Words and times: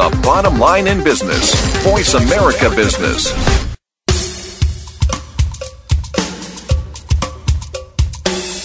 the 0.00 0.20
bottom 0.22 0.58
line 0.58 0.86
in 0.86 1.04
business. 1.04 1.54
Voice 1.84 2.14
America 2.14 2.70
Business. 2.70 3.34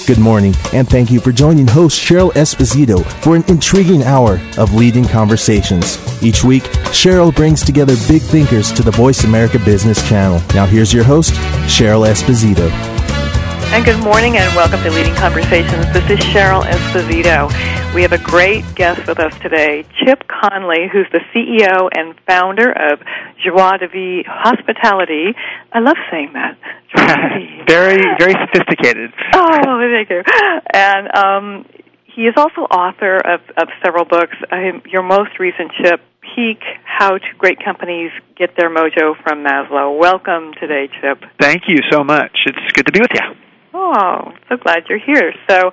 Good 0.07 0.19
morning, 0.19 0.53
and 0.71 0.87
thank 0.87 1.11
you 1.11 1.19
for 1.19 1.33
joining 1.33 1.67
host 1.67 1.99
Cheryl 1.99 2.31
Esposito 2.33 3.03
for 3.21 3.35
an 3.35 3.43
intriguing 3.49 4.03
hour 4.03 4.39
of 4.57 4.73
leading 4.73 5.03
conversations. 5.03 5.97
Each 6.23 6.41
week, 6.41 6.63
Cheryl 6.93 7.35
brings 7.35 7.65
together 7.65 7.95
big 8.07 8.21
thinkers 8.21 8.71
to 8.71 8.83
the 8.83 8.91
Voice 8.91 9.25
America 9.25 9.59
Business 9.59 10.07
Channel. 10.07 10.41
Now, 10.53 10.65
here's 10.65 10.93
your 10.93 11.03
host, 11.03 11.33
Cheryl 11.65 12.07
Esposito. 12.07 12.94
And 13.75 13.83
good 13.83 14.01
morning 14.05 14.37
and 14.37 14.55
welcome 14.55 14.81
to 14.83 14.89
Leading 14.89 15.13
Conversations. 15.15 15.85
This 15.91 16.09
is 16.09 16.19
Cheryl 16.31 16.63
Esposito. 16.63 17.51
We 17.93 18.03
have 18.03 18.13
a 18.13 18.23
great 18.23 18.63
guest 18.73 19.05
with 19.05 19.19
us 19.19 19.37
today, 19.39 19.83
Chip 19.99 20.23
Conley, 20.29 20.87
who's 20.87 21.07
the 21.11 21.19
CEO 21.35 21.89
and 21.93 22.15
founder 22.25 22.71
of 22.71 23.01
Joie 23.43 23.75
de 23.75 23.89
Vivre 23.89 24.23
Hospitality. 24.31 25.35
I 25.73 25.79
love 25.79 25.97
saying 26.09 26.31
that. 26.31 26.57
very, 27.67 27.99
very 28.17 28.33
sophisticated. 28.47 29.11
oh, 29.33 29.89
thank 29.91 30.09
you. 30.09 30.23
And 30.73 31.13
um, 31.13 31.65
he 32.05 32.27
is 32.27 32.35
also 32.37 32.61
author 32.61 33.17
of, 33.17 33.41
of 33.57 33.67
several 33.83 34.05
books. 34.05 34.37
Um, 34.53 34.83
your 34.85 35.03
most 35.03 35.37
recent, 35.37 35.73
Chip, 35.83 35.99
Peak, 36.21 36.61
How 36.85 37.17
to 37.17 37.27
Great 37.37 37.59
Companies 37.61 38.11
Get 38.37 38.55
Their 38.55 38.69
Mojo 38.69 39.21
from 39.21 39.43
Maslow. 39.43 39.99
Welcome 39.99 40.53
today, 40.61 40.87
Chip. 41.01 41.25
Thank 41.41 41.63
you 41.67 41.79
so 41.91 42.05
much. 42.05 42.39
It's 42.45 42.71
good 42.71 42.85
to 42.85 42.93
be 42.93 43.01
with 43.01 43.11
you. 43.13 43.44
Oh, 43.77 44.31
so 44.47 44.55
glad 44.55 44.83
you're 44.87 45.03
here. 45.03 45.33
So, 45.49 45.71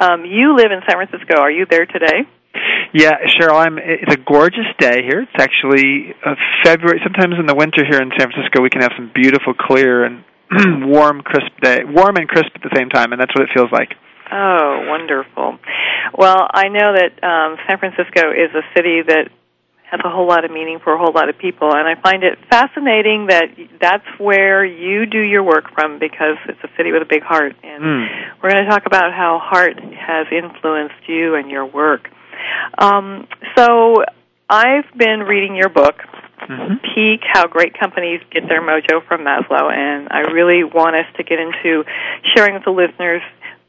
um, 0.00 0.24
you 0.24 0.56
live 0.56 0.72
in 0.72 0.80
San 0.90 0.98
Francisco. 0.98 1.38
Are 1.38 1.52
you 1.52 1.66
there 1.70 1.86
today? 1.86 2.26
Yeah, 2.92 3.14
Cheryl, 3.38 3.64
I'm. 3.64 3.78
It's 3.78 4.12
a 4.12 4.18
gorgeous 4.18 4.66
day 4.78 5.02
here. 5.02 5.22
It's 5.22 5.38
actually 5.38 6.14
uh, 6.26 6.34
February. 6.64 7.00
Sometimes 7.04 7.34
in 7.38 7.46
the 7.46 7.54
winter 7.54 7.84
here 7.88 8.02
in 8.02 8.10
San 8.18 8.30
Francisco, 8.30 8.60
we 8.60 8.70
can 8.70 8.82
have 8.82 8.90
some 8.96 9.10
beautiful, 9.14 9.54
clear, 9.54 10.04
and 10.04 10.24
warm, 10.90 11.22
crisp 11.22 11.54
day. 11.62 11.84
Warm 11.86 12.16
and 12.16 12.28
crisp 12.28 12.50
at 12.56 12.62
the 12.62 12.74
same 12.74 12.88
time, 12.88 13.12
and 13.12 13.20
that's 13.20 13.34
what 13.34 13.42
it 13.46 13.50
feels 13.54 13.70
like. 13.70 13.94
Oh, 14.32 14.86
wonderful. 14.88 15.58
Well, 16.16 16.48
I 16.50 16.68
know 16.68 16.90
that 16.90 17.22
um, 17.22 17.56
San 17.68 17.78
Francisco 17.78 18.30
is 18.30 18.50
a 18.50 18.62
city 18.74 19.02
that 19.06 19.30
has 19.94 20.00
a 20.04 20.10
whole 20.10 20.26
lot 20.26 20.44
of 20.44 20.50
meaning 20.50 20.78
for 20.82 20.92
a 20.92 20.98
whole 20.98 21.12
lot 21.14 21.28
of 21.28 21.38
people 21.38 21.70
and 21.72 21.86
I 21.86 21.94
find 22.00 22.24
it 22.24 22.38
fascinating 22.50 23.28
that 23.28 23.44
that's 23.80 24.06
where 24.18 24.64
you 24.64 25.06
do 25.06 25.20
your 25.20 25.44
work 25.44 25.70
from 25.72 26.00
because 26.00 26.36
it's 26.48 26.58
a 26.64 26.68
city 26.76 26.90
with 26.90 27.02
a 27.02 27.08
big 27.08 27.22
heart 27.22 27.54
and 27.62 27.82
mm. 27.82 28.06
we're 28.42 28.50
going 28.50 28.64
to 28.64 28.70
talk 28.70 28.86
about 28.86 29.12
how 29.12 29.38
heart 29.40 29.78
has 29.78 30.26
influenced 30.32 31.06
you 31.06 31.36
and 31.36 31.48
your 31.50 31.64
work. 31.64 32.08
Um, 32.76 33.28
so 33.56 34.02
I've 34.50 34.90
been 34.96 35.20
reading 35.20 35.54
your 35.54 35.68
book 35.68 36.02
mm-hmm. 36.42 36.74
Peak 36.94 37.20
How 37.22 37.46
Great 37.46 37.78
Companies 37.78 38.20
Get 38.32 38.48
Their 38.48 38.62
Mojo 38.62 39.06
from 39.06 39.20
Maslow 39.20 39.70
and 39.70 40.08
I 40.10 40.32
really 40.32 40.64
want 40.64 40.96
us 40.96 41.06
to 41.18 41.22
get 41.22 41.38
into 41.38 41.84
sharing 42.34 42.54
with 42.54 42.64
the 42.64 42.72
listeners 42.72 43.22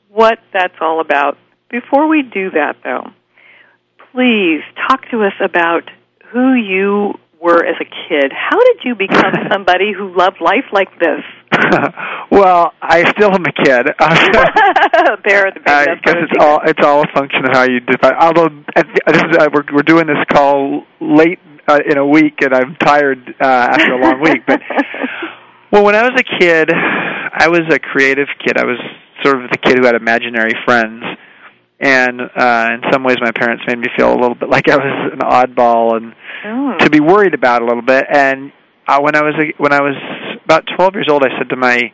what 0.09 0.39
that's 0.51 0.75
all 0.81 1.01
about. 1.01 1.37
Before 1.69 2.07
we 2.07 2.23
do 2.23 2.49
that 2.49 2.77
though, 2.83 3.11
please 4.11 4.61
talk 4.87 5.07
to 5.11 5.23
us 5.23 5.33
about 5.39 5.83
who 6.31 6.53
you 6.53 7.13
were 7.45 7.63
as 7.63 7.75
a 7.79 7.85
kid. 7.85 8.31
How 8.33 8.57
did 8.57 8.77
you 8.83 8.95
become 8.95 9.33
somebody 9.51 9.93
who 9.93 10.15
loved 10.17 10.41
life 10.41 10.65
like 10.71 10.89
this? 10.99 11.21
well, 12.31 12.73
I 12.81 13.09
still 13.11 13.31
am 13.31 13.45
a 13.45 13.53
kid. 13.53 13.85
there, 15.25 15.51
the 15.51 15.61
I 15.67 15.85
guess 16.03 16.15
it's 16.25 16.33
all 16.39 16.59
it's 16.65 16.83
all 16.83 17.03
a 17.03 17.07
function 17.13 17.45
of 17.45 17.51
how 17.53 17.63
you 17.63 17.79
define. 17.79 18.13
Although 18.19 18.49
this 18.75 19.23
is, 19.23 19.37
uh, 19.37 19.47
we're 19.53 19.63
we're 19.71 19.83
doing 19.83 20.07
this 20.07 20.17
call 20.31 20.83
late 20.99 21.39
uh, 21.67 21.79
in 21.87 21.97
a 21.97 22.05
week, 22.05 22.41
and 22.41 22.53
I'm 22.53 22.75
tired 22.77 23.19
uh, 23.39 23.45
after 23.45 23.93
a 23.93 24.01
long 24.01 24.21
week. 24.21 24.41
But 24.47 24.61
well, 25.71 25.85
when 25.85 25.95
I 25.95 26.01
was 26.01 26.19
a 26.19 26.39
kid, 26.39 26.71
I 26.73 27.47
was 27.47 27.61
a 27.69 27.79
creative 27.79 28.27
kid. 28.43 28.57
I 28.57 28.65
was 28.65 28.79
sort 29.23 29.41
of 29.41 29.49
the 29.49 29.57
kid 29.57 29.77
who 29.77 29.85
had 29.85 29.95
imaginary 29.95 30.53
friends 30.65 31.03
and 31.79 32.21
uh 32.21 32.67
in 32.73 32.81
some 32.91 33.03
ways 33.03 33.17
my 33.21 33.31
parents 33.31 33.63
made 33.67 33.77
me 33.77 33.87
feel 33.97 34.11
a 34.11 34.15
little 34.19 34.35
bit 34.35 34.49
like 34.55 34.69
I 34.69 34.77
was 34.77 35.11
an 35.13 35.19
oddball 35.19 35.97
and 35.97 36.13
oh. 36.45 36.77
to 36.79 36.89
be 36.89 36.99
worried 36.99 37.33
about 37.33 37.61
a 37.61 37.65
little 37.65 37.81
bit. 37.81 38.05
And 38.09 38.51
uh, 38.87 38.99
when 39.01 39.15
I 39.15 39.21
was 39.21 39.33
when 39.57 39.73
I 39.73 39.81
was 39.81 39.95
about 40.45 40.63
12 40.75 40.93
years 40.95 41.07
old 41.09 41.23
I 41.23 41.37
said 41.37 41.49
to 41.49 41.55
my 41.55 41.91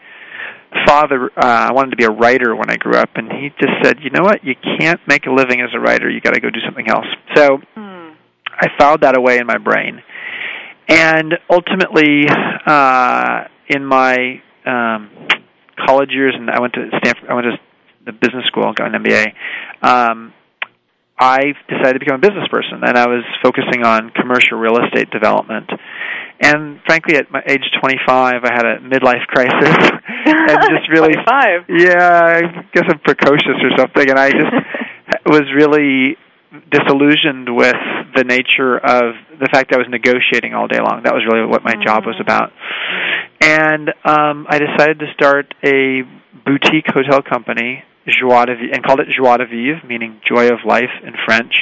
father 0.86 1.32
uh 1.36 1.70
I 1.70 1.74
wanted 1.74 1.92
to 1.92 1.98
be 1.98 2.06
a 2.06 2.12
writer 2.12 2.56
when 2.56 2.70
I 2.70 2.78
grew 2.78 2.96
up. 2.96 3.10
And 3.16 3.32
he 3.32 3.50
just 3.60 3.74
said 3.84 3.98
you 4.02 4.10
know 4.12 4.24
what? 4.24 4.44
You 4.44 4.56
can't 4.80 5.00
make 5.08 5.26
a 5.26 5.32
living 5.32 5.62
as 5.62 5.70
a 5.76 5.80
writer. 5.80 6.10
You 6.10 6.22
got 6.22 6.34
to 6.34 6.42
go 6.42 6.50
do 6.50 6.60
something 6.66 6.88
else. 6.88 7.08
So 7.36 7.58
hmm. 7.76 8.12
I 8.48 8.68
filed 8.78 9.02
that 9.02 9.18
away 9.18 9.40
in 9.40 9.48
my 9.48 9.58
brain. 9.58 10.02
And 10.88 11.34
ultimately 11.50 12.26
uh 12.66 13.46
in 13.68 13.86
my 13.86 14.42
um 14.66 15.10
college 15.88 16.12
years 16.12 16.36
and 16.38 16.52
I 16.52 16.60
went 16.60 16.74
to 16.74 16.88
Stanford 17.00 17.30
I 17.30 17.34
went 17.34 17.48
to 17.48 17.71
the 18.06 18.12
business 18.12 18.46
school, 18.48 18.72
got 18.74 18.94
an 18.94 19.04
MBA, 19.04 19.34
um, 19.82 20.34
I 21.22 21.54
decided 21.70 21.94
to 21.94 22.00
become 22.00 22.18
a 22.18 22.26
business 22.26 22.48
person, 22.50 22.82
and 22.82 22.98
I 22.98 23.06
was 23.06 23.22
focusing 23.44 23.86
on 23.86 24.10
commercial 24.10 24.58
real 24.58 24.78
estate 24.82 25.12
development. 25.12 25.70
And 26.42 26.82
frankly, 26.88 27.16
at 27.16 27.30
my 27.30 27.44
age 27.48 27.62
25, 27.80 28.10
I 28.10 28.50
had 28.50 28.66
a 28.66 28.80
midlife 28.82 29.28
crisis, 29.28 29.78
and 30.26 30.58
just 30.66 30.90
really, 30.90 31.14
25. 31.14 31.70
yeah, 31.70 32.42
I 32.42 32.66
guess 32.74 32.86
I'm 32.90 32.98
precocious 33.06 33.62
or 33.62 33.70
something, 33.78 34.10
and 34.10 34.18
I 34.18 34.32
just 34.32 34.54
was 35.28 35.46
really 35.56 36.18
disillusioned 36.74 37.54
with 37.56 37.78
the 38.16 38.24
nature 38.24 38.82
of 38.82 39.14
the 39.40 39.48
fact 39.54 39.70
that 39.70 39.76
I 39.76 39.78
was 39.78 39.88
negotiating 39.90 40.56
all 40.56 40.68
day 40.68 40.80
long. 40.82 41.04
That 41.04 41.14
was 41.14 41.24
really 41.30 41.46
what 41.46 41.64
my 41.64 41.76
mm. 41.76 41.86
job 41.86 42.04
was 42.06 42.16
mm. 42.16 42.22
about. 42.22 42.52
And 43.42 43.90
um, 44.04 44.48
I 44.50 44.58
decided 44.58 45.00
to 45.00 45.14
start 45.14 45.54
a 45.64 46.02
boutique 46.46 46.90
hotel 46.90 47.22
company 47.22 47.84
joie 48.08 48.46
de 48.46 48.56
vivre, 48.56 48.74
and 48.74 48.84
called 48.84 49.00
it 49.00 49.08
joie 49.10 49.38
de 49.38 49.46
vivre, 49.46 49.82
meaning 49.88 50.20
joy 50.28 50.48
of 50.48 50.66
life 50.66 50.92
in 51.04 51.14
French. 51.26 51.54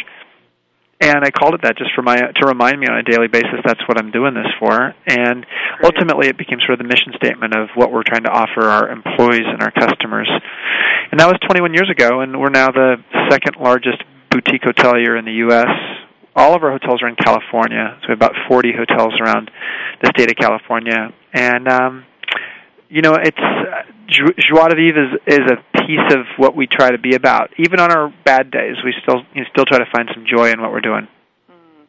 And 1.02 1.24
I 1.24 1.32
called 1.32 1.56
it 1.56 1.62
that 1.64 1.78
just 1.78 1.96
for 1.96 2.02
my 2.02 2.20
to 2.20 2.44
remind 2.46 2.78
me 2.80 2.88
on 2.88 3.00
a 3.00 3.04
daily 3.04 3.32
basis 3.32 3.64
that's 3.64 3.80
what 3.88 3.98
I'm 3.98 4.12
doing 4.12 4.34
this 4.36 4.52
for. 4.60 4.94
And 5.08 5.46
ultimately, 5.82 6.28
it 6.28 6.38
became 6.38 6.60
sort 6.60 6.76
of 6.76 6.84
the 6.84 6.92
mission 6.92 7.16
statement 7.16 7.56
of 7.56 7.70
what 7.76 7.92
we're 7.92 8.04
trying 8.04 8.24
to 8.28 8.32
offer 8.32 8.68
our 8.68 8.92
employees 8.92 9.48
and 9.48 9.64
our 9.64 9.72
customers. 9.72 10.28
And 11.12 11.20
that 11.20 11.28
was 11.28 11.40
21 11.48 11.74
years 11.74 11.90
ago, 11.90 12.20
and 12.20 12.38
we're 12.38 12.52
now 12.52 12.72
the 12.72 12.98
second 13.32 13.56
largest 13.64 14.04
boutique 14.30 14.62
hotelier 14.62 15.18
in 15.18 15.24
the 15.24 15.40
U.S. 15.48 15.72
All 16.36 16.54
of 16.54 16.64
our 16.64 16.72
hotels 16.72 17.02
are 17.02 17.08
in 17.08 17.16
California, 17.16 17.98
so 18.02 18.10
we 18.10 18.12
have 18.12 18.20
about 18.20 18.36
40 18.50 18.74
hotels 18.76 19.16
around 19.24 19.50
the 20.04 20.12
state 20.16 20.30
of 20.30 20.36
California. 20.36 21.16
And 21.34 21.68
um, 21.68 22.06
you 22.90 23.02
know, 23.02 23.14
it's 23.14 23.38
uh, 23.38 23.84
joie 24.08 24.68
de 24.70 24.76
vivre 24.76 25.04
is 25.04 25.40
is 25.40 25.52
a 25.52 25.86
piece 25.86 26.14
of 26.14 26.26
what 26.38 26.56
we 26.56 26.68
try 26.68 26.92
to 26.92 26.98
be 26.98 27.16
about. 27.16 27.52
Even 27.58 27.80
on 27.80 27.92
our 27.92 28.14
bad 28.26 28.52
days, 28.52 28.76
we 28.84 28.94
still 29.04 29.22
you 29.34 29.42
know, 29.42 29.48
still 29.52 29.66
try 29.66 29.78
to 29.78 29.86
find 29.92 30.10
some 30.14 30.26
joy 30.26 30.52
in 30.52 30.62
what 30.62 30.72
we're 30.72 30.82
doing. 30.82 31.08
Hmm. 31.48 31.84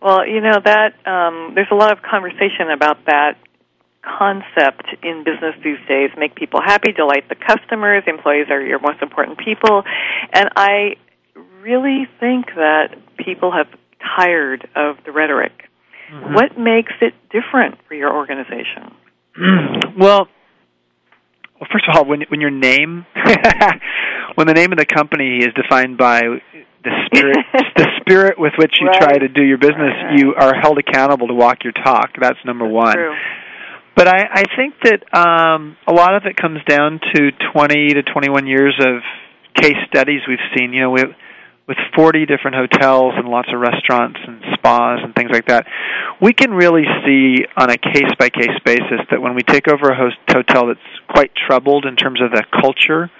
Well, 0.00 0.26
you 0.26 0.40
know 0.40 0.58
that 0.64 0.94
um, 1.06 1.54
there's 1.54 1.70
a 1.70 1.76
lot 1.76 1.92
of 1.92 2.02
conversation 2.02 2.70
about 2.74 3.06
that 3.06 3.38
concept 4.02 4.86
in 5.02 5.22
business 5.24 5.54
these 5.62 5.78
days. 5.88 6.10
Make 6.18 6.34
people 6.34 6.60
happy, 6.60 6.90
delight 6.90 7.28
the 7.28 7.36
customers. 7.36 8.02
Employees 8.08 8.46
are 8.50 8.60
your 8.60 8.80
most 8.80 9.00
important 9.00 9.38
people, 9.38 9.84
and 10.32 10.50
I 10.56 10.96
really 11.62 12.08
think 12.18 12.46
that 12.56 12.96
people 13.16 13.52
have 13.52 13.68
tired 14.18 14.68
of 14.74 14.96
the 15.06 15.12
rhetoric. 15.12 15.52
Mm-hmm. 16.10 16.34
What 16.34 16.58
makes 16.58 16.92
it 17.00 17.14
different 17.30 17.78
for 17.86 17.94
your 17.94 18.12
organization? 18.12 18.92
well, 19.98 20.28
well, 21.58 21.68
first 21.72 21.84
of 21.88 21.96
all, 21.96 22.04
when 22.04 22.22
when 22.28 22.40
your 22.40 22.50
name, 22.50 23.06
when 24.34 24.46
the 24.46 24.54
name 24.54 24.72
of 24.72 24.78
the 24.78 24.86
company 24.86 25.38
is 25.38 25.54
defined 25.54 25.96
by 25.96 26.20
the 26.84 26.90
spirit, 27.06 27.38
the 27.76 27.86
spirit 28.00 28.38
with 28.38 28.52
which 28.58 28.74
you 28.80 28.88
right. 28.88 29.00
try 29.00 29.18
to 29.18 29.28
do 29.28 29.42
your 29.42 29.58
business, 29.58 29.94
right. 29.94 30.18
you 30.18 30.34
are 30.34 30.54
held 30.60 30.78
accountable 30.78 31.28
to 31.28 31.34
walk 31.34 31.64
your 31.64 31.72
talk. 31.72 32.10
That's 32.20 32.38
number 32.44 32.64
That's 32.64 32.74
one. 32.74 32.94
True. 32.94 33.14
But 33.94 34.08
I, 34.08 34.24
I 34.32 34.44
think 34.56 34.74
that 34.84 35.04
um, 35.14 35.76
a 35.86 35.92
lot 35.92 36.16
of 36.16 36.22
it 36.24 36.36
comes 36.36 36.60
down 36.66 36.98
to 37.14 37.30
20 37.52 37.88
to 37.94 38.02
21 38.02 38.46
years 38.46 38.74
of 38.80 39.02
case 39.54 39.76
studies 39.86 40.22
we've 40.26 40.38
seen. 40.56 40.72
You 40.72 40.80
know, 40.82 40.90
we 40.90 41.02
with 41.72 41.78
40 41.96 42.26
different 42.26 42.56
hotels 42.56 43.14
and 43.16 43.28
lots 43.28 43.48
of 43.52 43.58
restaurants 43.58 44.18
and 44.26 44.42
spas 44.54 45.00
and 45.02 45.14
things 45.14 45.30
like 45.32 45.46
that, 45.46 45.66
we 46.20 46.32
can 46.32 46.50
really 46.52 46.84
see 47.06 47.46
on 47.56 47.70
a 47.70 47.78
case 47.78 48.12
by 48.18 48.28
case 48.28 48.58
basis 48.64 49.00
that 49.10 49.22
when 49.22 49.34
we 49.34 49.42
take 49.42 49.68
over 49.68 49.88
a 49.88 49.96
host 49.96 50.16
hotel 50.28 50.66
that's 50.66 50.80
quite 51.08 51.30
troubled 51.34 51.86
in 51.86 51.96
terms 51.96 52.20
of 52.20 52.30
the 52.30 52.44
culture 52.60 53.10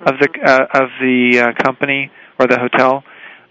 of 0.00 0.14
the 0.18 0.28
uh, 0.44 0.82
of 0.82 0.88
the 1.00 1.38
uh, 1.38 1.62
company 1.62 2.10
or 2.40 2.46
the 2.48 2.58
hotel, 2.58 3.04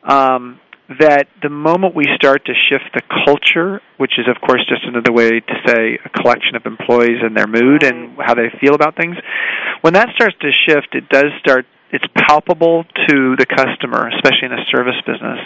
um, 0.04 0.60
that 1.00 1.28
the 1.42 1.50
moment 1.50 1.96
we 1.96 2.06
start 2.16 2.44
to 2.46 2.54
shift 2.54 2.90
the 2.94 3.02
culture, 3.26 3.80
which 3.98 4.14
is 4.18 4.26
of 4.28 4.42
course 4.42 4.66
just 4.68 4.84
another 4.84 5.14
way 5.14 5.40
to 5.40 5.56
say 5.68 6.00
a 6.04 6.10
collection 6.10 6.56
of 6.56 6.66
employees 6.66 7.22
and 7.22 7.38
their 7.38 7.48
mood 7.48 7.84
and 7.84 8.18
how 8.20 8.34
they 8.34 8.52
feel 8.60 8.74
about 8.74 8.98
things, 8.98 9.16
when 9.82 9.94
that 9.94 10.10
starts 10.16 10.36
to 10.42 10.52
shift, 10.68 10.90
it 10.94 11.08
does 11.08 11.32
start 11.40 11.66
it's 11.92 12.06
palpable 12.16 12.84
to 12.84 13.36
the 13.38 13.46
customer, 13.46 14.10
especially 14.16 14.46
in 14.46 14.54
a 14.54 14.66
service 14.72 15.00
business. 15.06 15.40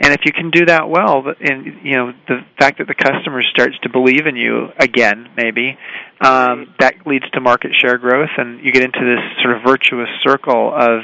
And 0.00 0.12
if 0.12 0.20
you 0.24 0.32
can 0.32 0.50
do 0.50 0.66
that 0.66 0.88
well, 0.88 1.24
and 1.40 1.84
you 1.84 1.96
know 1.96 2.12
the 2.28 2.40
fact 2.58 2.78
that 2.78 2.88
the 2.88 2.94
customer 2.94 3.42
starts 3.52 3.78
to 3.82 3.88
believe 3.88 4.26
in 4.26 4.36
you 4.36 4.68
again, 4.78 5.28
maybe 5.36 5.78
um, 6.20 6.74
that 6.80 7.06
leads 7.06 7.28
to 7.32 7.40
market 7.40 7.70
share 7.80 7.98
growth, 7.98 8.30
and 8.36 8.64
you 8.64 8.72
get 8.72 8.82
into 8.82 9.00
this 9.00 9.42
sort 9.42 9.56
of 9.56 9.62
virtuous 9.64 10.08
circle 10.24 10.72
of 10.74 11.02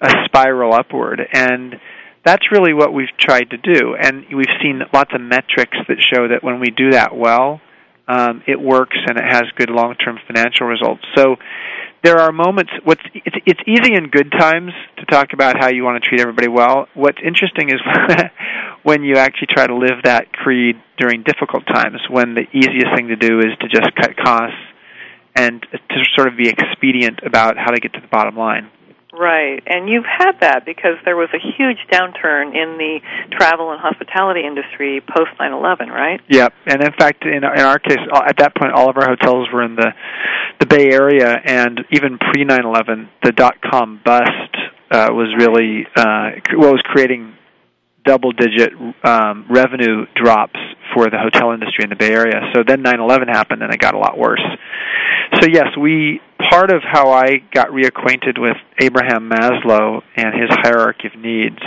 a 0.00 0.10
spiral 0.26 0.72
upward. 0.72 1.20
And 1.32 1.74
that's 2.24 2.52
really 2.52 2.72
what 2.72 2.92
we've 2.92 3.14
tried 3.18 3.50
to 3.50 3.56
do. 3.56 3.94
And 4.00 4.24
we've 4.34 4.54
seen 4.62 4.80
lots 4.92 5.10
of 5.14 5.20
metrics 5.20 5.76
that 5.88 5.96
show 6.12 6.28
that 6.28 6.42
when 6.42 6.60
we 6.60 6.70
do 6.70 6.92
that 6.92 7.14
well, 7.14 7.60
um, 8.10 8.42
it 8.46 8.60
works 8.60 8.96
and 9.06 9.18
it 9.18 9.24
has 9.24 9.44
good 9.56 9.70
long-term 9.70 10.18
financial 10.26 10.66
results. 10.66 11.02
So 11.16 11.36
there 12.02 12.18
are 12.18 12.32
moments. 12.32 12.72
What's 12.82 13.02
it's, 13.14 13.36
it's 13.46 13.60
easy 13.68 13.94
in 13.94 14.10
good 14.10 14.32
times 14.32 14.72
to 14.98 15.06
talk 15.06 15.32
about 15.32 15.56
how 15.60 15.68
you 15.68 15.84
want 15.84 16.02
to 16.02 16.08
treat 16.08 16.20
everybody 16.20 16.48
well. 16.48 16.88
What's 16.94 17.18
interesting 17.24 17.68
is 17.68 17.80
when 18.82 19.04
you 19.04 19.16
actually 19.16 19.48
try 19.54 19.66
to 19.66 19.76
live 19.76 20.02
that 20.04 20.32
creed 20.32 20.76
during 20.98 21.22
difficult 21.22 21.66
times, 21.66 22.00
when 22.10 22.34
the 22.34 22.46
easiest 22.52 22.88
thing 22.96 23.08
to 23.08 23.16
do 23.16 23.38
is 23.38 23.54
to 23.60 23.68
just 23.68 23.94
cut 23.94 24.16
costs 24.16 24.58
and 25.36 25.62
to 25.62 25.98
sort 26.16 26.26
of 26.26 26.36
be 26.36 26.48
expedient 26.48 27.20
about 27.24 27.56
how 27.56 27.70
to 27.70 27.80
get 27.80 27.92
to 27.92 28.00
the 28.00 28.08
bottom 28.08 28.36
line. 28.36 28.70
Right, 29.12 29.60
and 29.66 29.88
you've 29.88 30.06
had 30.06 30.38
that 30.40 30.64
because 30.64 30.94
there 31.04 31.16
was 31.16 31.28
a 31.34 31.42
huge 31.58 31.78
downturn 31.90 32.54
in 32.54 32.78
the 32.78 33.00
travel 33.32 33.72
and 33.72 33.80
hospitality 33.80 34.46
industry 34.46 35.00
post 35.00 35.30
9/11, 35.40 35.90
right? 35.90 36.20
Yep, 36.28 36.54
and 36.66 36.82
in 36.82 36.92
fact, 36.92 37.24
in 37.24 37.42
in 37.42 37.44
our 37.44 37.78
case, 37.80 37.98
at 38.14 38.38
that 38.38 38.54
point, 38.54 38.72
all 38.72 38.88
of 38.88 38.96
our 38.96 39.06
hotels 39.08 39.48
were 39.52 39.64
in 39.64 39.74
the 39.74 39.92
the 40.60 40.66
Bay 40.66 40.90
Area, 40.92 41.40
and 41.44 41.80
even 41.90 42.18
pre 42.18 42.44
9/11, 42.44 43.08
the 43.24 43.32
dot 43.32 43.56
com 43.60 44.00
bust 44.04 44.54
uh, 44.92 45.08
was 45.10 45.34
really 45.38 45.86
uh, 45.96 46.30
what 46.54 46.72
was 46.72 46.82
creating 46.84 47.34
double 48.04 48.32
digit 48.32 48.72
um, 49.04 49.44
revenue 49.50 50.06
drops 50.14 50.58
for 50.94 51.10
the 51.10 51.18
hotel 51.18 51.52
industry 51.52 51.84
in 51.84 51.90
the 51.90 51.96
Bay 51.96 52.12
Area. 52.12 52.50
So 52.54 52.62
then 52.66 52.84
9/11 52.84 53.28
happened, 53.28 53.62
and 53.62 53.72
it 53.72 53.80
got 53.80 53.94
a 53.94 53.98
lot 53.98 54.16
worse. 54.16 54.44
So 55.40 55.48
yes, 55.50 55.68
we 55.78 56.20
part 56.50 56.70
of 56.70 56.82
how 56.82 57.10
I 57.10 57.38
got 57.52 57.68
reacquainted 57.68 58.38
with 58.38 58.56
Abraham 58.80 59.28
Maslow 59.28 60.02
and 60.16 60.34
his 60.34 60.50
hierarchy 60.50 61.08
of 61.08 61.20
needs 61.20 61.58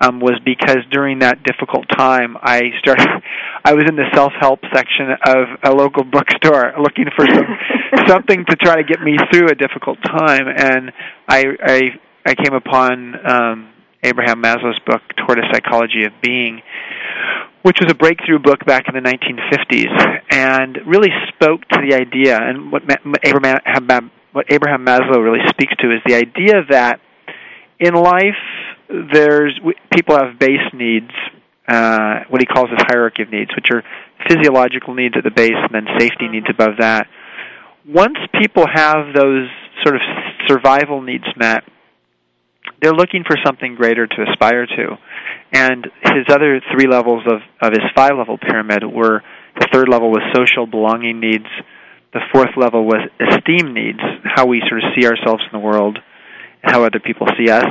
um, 0.00 0.20
was 0.20 0.40
because 0.44 0.78
during 0.90 1.20
that 1.20 1.42
difficult 1.42 1.86
time, 1.96 2.36
I 2.40 2.70
started. 2.78 3.06
I 3.64 3.74
was 3.74 3.84
in 3.88 3.96
the 3.96 4.06
self-help 4.14 4.60
section 4.72 5.10
of 5.26 5.58
a 5.64 5.74
local 5.74 6.04
bookstore 6.04 6.72
looking 6.80 7.06
for 7.16 7.26
some 7.26 7.46
something 8.06 8.44
to 8.48 8.56
try 8.56 8.76
to 8.76 8.84
get 8.84 9.00
me 9.00 9.16
through 9.30 9.48
a 9.48 9.54
difficult 9.54 9.98
time, 10.02 10.46
and 10.48 10.92
I 11.28 11.44
I, 11.60 11.80
I 12.24 12.34
came 12.34 12.54
upon 12.54 13.14
um, 13.26 13.72
Abraham 14.02 14.42
Maslow's 14.42 14.78
book, 14.86 15.02
Toward 15.16 15.38
a 15.38 15.42
Psychology 15.52 16.04
of 16.04 16.12
Being, 16.22 16.62
which 17.68 17.80
was 17.82 17.92
a 17.92 17.94
breakthrough 17.94 18.38
book 18.38 18.64
back 18.64 18.84
in 18.88 18.94
the 18.94 19.04
1950s, 19.04 19.92
and 20.30 20.78
really 20.86 21.10
spoke 21.28 21.60
to 21.68 21.78
the 21.86 21.94
idea. 21.94 22.38
And 22.40 22.72
what 22.72 22.80
Abraham, 23.22 24.10
what 24.32 24.46
Abraham 24.48 24.86
Maslow 24.86 25.22
really 25.22 25.44
speaks 25.50 25.74
to 25.80 25.92
is 25.92 26.00
the 26.06 26.14
idea 26.14 26.64
that 26.70 26.98
in 27.78 27.92
life, 27.92 28.40
there's 28.88 29.60
people 29.92 30.16
have 30.16 30.38
base 30.38 30.64
needs, 30.72 31.12
uh, 31.68 32.24
what 32.30 32.40
he 32.40 32.46
calls 32.46 32.70
his 32.70 32.80
hierarchy 32.88 33.24
of 33.24 33.30
needs, 33.30 33.50
which 33.54 33.68
are 33.70 33.82
physiological 34.26 34.94
needs 34.94 35.14
at 35.18 35.24
the 35.24 35.30
base, 35.30 35.52
and 35.52 35.74
then 35.74 35.84
safety 35.98 36.26
needs 36.26 36.46
above 36.48 36.80
that. 36.80 37.06
Once 37.86 38.16
people 38.40 38.64
have 38.64 39.12
those 39.14 39.46
sort 39.84 39.94
of 39.94 40.00
survival 40.46 41.02
needs 41.02 41.24
met, 41.36 41.64
they're 42.80 42.96
looking 42.96 43.24
for 43.26 43.36
something 43.44 43.74
greater 43.74 44.06
to 44.06 44.24
aspire 44.30 44.64
to. 44.64 44.96
And 45.52 45.86
his 46.02 46.26
other 46.28 46.60
three 46.72 46.86
levels 46.86 47.24
of, 47.26 47.40
of 47.60 47.72
his 47.72 47.84
five 47.94 48.12
level 48.16 48.38
pyramid 48.38 48.84
were 48.84 49.22
the 49.58 49.68
third 49.72 49.88
level 49.88 50.10
was 50.10 50.22
social 50.34 50.66
belonging 50.66 51.20
needs, 51.20 51.48
the 52.12 52.20
fourth 52.32 52.56
level 52.56 52.84
was 52.84 53.08
esteem 53.20 53.74
needs, 53.74 54.00
how 54.24 54.46
we 54.46 54.62
sort 54.68 54.82
of 54.82 54.90
see 54.96 55.06
ourselves 55.06 55.42
in 55.42 55.58
the 55.58 55.64
world, 55.64 55.98
how 56.62 56.84
other 56.84 57.00
people 57.00 57.26
see 57.38 57.50
us. 57.50 57.66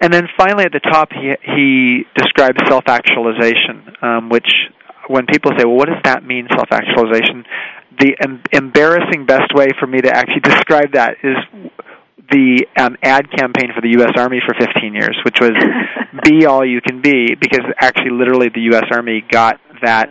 And 0.00 0.12
then 0.12 0.26
finally 0.36 0.64
at 0.64 0.72
the 0.72 0.80
top, 0.80 1.10
he, 1.12 1.34
he 1.54 2.04
describes 2.16 2.58
self 2.68 2.84
actualization, 2.88 3.94
um, 4.02 4.28
which 4.30 4.48
when 5.06 5.26
people 5.26 5.52
say, 5.56 5.64
well, 5.64 5.76
what 5.76 5.88
does 5.88 6.02
that 6.04 6.24
mean, 6.24 6.48
self 6.56 6.68
actualization? 6.72 7.44
The 8.00 8.16
em- 8.24 8.42
embarrassing 8.52 9.26
best 9.26 9.54
way 9.54 9.68
for 9.78 9.86
me 9.86 10.00
to 10.00 10.10
actually 10.10 10.40
describe 10.44 10.92
that 10.94 11.18
is 11.22 11.36
the 12.18 12.66
um, 12.78 12.96
ad 13.02 13.30
campaign 13.30 13.72
for 13.74 13.80
the 13.80 13.90
U.S. 13.98 14.12
Army 14.16 14.40
for 14.46 14.54
15 14.54 14.94
years, 14.94 15.16
which 15.24 15.38
was 15.40 15.52
"Be 16.24 16.46
all 16.46 16.64
you 16.64 16.80
can 16.80 17.02
be," 17.02 17.34
because 17.34 17.64
actually, 17.78 18.10
literally, 18.10 18.48
the 18.54 18.72
U.S. 18.72 18.84
Army 18.92 19.24
got 19.28 19.60
that 19.82 20.08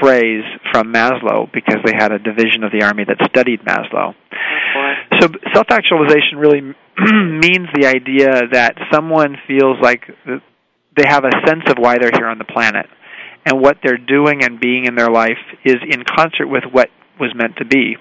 phrase 0.00 0.44
from 0.72 0.92
Maslow 0.92 1.50
because 1.52 1.78
they 1.84 1.92
had 1.96 2.12
a 2.12 2.18
division 2.18 2.64
of 2.64 2.72
the 2.72 2.84
Army 2.84 3.04
that 3.04 3.18
studied 3.28 3.60
Maslow. 3.62 4.14
so, 5.20 5.28
self-actualization 5.52 6.38
really 6.38 6.60
means 6.98 7.68
the 7.74 7.86
idea 7.86 8.48
that 8.52 8.74
someone 8.92 9.36
feels 9.46 9.78
like 9.80 10.02
they 10.96 11.04
have 11.06 11.24
a 11.24 11.32
sense 11.46 11.64
of 11.68 11.76
why 11.78 11.98
they're 11.98 12.14
here 12.14 12.28
on 12.28 12.38
the 12.38 12.44
planet, 12.44 12.86
and 13.46 13.60
what 13.60 13.78
they're 13.82 13.98
doing 13.98 14.42
and 14.42 14.60
being 14.60 14.84
in 14.86 14.94
their 14.94 15.10
life 15.10 15.42
is 15.64 15.76
in 15.88 16.04
concert 16.04 16.46
with 16.46 16.64
what 16.70 16.88
was 17.18 17.32
meant 17.34 17.56
to 17.56 17.64
be. 17.64 17.96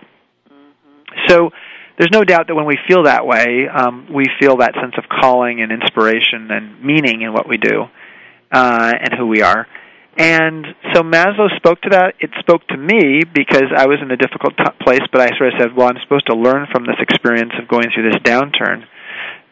Mm-hmm. 0.50 1.27
So 1.27 1.50
there's 1.98 2.12
no 2.12 2.24
doubt 2.24 2.48
that 2.48 2.56
when 2.56 2.66
we 2.66 2.78
feel 2.88 3.04
that 3.04 3.25
way, 3.25 3.68
um, 3.68 4.07
we 4.13 4.25
feel 4.40 4.57
that 4.57 4.74
sense 4.75 4.95
of 4.98 5.06
calling 5.10 5.62
and 5.62 5.72
inspiration 5.72 6.50
and 6.50 6.84
meaning 6.84 7.22
in 7.22 7.34
what 7.34 7.48
we 7.48 7.57
do 7.57 7.86
uh, 8.51 8.94
and 9.00 9.13
who 9.18 9.28
we 9.28 9.42
are. 9.42 9.68
And 10.18 10.66
so 10.94 11.01
Maslow 11.01 11.56
spoke 11.57 11.81
to 11.81 11.90
that. 11.90 12.16
It 12.19 12.30
spoke 12.40 12.66
to 12.68 12.78
me 12.78 13.22
because 13.25 13.74
I 13.75 13.88
was 13.88 13.98
in 14.01 14.12
a 14.12 14.18
difficult 14.18 14.54
t- 14.57 14.63
place, 14.86 15.01
but 15.12 15.22
I 15.22 15.36
sort 15.38 15.54
of 15.54 15.60
said, 15.60 15.75
well, 15.75 15.88
I'm 15.88 15.98
supposed 16.04 16.28
to 16.28 16.36
learn 16.36 16.68
from 16.72 16.86
this 16.86 16.98
experience 17.00 17.54
of 17.60 17.68
going 17.68 17.88
through 17.94 18.12
this 18.12 18.22
downturn 18.22 18.86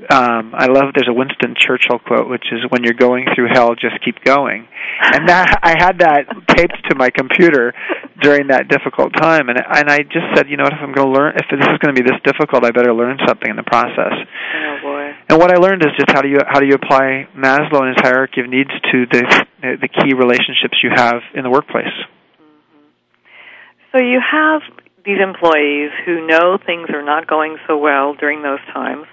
um, 0.09 0.53
I 0.57 0.65
love 0.65 0.93
there's 0.95 1.07
a 1.07 1.13
Winston 1.13 1.53
Churchill 1.53 1.99
quote, 1.99 2.29
which 2.29 2.45
is 2.51 2.65
"When 2.69 2.83
you're 2.83 2.97
going 2.97 3.25
through 3.35 3.49
hell, 3.53 3.75
just 3.75 4.01
keep 4.03 4.23
going," 4.23 4.67
and 5.13 5.29
that 5.29 5.59
I 5.61 5.77
had 5.77 5.99
that 5.99 6.25
taped 6.57 6.89
to 6.89 6.95
my 6.95 7.09
computer 7.11 7.73
during 8.21 8.47
that 8.47 8.67
difficult 8.67 9.13
time, 9.13 9.49
and 9.49 9.61
and 9.61 9.89
I 9.89 9.99
just 10.01 10.25
said, 10.33 10.49
you 10.49 10.57
know 10.57 10.63
what, 10.63 10.73
if 10.73 10.81
I'm 10.81 10.93
going 10.93 11.13
to 11.13 11.13
learn, 11.13 11.33
if 11.37 11.45
this 11.49 11.61
is 11.61 11.77
going 11.77 11.93
to 11.93 11.97
be 11.97 12.01
this 12.01 12.17
difficult, 12.25 12.65
I 12.65 12.71
better 12.71 12.93
learn 12.93 13.17
something 13.27 13.49
in 13.49 13.57
the 13.57 13.67
process. 13.67 14.13
Oh 14.13 14.77
boy! 14.81 15.13
And 15.29 15.37
what 15.37 15.51
I 15.53 15.57
learned 15.61 15.85
is 15.85 15.93
just 15.97 16.09
how 16.09 16.21
do 16.21 16.29
you 16.29 16.39
how 16.47 16.59
do 16.59 16.65
you 16.65 16.75
apply 16.75 17.27
Maslow 17.37 17.85
and 17.85 17.93
his 17.93 18.01
hierarchy 18.01 18.41
of 18.41 18.49
needs 18.49 18.71
to 18.91 19.05
the 19.05 19.21
the 19.61 19.89
key 19.89 20.17
relationships 20.17 20.81
you 20.81 20.89
have 20.93 21.21
in 21.35 21.43
the 21.43 21.49
workplace. 21.49 21.93
Mm-hmm. 22.41 22.89
So 23.93 24.01
you 24.01 24.17
have 24.17 24.61
these 25.05 25.17
employees 25.21 25.91
who 26.05 26.27
know 26.27 26.57
things 26.63 26.89
are 26.89 27.03
not 27.03 27.27
going 27.27 27.57
so 27.67 27.77
well 27.77 28.13
during 28.13 28.43
those 28.43 28.59
times. 28.73 29.05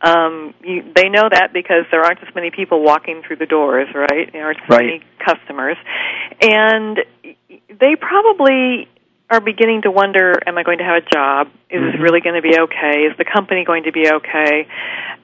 Um, 0.00 0.54
you, 0.62 0.82
they 0.94 1.08
know 1.08 1.28
that 1.30 1.52
because 1.52 1.84
there 1.90 2.02
aren't 2.02 2.22
as 2.22 2.34
many 2.34 2.50
people 2.50 2.82
walking 2.82 3.22
through 3.26 3.36
the 3.36 3.46
doors, 3.46 3.88
right? 3.94 4.32
There 4.32 4.46
aren't 4.46 4.62
as 4.62 4.68
right. 4.68 4.86
many 4.86 5.02
customers, 5.18 5.76
and 6.40 6.98
they 7.68 7.96
probably 8.00 8.88
are 9.30 9.40
beginning 9.40 9.82
to 9.82 9.90
wonder: 9.90 10.34
Am 10.46 10.56
I 10.56 10.62
going 10.62 10.78
to 10.78 10.84
have 10.84 11.02
a 11.02 11.10
job? 11.12 11.48
Is 11.68 11.80
mm-hmm. 11.80 11.92
this 11.92 12.00
really 12.00 12.20
going 12.20 12.36
to 12.36 12.42
be 12.42 12.58
okay? 12.58 13.04
Is 13.10 13.16
the 13.18 13.24
company 13.24 13.64
going 13.64 13.84
to 13.84 13.92
be 13.92 14.08
okay? 14.08 14.66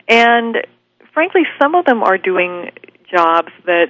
And 0.09 0.57
frankly, 1.15 1.43
some 1.61 1.75
of 1.75 1.85
them 1.87 2.03
are 2.03 2.19
doing 2.19 2.71
jobs 3.11 3.53
that 3.67 3.87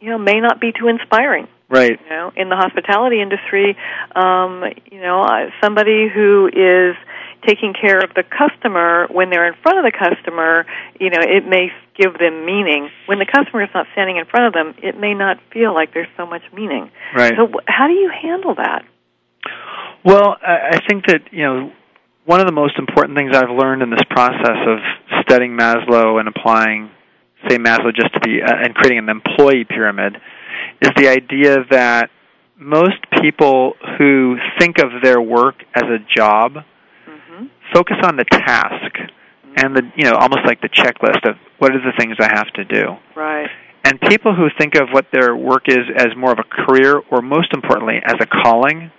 you 0.00 0.10
know 0.10 0.18
may 0.18 0.40
not 0.40 0.60
be 0.60 0.72
too 0.72 0.88
inspiring 0.88 1.48
Right. 1.70 2.00
You 2.02 2.10
know, 2.10 2.32
in 2.36 2.48
the 2.48 2.56
hospitality 2.56 3.22
industry, 3.22 3.76
um, 4.16 4.64
you 4.90 5.00
know, 5.00 5.22
uh, 5.22 5.50
somebody 5.62 6.08
who 6.12 6.48
is 6.48 6.96
taking 7.46 7.72
care 7.72 7.98
of 8.00 8.10
the 8.14 8.24
customer 8.24 9.06
when 9.08 9.30
they're 9.30 9.46
in 9.46 9.54
front 9.62 9.78
of 9.78 9.84
the 9.84 9.92
customer, 9.96 10.66
you 10.98 11.10
know, 11.10 11.22
it 11.22 11.46
may 11.46 11.70
give 11.96 12.18
them 12.18 12.44
meaning. 12.44 12.90
When 13.06 13.18
the 13.18 13.26
customer 13.26 13.62
is 13.62 13.70
not 13.72 13.86
standing 13.92 14.16
in 14.16 14.26
front 14.26 14.46
of 14.46 14.52
them, 14.52 14.74
it 14.82 14.98
may 14.98 15.14
not 15.14 15.38
feel 15.52 15.72
like 15.72 15.94
there's 15.94 16.10
so 16.16 16.26
much 16.26 16.42
meaning. 16.52 16.90
Right. 17.14 17.34
So, 17.36 17.48
how 17.66 17.86
do 17.86 17.94
you 17.94 18.10
handle 18.10 18.56
that? 18.56 18.84
Well, 20.04 20.36
I 20.42 20.80
think 20.88 21.06
that 21.06 21.30
you 21.30 21.44
know 21.44 21.72
one 22.24 22.40
of 22.40 22.46
the 22.46 22.52
most 22.52 22.78
important 22.78 23.16
things 23.16 23.34
I've 23.34 23.50
learned 23.50 23.82
in 23.82 23.90
this 23.90 24.02
process 24.10 24.58
of 24.66 24.78
studying 25.22 25.56
Maslow 25.56 26.18
and 26.18 26.28
applying, 26.28 26.90
say, 27.48 27.58
Maslow 27.58 27.94
just 27.94 28.12
to 28.14 28.20
the 28.22 28.42
uh, 28.42 28.64
and 28.64 28.74
creating 28.74 28.98
an 28.98 29.08
employee 29.08 29.64
pyramid 29.64 30.16
is 30.80 30.90
the 30.96 31.08
idea 31.08 31.58
that 31.70 32.10
most 32.58 32.98
people 33.22 33.74
who 33.98 34.36
think 34.58 34.78
of 34.78 35.02
their 35.02 35.20
work 35.20 35.56
as 35.74 35.84
a 35.84 35.98
job 36.14 36.52
mm-hmm. 36.52 37.46
focus 37.72 37.96
on 38.02 38.16
the 38.16 38.24
task 38.24 38.94
mm-hmm. 38.94 39.54
and 39.56 39.76
the 39.76 39.82
you 39.96 40.04
know 40.04 40.16
almost 40.16 40.42
like 40.46 40.60
the 40.60 40.68
checklist 40.68 41.28
of 41.28 41.36
what 41.58 41.72
are 41.72 41.80
the 41.80 41.92
things 41.98 42.16
I 42.20 42.28
have 42.34 42.52
to 42.54 42.64
do. 42.64 42.96
Right. 43.16 43.48
And 43.82 43.98
people 44.00 44.34
who 44.34 44.48
think 44.58 44.74
of 44.74 44.88
what 44.92 45.06
their 45.10 45.34
work 45.34 45.64
is 45.68 45.88
as 45.96 46.08
more 46.16 46.32
of 46.32 46.38
a 46.38 46.44
career 46.44 47.00
or 47.10 47.22
most 47.22 47.54
importantly 47.54 47.96
as 48.04 48.16
a 48.20 48.26
calling 48.26 48.92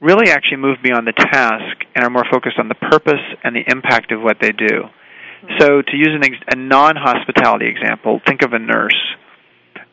really 0.00 0.30
actually 0.30 0.58
move 0.58 0.76
beyond 0.82 1.06
the 1.06 1.12
task 1.12 1.86
and 1.94 2.04
are 2.04 2.10
more 2.10 2.24
focused 2.30 2.58
on 2.58 2.68
the 2.68 2.74
purpose 2.74 3.24
and 3.42 3.56
the 3.56 3.64
impact 3.66 4.12
of 4.12 4.20
what 4.20 4.36
they 4.40 4.52
do. 4.52 4.84
So, 5.58 5.82
to 5.82 5.96
use 5.96 6.12
an 6.12 6.24
ex- 6.24 6.44
a 6.52 6.56
non-hospitality 6.56 7.66
example, 7.66 8.20
think 8.26 8.42
of 8.42 8.52
a 8.52 8.58
nurse. 8.58 8.96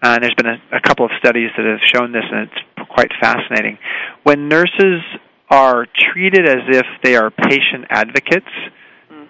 Uh, 0.01 0.15
and 0.15 0.23
there's 0.23 0.35
been 0.35 0.47
a, 0.47 0.77
a 0.77 0.81
couple 0.81 1.05
of 1.05 1.11
studies 1.19 1.49
that 1.57 1.65
have 1.65 1.79
shown 1.93 2.11
this, 2.11 2.23
and 2.31 2.49
it's 2.49 2.89
quite 2.89 3.11
fascinating. 3.21 3.77
When 4.23 4.49
nurses 4.49 5.01
are 5.49 5.85
treated 6.13 6.47
as 6.47 6.63
if 6.69 6.85
they 7.03 7.15
are 7.15 7.29
patient 7.29 7.85
advocates, 7.89 8.49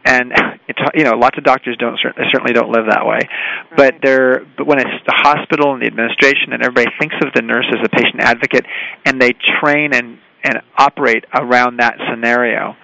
and 0.06 0.32
it's 0.68 0.80
you 0.96 1.04
know 1.04 1.12
lots 1.12 1.38
of 1.38 1.44
doctors 1.44 1.78
don't 1.78 2.00
certainly 2.32 2.54
don't 2.54 2.72
live 2.72 2.86
that 2.90 3.06
way 3.06 3.20
right. 3.22 3.78
but 3.78 3.96
they're 4.01 4.46
but 4.58 4.66
when 4.66 4.80
it's 4.80 5.06
the 5.06 5.13
hospital 5.16 5.74
and 5.74 5.82
the 5.82 5.88
administration 5.88 6.54
and 6.54 6.63
everybody 6.63 6.90
thinks 7.00 7.16
of 7.24 7.32
the 7.36 7.42
nurse 7.42 7.66
as 7.70 7.86
a 7.86 7.90
patient 7.90 8.20
advocate 8.20 8.66
and 9.06 9.22
they 9.22 9.32
train 9.62 9.94
and 9.94 10.18
and 10.44 10.62
operate 10.78 11.25
around 11.36 11.78
that 11.78 11.96
scenario 12.10 12.75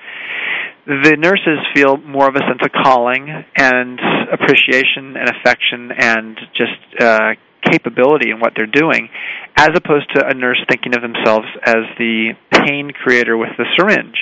the 0.86 1.17
nurses 1.17 1.60
feel 1.74 1.98
more 1.98 2.29
of 2.29 2.36
a 2.36 2.39
sense 2.39 2.62
of 2.63 2.72
calling 2.72 3.27
and 3.58 4.00
appreciation 4.32 5.17
and 5.17 5.29
affection 5.29 5.91
and 5.91 6.39
just 6.53 7.01
uh, 7.01 7.34
capability 7.69 8.29
in 8.31 8.39
what 8.39 8.53
they're 8.55 8.65
doing, 8.69 9.09
as 9.55 9.69
opposed 9.75 10.09
to 10.15 10.25
a 10.25 10.33
nurse 10.33 10.59
thinking 10.69 10.95
of 10.95 11.01
themselves 11.01 11.47
as 11.65 11.83
the 11.97 12.33
pain 12.51 12.91
creator 12.91 13.38
with 13.38 13.50
the 13.57 13.65
syringe, 13.77 14.15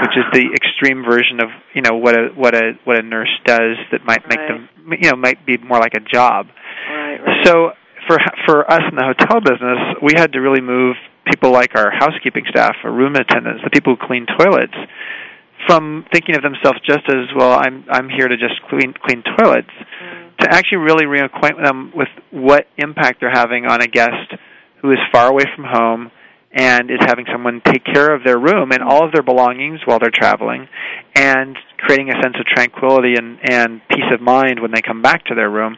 which 0.00 0.16
is 0.16 0.24
the 0.32 0.50
extreme 0.54 1.04
version 1.04 1.40
of 1.40 1.48
you 1.74 1.82
know 1.82 1.96
what 1.96 2.14
a 2.14 2.28
what 2.34 2.54
a 2.54 2.72
what 2.84 2.98
a 2.98 3.02
nurse 3.02 3.32
does 3.44 3.76
that 3.90 4.04
might 4.04 4.28
make 4.28 4.38
right. 4.38 4.48
them 4.48 4.68
you 5.00 5.10
know 5.10 5.16
might 5.16 5.44
be 5.46 5.56
more 5.58 5.78
like 5.78 5.94
a 5.94 6.00
job. 6.00 6.46
Right, 6.88 7.18
right. 7.18 7.46
So 7.46 7.72
for 8.06 8.18
for 8.46 8.70
us 8.70 8.82
in 8.90 8.96
the 8.96 9.04
hotel 9.04 9.40
business, 9.40 9.78
we 10.02 10.12
had 10.16 10.32
to 10.32 10.40
really 10.40 10.60
move 10.60 10.96
people 11.30 11.52
like 11.52 11.76
our 11.76 11.90
housekeeping 11.90 12.44
staff, 12.48 12.74
our 12.84 12.92
room 12.92 13.14
attendants, 13.14 13.62
the 13.62 13.70
people 13.70 13.94
who 13.94 14.06
clean 14.06 14.26
toilets, 14.26 14.74
from 15.66 16.04
thinking 16.12 16.34
of 16.36 16.42
themselves 16.42 16.78
just 16.86 17.04
as 17.08 17.28
well. 17.36 17.52
I'm 17.52 17.84
I'm 17.90 18.08
here 18.08 18.28
to 18.28 18.36
just 18.36 18.60
clean 18.68 18.94
clean 19.04 19.22
toilets, 19.38 19.70
Mm. 20.02 20.36
to 20.38 20.50
actually 20.52 20.78
really 20.78 21.06
reacquaint 21.06 21.62
them 21.62 21.92
with 21.94 22.08
what 22.30 22.66
impact 22.76 23.20
they're 23.20 23.30
having 23.30 23.66
on 23.66 23.80
a 23.82 23.86
guest 23.86 24.34
who 24.80 24.90
is 24.90 24.98
far 25.12 25.28
away 25.30 25.44
from 25.54 25.64
home 25.64 26.10
and 26.52 26.90
is 26.90 26.98
having 27.06 27.24
someone 27.32 27.62
take 27.64 27.84
care 27.84 28.12
of 28.14 28.24
their 28.24 28.38
room 28.38 28.72
and 28.72 28.82
all 28.82 29.04
of 29.06 29.12
their 29.12 29.22
belongings 29.22 29.80
while 29.84 29.98
they're 29.98 30.10
traveling 30.12 30.68
and 31.14 31.56
creating 31.78 32.10
a 32.10 32.20
sense 32.22 32.34
of 32.38 32.44
tranquility 32.46 33.14
and, 33.16 33.38
and 33.42 33.80
peace 33.88 34.10
of 34.12 34.20
mind 34.20 34.60
when 34.60 34.70
they 34.72 34.82
come 34.82 35.00
back 35.00 35.24
to 35.24 35.34
their 35.34 35.48
room 35.50 35.76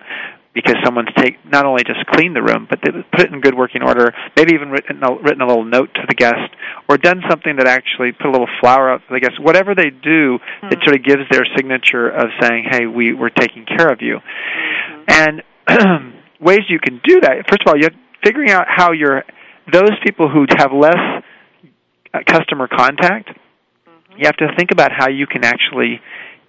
because 0.55 0.77
someone's 0.85 1.09
take 1.19 1.35
not 1.45 1.67
only 1.67 1.83
just 1.85 2.07
cleaned 2.07 2.37
the 2.37 2.43
room 2.43 2.67
but 2.71 2.79
they 2.83 2.91
put 3.13 3.23
it 3.27 3.33
in 3.33 3.41
good 3.41 3.55
working 3.57 3.83
order 3.83 4.13
maybe 4.37 4.55
even 4.55 4.71
written 4.71 5.03
a, 5.03 5.13
written 5.23 5.41
a 5.43 5.47
little 5.47 5.65
note 5.65 5.93
to 5.95 6.03
the 6.09 6.15
guest 6.15 6.51
or 6.89 6.97
done 6.97 7.21
something 7.29 7.57
that 7.57 7.67
actually 7.67 8.13
put 8.13 8.27
a 8.27 8.31
little 8.31 8.49
flower 8.61 8.91
out 8.91 9.01
for 9.07 9.15
the 9.15 9.21
guest 9.21 9.35
whatever 9.41 9.75
they 9.75 9.91
do 9.91 10.39
Hmm. 10.61 10.69
it 10.73 10.79
sort 10.85 10.95
of 10.97 11.03
gives 11.05 11.23
their 11.31 11.45
signature 11.57 12.09
of 12.09 12.29
saying 12.41 12.65
hey 12.71 12.87
we 12.87 13.13
we're 13.13 13.31
taking 13.31 13.65
care 13.67 13.89
of 13.93 14.01
you 14.01 14.19
Mm-hmm. 14.19 15.43
and 15.69 16.15
ways 16.41 16.61
you 16.69 16.79
can 16.79 17.01
do 17.05 17.21
that 17.21 17.45
first 17.51 17.63
of 17.63 17.69
all 17.69 17.77
you're 17.77 17.91
figuring 18.25 18.51
out 18.51 18.67
how 18.69 18.93
you're 18.93 19.23
those 19.73 19.93
people 20.05 20.29
who 20.29 20.47
have 20.59 20.73
less 20.73 21.23
uh, 22.13 22.19
customer 22.27 22.69
contact 22.69 23.29
Mm-hmm. 23.29 24.19
you 24.21 24.27
have 24.27 24.37
to 24.37 24.47
think 24.57 24.71
about 24.71 24.93
how 24.97 25.09
you 25.09 25.27
can 25.27 25.45
actually 25.45 26.01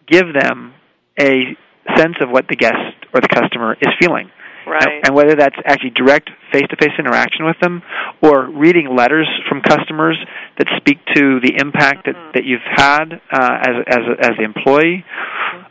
give 0.08 0.26
them 0.34 0.74
a 1.20 1.58
sense 1.98 2.16
of 2.22 2.30
what 2.30 2.48
the 2.48 2.56
guest 2.56 2.96
or 3.14 3.22
the 3.22 3.28
customer 3.30 3.74
is 3.80 3.90
feeling 4.00 4.30
Right. 4.68 5.06
and, 5.06 5.16
whether 5.16 5.36
that's 5.36 5.56
actually 5.66 5.92
direct 5.92 6.30
face-to-face 6.52 6.98
interaction 6.98 7.46
with 7.46 7.58
them 7.62 7.84
or 8.22 8.50
reading 8.50 8.96
letters 8.96 9.28
from 9.48 9.62
customers 9.62 10.18
that 10.58 10.68
speak 10.78 10.98
to 11.14 11.40
the 11.40 11.54
impact 11.62 12.08
that, 12.08 12.16
that 12.34 12.46
you've 12.46 12.66
had 12.66 13.22
uh, 13.32 13.58
as 13.62 13.76
as 13.88 14.04
as 14.22 14.32
the 14.40 14.44
employee, 14.44 15.06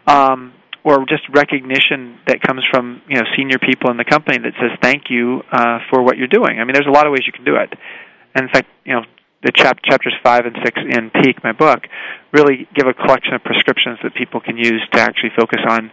um, 0.06 0.52
or 0.84 1.04
just 1.08 1.22
recognition 1.34 2.18
that 2.28 2.40
comes 2.42 2.62
from 2.70 3.02
you 3.08 3.16
know 3.16 3.24
senior 3.36 3.58
people 3.58 3.90
in 3.90 3.96
the 3.96 4.04
company 4.04 4.38
that 4.38 4.52
says 4.60 4.70
thank 4.80 5.10
you 5.10 5.42
uh, 5.50 5.78
for 5.90 6.02
what 6.02 6.16
you're 6.16 6.30
doing. 6.30 6.60
I 6.60 6.64
mean, 6.64 6.74
there's 6.74 6.86
a 6.86 6.94
lot 6.94 7.06
of 7.06 7.10
ways 7.10 7.26
you 7.26 7.32
can 7.32 7.44
do 7.44 7.56
it. 7.56 7.72
And 8.36 8.46
in 8.46 8.48
fact, 8.52 8.68
you 8.84 8.94
know, 8.94 9.02
the 9.42 9.50
chap- 9.50 9.82
chapters 9.84 10.14
five 10.22 10.46
and 10.46 10.56
six 10.64 10.78
in 10.78 11.10
Peak, 11.10 11.42
my 11.42 11.52
book, 11.52 11.82
really 12.32 12.68
give 12.74 12.86
a 12.86 12.94
collection 12.94 13.34
of 13.34 13.42
prescriptions 13.42 13.98
that 14.02 14.14
people 14.14 14.40
can 14.40 14.56
use 14.56 14.82
to 14.92 15.00
actually 15.00 15.30
focus 15.36 15.60
on 15.68 15.90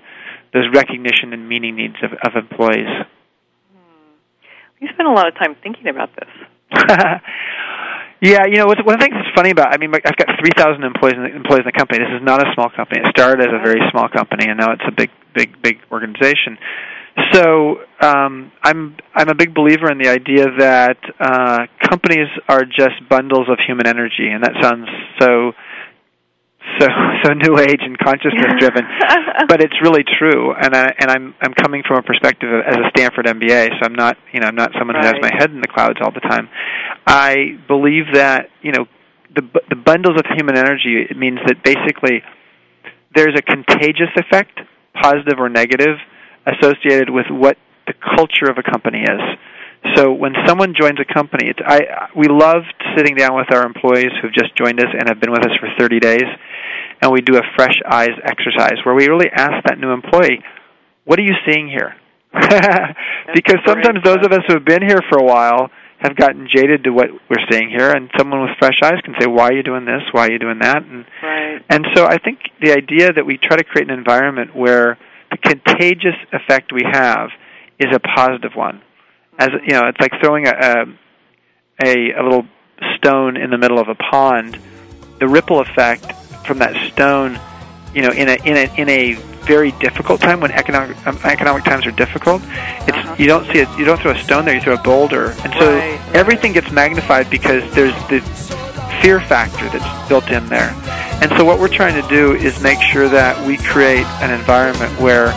those 0.54 0.68
recognition 0.74 1.34
and 1.34 1.48
meaning 1.48 1.76
needs 1.76 1.96
of, 2.04 2.12
of 2.24 2.36
employees. 2.36 2.90
You 4.80 4.88
spend 4.94 5.08
a 5.08 5.12
lot 5.12 5.28
of 5.28 5.36
time 5.36 5.56
thinking 5.62 5.88
about 5.88 6.10
this. 6.16 6.30
yeah, 8.22 8.46
you 8.50 8.58
know, 8.58 8.66
what's, 8.66 8.82
one 8.84 8.96
of 8.96 9.00
the 9.00 9.06
things 9.06 9.16
that's 9.16 9.36
funny 9.36 9.52
about, 9.52 9.74
I 9.74 9.78
mean, 9.78 9.94
I've 9.94 10.18
got 10.18 10.28
3,000 10.40 10.84
employees 10.84 11.16
in, 11.18 11.24
the, 11.24 11.36
employees 11.36 11.62
in 11.66 11.70
the 11.70 11.78
company. 11.78 12.00
This 12.00 12.18
is 12.18 12.26
not 12.26 12.42
a 12.42 12.50
small 12.54 12.70
company. 12.74 13.02
It 13.02 13.10
started 13.14 13.46
as 13.46 13.54
a 13.54 13.62
very 13.62 13.82
small 13.92 14.10
company, 14.10 14.50
and 14.50 14.58
now 14.58 14.74
it's 14.74 14.86
a 14.88 14.92
big, 14.92 15.12
big, 15.36 15.62
big 15.62 15.78
organization. 15.92 16.58
So 17.34 17.82
um, 18.02 18.52
I'm 18.64 18.96
I'm 19.14 19.28
a 19.28 19.36
big 19.36 19.54
believer 19.54 19.92
in 19.92 19.98
the 19.98 20.08
idea 20.08 20.46
that 20.60 20.98
uh, 21.20 21.68
companies 21.90 22.28
are 22.48 22.64
just 22.64 23.04
bundles 23.10 23.48
of 23.50 23.60
human 23.68 23.86
energy, 23.86 24.32
and 24.32 24.44
that 24.44 24.54
sounds 24.62 24.88
so 25.20 25.52
so 26.80 26.88
so 27.24 27.34
new 27.34 27.58
age 27.60 27.82
and 27.82 27.98
consciousness 27.98 28.54
driven, 28.60 28.86
but 29.48 29.62
it's 29.62 29.76
really 29.82 30.04
true. 30.04 30.54
And 30.54 30.76
I 30.76 30.94
and 31.00 31.12
I'm 31.12 31.36
I'm 31.42 31.54
coming 31.54 31.84
from 31.88 31.98
a 31.98 32.04
perspective 32.04 32.50
of, 32.50 32.62
as 32.66 32.78
a 32.78 32.90
Stanford 32.96 33.26
MBA, 33.26 33.80
so 33.80 33.86
I'm 33.86 33.96
not 33.96 34.18
you 34.32 34.40
know 34.40 34.48
I'm 34.48 34.56
not 34.56 34.72
someone 34.78 34.96
who 35.00 35.06
has 35.06 35.16
my 35.22 35.32
head 35.38 35.52
in 35.52 35.62
the 35.62 35.68
clouds 35.68 36.00
all 36.02 36.12
the 36.12 36.22
time. 36.22 36.50
I 37.06 37.58
believe 37.68 38.14
that 38.14 38.50
you 38.62 38.72
know 38.72 38.86
the 39.34 39.44
the 39.70 39.76
bundles 39.76 40.18
of 40.18 40.26
human 40.36 40.58
energy 40.58 41.06
it 41.10 41.18
means 41.18 41.40
that 41.46 41.64
basically 41.64 42.22
there's 43.14 43.36
a 43.38 43.42
contagious 43.42 44.12
effect, 44.16 44.60
positive 45.02 45.40
or 45.40 45.50
negative, 45.50 45.98
associated 46.46 47.10
with 47.10 47.26
what 47.30 47.58
the 47.88 47.94
culture 48.16 48.50
of 48.50 48.58
a 48.58 48.64
company 48.64 49.02
is. 49.02 49.22
So 49.96 50.14
when 50.14 50.34
someone 50.46 50.76
joins 50.80 51.00
a 51.00 51.14
company, 51.14 51.50
it's, 51.50 51.60
I 51.66 52.10
we 52.16 52.28
love 52.28 52.64
sitting 52.96 53.16
down 53.16 53.36
with 53.36 53.52
our 53.52 53.66
employees 53.66 54.12
who've 54.22 54.34
just 54.34 54.56
joined 54.56 54.80
us 54.80 54.90
and 54.94 55.10
have 55.10 55.20
been 55.20 55.32
with 55.32 55.42
us 55.42 55.52
for 55.60 55.70
30 55.80 56.00
days, 56.00 56.30
and 57.02 57.12
we 57.12 57.22
do 57.22 57.38
a 57.38 57.42
fresh 57.56 57.80
eyes 57.90 58.14
exercise 58.24 58.78
where 58.86 58.94
we 58.94 59.08
really 59.08 59.30
ask 59.36 59.64
that 59.66 59.80
new 59.80 59.92
employee, 59.92 60.44
"What 61.06 61.18
are 61.20 61.24
you 61.24 61.36
seeing 61.50 61.68
here?" 61.68 61.96
because 63.34 63.58
sometimes 63.66 64.00
those 64.04 64.24
of 64.24 64.32
us 64.32 64.42
who 64.48 64.54
have 64.54 64.66
been 64.66 64.82
here 64.88 65.02
for 65.10 65.18
a 65.18 65.24
while 65.24 65.70
have 66.00 66.16
gotten 66.16 66.48
jaded 66.48 66.84
to 66.86 66.92
what 66.92 67.10
we're 67.30 67.46
seeing 67.52 67.70
here, 67.70 67.92
and 67.92 68.10
someone 68.18 68.42
with 68.42 68.52
fresh 68.60 68.80
eyes 68.84 69.02
can 69.04 69.16
say, 69.20 69.28
"Why 69.28 69.50
are 69.50 69.54
you 69.54 69.64
doing 69.64 69.86
this? 69.86 70.02
Why 70.12 70.28
are 70.28 70.32
you 70.32 70.40
doing 70.40 70.60
that?" 70.60 70.84
And 70.84 71.06
Right. 71.24 71.62
and 71.70 71.88
so 71.96 72.06
I 72.06 72.18
think 72.18 72.40
the 72.62 72.72
idea 72.72 73.12
that 73.14 73.26
we 73.26 73.38
try 73.38 73.58
to 73.58 73.64
create 73.64 73.90
an 73.90 73.98
environment 73.98 74.56
where 74.56 74.98
the 75.32 75.38
contagious 75.38 76.16
effect 76.32 76.72
we 76.72 76.84
have 76.86 77.30
is 77.80 77.88
a 77.96 78.00
positive 78.00 78.56
one. 78.56 78.82
As 79.42 79.50
you 79.66 79.74
know, 79.74 79.88
it's 79.88 80.00
like 80.00 80.14
throwing 80.22 80.46
a 80.48 80.86
a, 81.84 82.12
a, 82.12 82.22
little 82.22 82.46
stone 82.98 83.38
in 83.38 83.50
the 83.50 83.58
middle 83.58 83.80
of 83.80 83.88
a 83.90 83.96
pond. 83.96 84.60
The 85.20 85.28
ripple 85.28 85.60
effect 85.62 86.12
from 86.46 86.60
that 86.60 86.76
stone, 86.92 87.40
you 87.96 88.04
know, 88.04 88.12
in 88.12 88.30
a 88.30 88.38
in 88.46 88.56
a 88.56 88.66
in 88.82 88.88
a 88.90 89.14
very 89.54 89.72
difficult 89.86 90.22
time 90.22 90.40
when 90.42 90.52
economic 90.52 90.96
um, 91.08 91.18
economic 91.24 91.64
times 91.64 91.88
are 91.88 91.92
difficult, 91.92 92.44
it's 92.88 92.98
Uh-huh. 92.98 93.16
you 93.18 93.26
don't 93.26 93.46
see 93.52 93.60
it. 93.64 93.70
You 93.80 93.86
don't 93.86 94.00
throw 94.00 94.12
a 94.12 94.20
stone 94.20 94.46
there. 94.46 94.54
You 94.54 94.62
throw 94.62 94.76
a 94.76 94.84
boulder, 94.84 95.34
and 95.44 95.52
so 95.58 95.74
Right, 95.74 96.00
right. 96.00 96.16
everything 96.16 96.54
gets 96.54 96.72
magnified 96.72 97.28
because 97.32 97.64
there's 97.74 97.96
the 98.10 98.22
fear 99.02 99.20
factor 99.20 99.68
that's 99.70 100.08
built 100.08 100.30
in 100.30 100.48
there. 100.50 100.72
And 101.22 101.32
so 101.36 101.44
what 101.44 101.60
we're 101.60 101.76
trying 101.82 102.00
to 102.00 102.08
do 102.08 102.34
is 102.36 102.62
make 102.62 102.80
sure 102.80 103.10
that 103.10 103.34
we 103.48 103.58
create 103.58 104.06
an 104.22 104.30
environment 104.32 104.92
where 105.00 105.34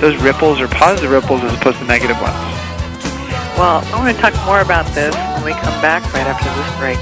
those 0.00 0.14
ripples 0.22 0.60
are 0.60 0.68
positive 0.68 1.10
ripples 1.10 1.42
as 1.42 1.54
opposed 1.54 1.78
to 1.78 1.84
negative 1.86 2.20
ones. 2.20 2.55
Well, 3.56 3.82
I 3.86 3.98
want 3.98 4.14
to 4.14 4.20
talk 4.20 4.34
more 4.44 4.60
about 4.60 4.84
this 4.94 5.14
when 5.14 5.44
we 5.44 5.52
come 5.52 5.80
back 5.80 6.02
right 6.12 6.26
after 6.26 6.44
this 6.44 6.78
break. 6.78 6.98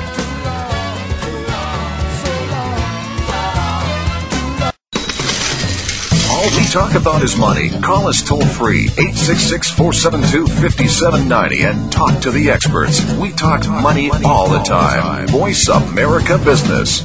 All 6.30 6.50
we 6.56 6.66
talk 6.68 6.94
about 6.94 7.24
is 7.24 7.36
money. 7.36 7.70
Call 7.80 8.06
us 8.06 8.22
toll 8.22 8.44
free 8.44 8.84
866 8.84 9.70
472 9.70 10.46
5790 10.46 11.62
and 11.64 11.90
talk 11.90 12.20
to 12.20 12.30
the 12.30 12.50
experts. 12.50 13.02
We 13.14 13.32
talk 13.32 13.66
money 13.68 14.10
all 14.24 14.48
the 14.48 14.62
time. 14.62 15.26
Voice 15.26 15.66
America 15.66 16.38
Business. 16.38 17.04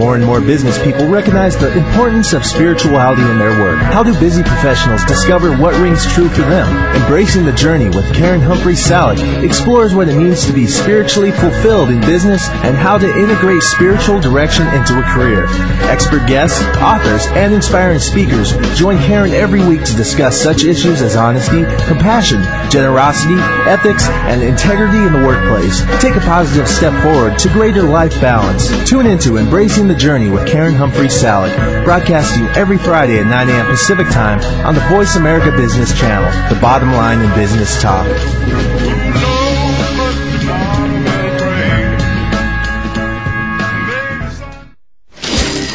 More 0.00 0.16
and 0.16 0.24
more 0.24 0.40
business 0.40 0.82
people 0.82 1.06
recognize 1.08 1.58
the 1.58 1.76
importance 1.76 2.32
of 2.32 2.46
spirituality 2.46 3.20
in 3.20 3.38
their 3.38 3.60
work. 3.60 3.76
How 3.92 4.02
do 4.02 4.18
busy 4.18 4.42
professionals 4.42 5.04
discover 5.04 5.54
what 5.54 5.74
rings 5.74 6.10
true 6.14 6.30
for 6.30 6.40
them? 6.40 6.74
Embracing 7.02 7.44
the 7.44 7.52
Journey 7.52 7.90
with 7.90 8.10
Karen 8.14 8.40
Humphrey 8.40 8.72
Salick 8.72 9.20
explores 9.44 9.94
what 9.94 10.08
it 10.08 10.16
means 10.16 10.46
to 10.46 10.54
be 10.54 10.66
spiritually 10.66 11.32
fulfilled 11.32 11.90
in 11.90 12.00
business 12.00 12.48
and 12.64 12.78
how 12.78 12.96
to 12.96 13.06
integrate 13.18 13.62
spiritual 13.62 14.18
direction 14.18 14.66
into 14.68 14.98
a 14.98 15.02
career. 15.02 15.44
Expert 15.90 16.26
guests, 16.26 16.62
authors, 16.78 17.26
and 17.36 17.52
inspiring 17.52 17.98
speakers 17.98 18.56
join 18.78 18.96
Karen 19.00 19.32
every 19.32 19.62
week 19.68 19.84
to 19.84 19.94
discuss 19.96 20.40
such 20.40 20.64
issues 20.64 21.02
as 21.02 21.14
honesty, 21.14 21.64
compassion, 21.84 22.40
generosity, 22.70 23.36
ethics, 23.68 24.08
and 24.24 24.42
integrity 24.42 24.96
in 24.96 25.12
the 25.12 25.26
workplace. 25.26 25.82
Take 26.00 26.16
a 26.16 26.20
positive 26.20 26.66
step 26.66 26.94
forward 27.02 27.38
to 27.40 27.48
greater 27.50 27.82
life 27.82 28.18
balance. 28.18 28.70
Tune 28.88 29.04
into 29.04 29.36
Embracing 29.36 29.89
the 29.90 29.96
Journey 29.96 30.30
with 30.30 30.46
Karen 30.46 30.74
Humphrey 30.74 31.08
Salick, 31.08 31.84
broadcasting 31.84 32.44
every 32.56 32.78
Friday 32.78 33.18
at 33.18 33.26
9 33.26 33.48
a.m. 33.48 33.66
Pacific 33.66 34.06
Time 34.10 34.38
on 34.64 34.76
the 34.76 34.80
Voice 34.82 35.16
America 35.16 35.50
Business 35.56 35.98
Channel, 35.98 36.30
the 36.54 36.60
bottom 36.60 36.92
line 36.92 37.18
in 37.18 37.28
business 37.34 37.82
talk. 37.82 38.06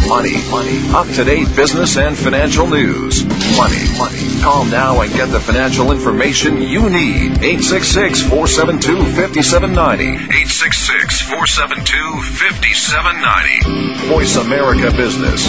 Money, 0.07 0.50
money, 0.50 0.79
up 0.93 1.07
to 1.15 1.25
date 1.25 1.53
business 1.57 1.98
and 1.98 2.17
financial 2.17 2.67
news. 2.67 3.35
Money, 3.57 3.85
money. 3.97 4.41
Call 4.41 4.65
now 4.65 5.00
and 5.00 5.13
get 5.13 5.29
the 5.31 5.39
financial 5.39 5.93
information 5.93 6.62
you 6.62 6.89
need. 6.89 7.41
866 7.41 8.24
472 8.24 8.97
5790. 9.15 10.03
866 10.03 11.21
472 11.21 12.21
5790. 12.35 14.07
Voice 14.07 14.35
America 14.35 14.91
Business. 14.91 15.47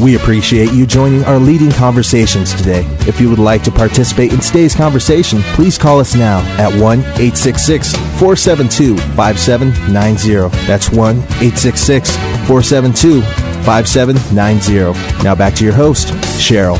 We 0.00 0.14
appreciate 0.14 0.72
you 0.72 0.86
joining 0.86 1.24
our 1.24 1.38
leading 1.38 1.72
conversations 1.72 2.54
today. 2.54 2.86
If 3.06 3.20
you 3.20 3.28
would 3.28 3.38
like 3.38 3.62
to 3.64 3.70
participate 3.70 4.32
in 4.32 4.40
today's 4.40 4.74
conversation, 4.74 5.42
please 5.52 5.76
call 5.76 6.00
us 6.00 6.14
now 6.14 6.38
at 6.56 6.72
1 6.80 7.00
866 7.00 7.92
472 8.18 8.96
5790. 8.96 10.48
That's 10.66 10.88
1 10.90 11.16
866 11.18 12.16
472 12.46 13.47
5790. 13.64 15.24
Now 15.24 15.34
back 15.34 15.54
to 15.54 15.64
your 15.64 15.74
host, 15.74 16.08
Cheryl. 16.38 16.78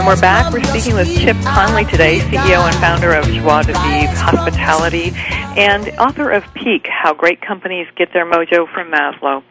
And 0.00 0.06
we're 0.06 0.20
back. 0.20 0.52
We're 0.52 0.64
speaking 0.64 0.94
with 0.94 1.08
Chip 1.18 1.36
Conley 1.42 1.84
today, 1.84 2.20
CEO 2.20 2.66
and 2.66 2.74
founder 2.76 3.12
of 3.12 3.24
Joie 3.26 3.62
de 3.62 3.72
Vivre 3.72 4.16
Hospitality 4.16 5.12
and 5.58 5.88
author 5.98 6.30
of 6.30 6.44
Peak 6.54 6.86
How 6.86 7.12
Great 7.12 7.40
Companies 7.42 7.86
Get 7.96 8.12
Their 8.12 8.24
Mojo 8.24 8.72
from 8.72 8.90
Maslow. 8.90 9.42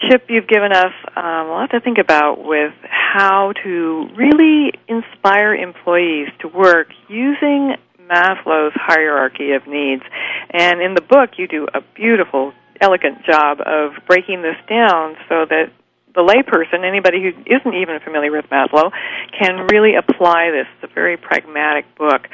Chip, 0.00 0.26
you've 0.28 0.46
given 0.46 0.72
us 0.72 0.92
um, 1.16 1.24
a 1.24 1.48
lot 1.48 1.70
to 1.70 1.80
think 1.80 1.98
about 1.98 2.44
with 2.44 2.74
how 2.82 3.52
to 3.64 4.08
really 4.14 4.72
inspire 4.88 5.54
employees 5.54 6.28
to 6.40 6.48
work 6.48 6.88
using 7.08 7.74
Maslow's 8.08 8.72
hierarchy 8.74 9.52
of 9.52 9.66
needs. 9.66 10.02
And 10.50 10.80
in 10.80 10.94
the 10.94 11.00
book, 11.00 11.30
you 11.38 11.46
do 11.46 11.66
a 11.72 11.80
beautiful, 11.94 12.52
elegant 12.80 13.24
job 13.24 13.58
of 13.64 13.92
breaking 14.06 14.42
this 14.42 14.56
down 14.68 15.16
so 15.28 15.46
that 15.48 15.72
the 16.14 16.26
layperson, 16.26 16.82
anybody 16.82 17.22
who 17.22 17.30
isn't 17.46 17.74
even 17.74 18.00
familiar 18.02 18.32
with 18.32 18.46
Maslow, 18.50 18.90
can 19.38 19.68
really 19.70 19.94
apply 19.94 20.50
this. 20.50 20.66
It's 20.82 20.90
a 20.90 20.94
very 20.94 21.16
pragmatic 21.16 21.86
book. 21.96 22.26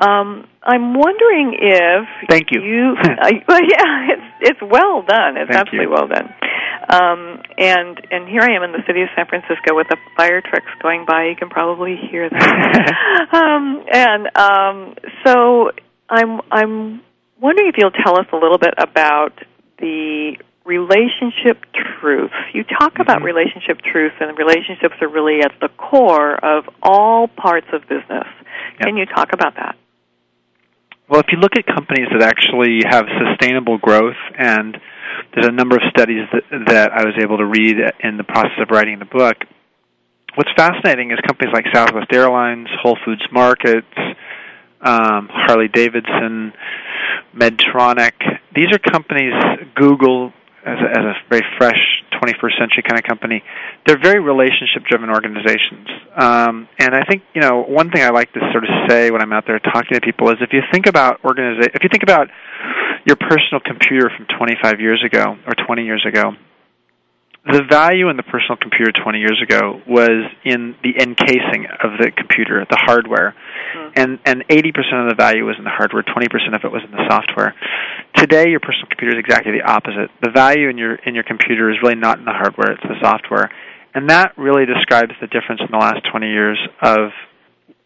Um, 0.00 0.48
I'm 0.62 0.94
wondering 0.94 1.52
if 1.60 2.08
Thank 2.30 2.48
you. 2.50 2.62
you 2.62 2.96
uh, 2.96 3.30
well, 3.48 3.60
yeah, 3.60 4.16
it's 4.16 4.56
it's 4.56 4.62
well 4.62 5.02
done. 5.02 5.36
It's 5.36 5.50
Thank 5.50 5.68
absolutely 5.68 5.86
you. 5.86 5.92
well 5.92 6.08
done. 6.08 6.32
Um, 6.88 7.42
and 7.58 8.00
and 8.10 8.28
here 8.28 8.42
I 8.42 8.56
am 8.56 8.62
in 8.62 8.72
the 8.72 8.82
city 8.86 9.02
of 9.02 9.08
San 9.16 9.26
Francisco 9.26 9.74
with 9.74 9.88
the 9.90 9.98
fire 10.16 10.40
trucks 10.40 10.70
going 10.80 11.04
by. 11.04 11.26
You 11.26 11.36
can 11.36 11.50
probably 11.50 11.96
hear 12.10 12.30
that. 12.30 13.28
um, 13.32 13.84
and 13.92 14.30
um, 14.36 14.94
so 15.24 15.72
I'm 16.08 16.40
I'm 16.50 17.02
wondering 17.40 17.68
if 17.68 17.74
you'll 17.76 17.90
tell 17.90 18.18
us 18.18 18.26
a 18.32 18.36
little 18.36 18.58
bit 18.58 18.74
about 18.78 19.32
the 19.78 20.36
relationship 20.64 21.64
truth. 22.00 22.32
You 22.52 22.64
talk 22.64 22.98
about 22.98 23.20
Mhm. 23.20 23.24
relationship 23.24 23.82
truth, 23.82 24.12
and 24.20 24.36
relationships 24.36 24.96
are 25.00 25.08
really 25.08 25.40
at 25.42 25.52
the 25.60 25.68
core 25.68 26.34
of 26.34 26.68
all 26.82 27.28
parts 27.28 27.68
of 27.72 27.86
business. 27.88 28.26
Can 28.80 28.96
you 28.96 29.06
talk 29.06 29.32
about 29.32 29.54
that? 29.54 29.76
Well, 31.08 31.20
if 31.20 31.30
you 31.30 31.38
look 31.38 31.56
at 31.56 31.66
companies 31.66 32.08
that 32.10 32.22
actually 32.22 32.82
have 32.84 33.06
sustainable 33.08 33.78
growth, 33.78 34.16
and 34.36 34.80
there's 35.32 35.46
a 35.46 35.52
number 35.52 35.76
of 35.76 35.82
studies 35.88 36.26
that, 36.32 36.42
that 36.66 36.92
I 36.92 37.04
was 37.04 37.14
able 37.22 37.38
to 37.38 37.46
read 37.46 37.76
in 38.00 38.16
the 38.16 38.24
process 38.24 38.58
of 38.58 38.70
writing 38.70 38.98
the 38.98 39.04
book, 39.04 39.36
what's 40.34 40.50
fascinating 40.56 41.12
is 41.12 41.18
companies 41.26 41.54
like 41.54 41.66
Southwest 41.72 42.12
Airlines, 42.12 42.68
Whole 42.82 42.98
Foods 43.04 43.22
Markets, 43.30 43.86
um, 44.82 45.28
Harley 45.32 45.68
Davidson, 45.68 46.52
Medtronic. 47.36 48.12
These 48.54 48.72
are 48.72 48.78
companies, 48.78 49.34
Google, 49.74 50.32
as 50.64 50.78
a, 50.80 50.90
as 50.98 51.04
a 51.04 51.14
very 51.30 51.44
fresh 51.58 52.02
21st 52.12 52.58
century 52.58 52.82
kind 52.82 52.98
of 52.98 53.04
company, 53.04 53.42
they're 53.86 54.00
very 54.02 54.20
relationship 54.20 54.82
driven 54.88 55.10
organizations. 55.10 55.86
Um, 56.16 56.68
and 56.78 56.94
I 56.94 57.04
think, 57.04 57.22
you 57.34 57.40
know, 57.40 57.62
one 57.62 57.90
thing 57.90 58.02
I 58.02 58.10
like 58.10 58.32
to 58.32 58.40
sort 58.52 58.64
of 58.64 58.70
say 58.88 59.10
when 59.10 59.20
I'm 59.20 59.32
out 59.32 59.44
there 59.46 59.58
talking 59.60 59.94
to 59.94 60.00
people 60.00 60.30
is 60.30 60.38
if 60.40 60.52
you 60.52 60.62
think 60.72 60.86
about 60.86 61.22
organiza- 61.22 61.70
if 61.74 61.82
you 61.82 61.88
think 61.90 62.02
about 62.02 62.28
your 63.04 63.16
personal 63.16 63.60
computer 63.60 64.10
from 64.16 64.26
25 64.36 64.80
years 64.80 65.04
ago 65.04 65.36
or 65.46 65.54
20 65.54 65.84
years 65.84 66.04
ago, 66.06 66.32
the 67.46 67.62
value 67.62 68.10
in 68.10 68.16
the 68.16 68.26
personal 68.26 68.58
computer 68.58 68.90
20 68.90 69.18
years 69.18 69.38
ago 69.38 69.80
was 69.86 70.26
in 70.44 70.74
the 70.82 70.98
encasing 70.98 71.70
of 71.78 71.94
the 71.98 72.10
computer, 72.10 72.66
the 72.68 72.78
hardware. 72.78 73.34
Mm-hmm. 73.76 73.92
And 73.94 74.18
and 74.26 74.42
80% 74.48 75.06
of 75.06 75.08
the 75.08 75.14
value 75.14 75.46
was 75.46 75.54
in 75.58 75.64
the 75.64 75.70
hardware, 75.70 76.02
20% 76.02 76.26
of 76.54 76.64
it 76.64 76.72
was 76.72 76.82
in 76.82 76.90
the 76.90 77.06
software. 77.08 77.54
Today 78.16 78.50
your 78.50 78.58
personal 78.58 78.88
computer 78.90 79.14
is 79.16 79.22
exactly 79.22 79.52
the 79.52 79.62
opposite. 79.62 80.10
The 80.22 80.30
value 80.30 80.68
in 80.68 80.76
your 80.76 80.96
in 81.06 81.14
your 81.14 81.24
computer 81.24 81.70
is 81.70 81.78
really 81.82 81.94
not 81.94 82.18
in 82.18 82.24
the 82.24 82.34
hardware, 82.34 82.72
it's 82.72 82.82
the 82.82 82.98
software. 83.00 83.50
And 83.94 84.10
that 84.10 84.36
really 84.36 84.66
describes 84.66 85.12
the 85.20 85.26
difference 85.28 85.62
in 85.62 85.70
the 85.70 85.78
last 85.78 86.04
20 86.10 86.26
years 86.26 86.58
of 86.82 87.10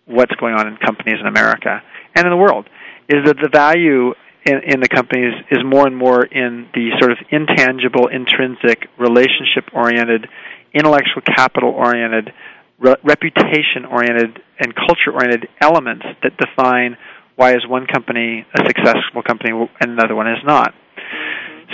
what's 0.07 0.35
going 0.40 0.55
on 0.55 0.66
in 0.66 0.77
companies 0.77 1.20
in 1.20 1.27
America 1.27 1.83
and 2.16 2.27
in 2.27 2.31
the 2.31 2.37
world 2.37 2.66
is 3.09 3.25
that 3.27 3.37
the 3.42 3.49
value 3.53 4.14
in, 4.46 4.61
in 4.66 4.81
the 4.81 4.88
companies 4.88 5.35
is 5.50 5.59
more 5.64 5.87
and 5.87 5.96
more 5.96 6.24
in 6.24 6.68
the 6.74 6.90
sort 6.98 7.12
of 7.12 7.18
intangible, 7.31 8.09
intrinsic, 8.09 8.88
relationship 8.98 9.64
oriented, 9.72 10.26
intellectual 10.72 11.22
capital 11.22 11.70
oriented, 11.70 12.33
re- 12.79 12.96
reputation 13.05 13.85
oriented, 13.90 14.40
and 14.59 14.74
culture 14.74 15.12
oriented 15.12 15.48
elements 15.61 16.05
that 16.22 16.33
define 16.38 16.96
why 17.37 17.53
is 17.53 17.66
one 17.66 17.87
company 17.87 18.46
a 18.55 18.66
successful 18.66 19.22
company 19.22 19.50
and 19.81 19.90
another 19.92 20.14
one 20.14 20.29
is 20.29 20.42
not. 20.44 20.74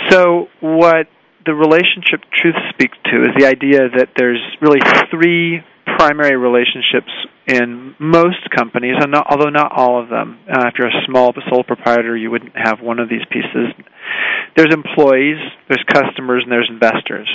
So, 0.09 0.47
what 0.61 1.07
the 1.45 1.53
relationship 1.53 2.21
truth 2.31 2.55
speaks 2.73 2.97
to 3.05 3.21
is 3.21 3.29
the 3.37 3.45
idea 3.47 3.89
that 3.97 4.09
there's 4.17 4.41
really 4.61 4.79
three 5.09 5.61
primary 5.97 6.35
relationships 6.35 7.11
in 7.47 7.95
most 7.97 8.43
companies, 8.53 8.95
and 8.99 9.11
not, 9.11 9.25
although 9.31 9.49
not 9.49 9.71
all 9.71 10.03
of 10.03 10.09
them. 10.09 10.37
Uh, 10.51 10.67
if 10.67 10.75
you're 10.77 10.91
a 10.91 11.05
small 11.07 11.33
sole 11.49 11.63
proprietor, 11.63 12.15
you 12.15 12.29
wouldn't 12.29 12.51
have 12.55 12.81
one 12.81 12.99
of 12.99 13.07
these 13.07 13.23
pieces. 13.31 13.71
There's 14.55 14.73
employees, 14.73 15.39
there's 15.69 15.83
customers, 15.87 16.43
and 16.43 16.51
there's 16.51 16.69
investors. 16.69 17.29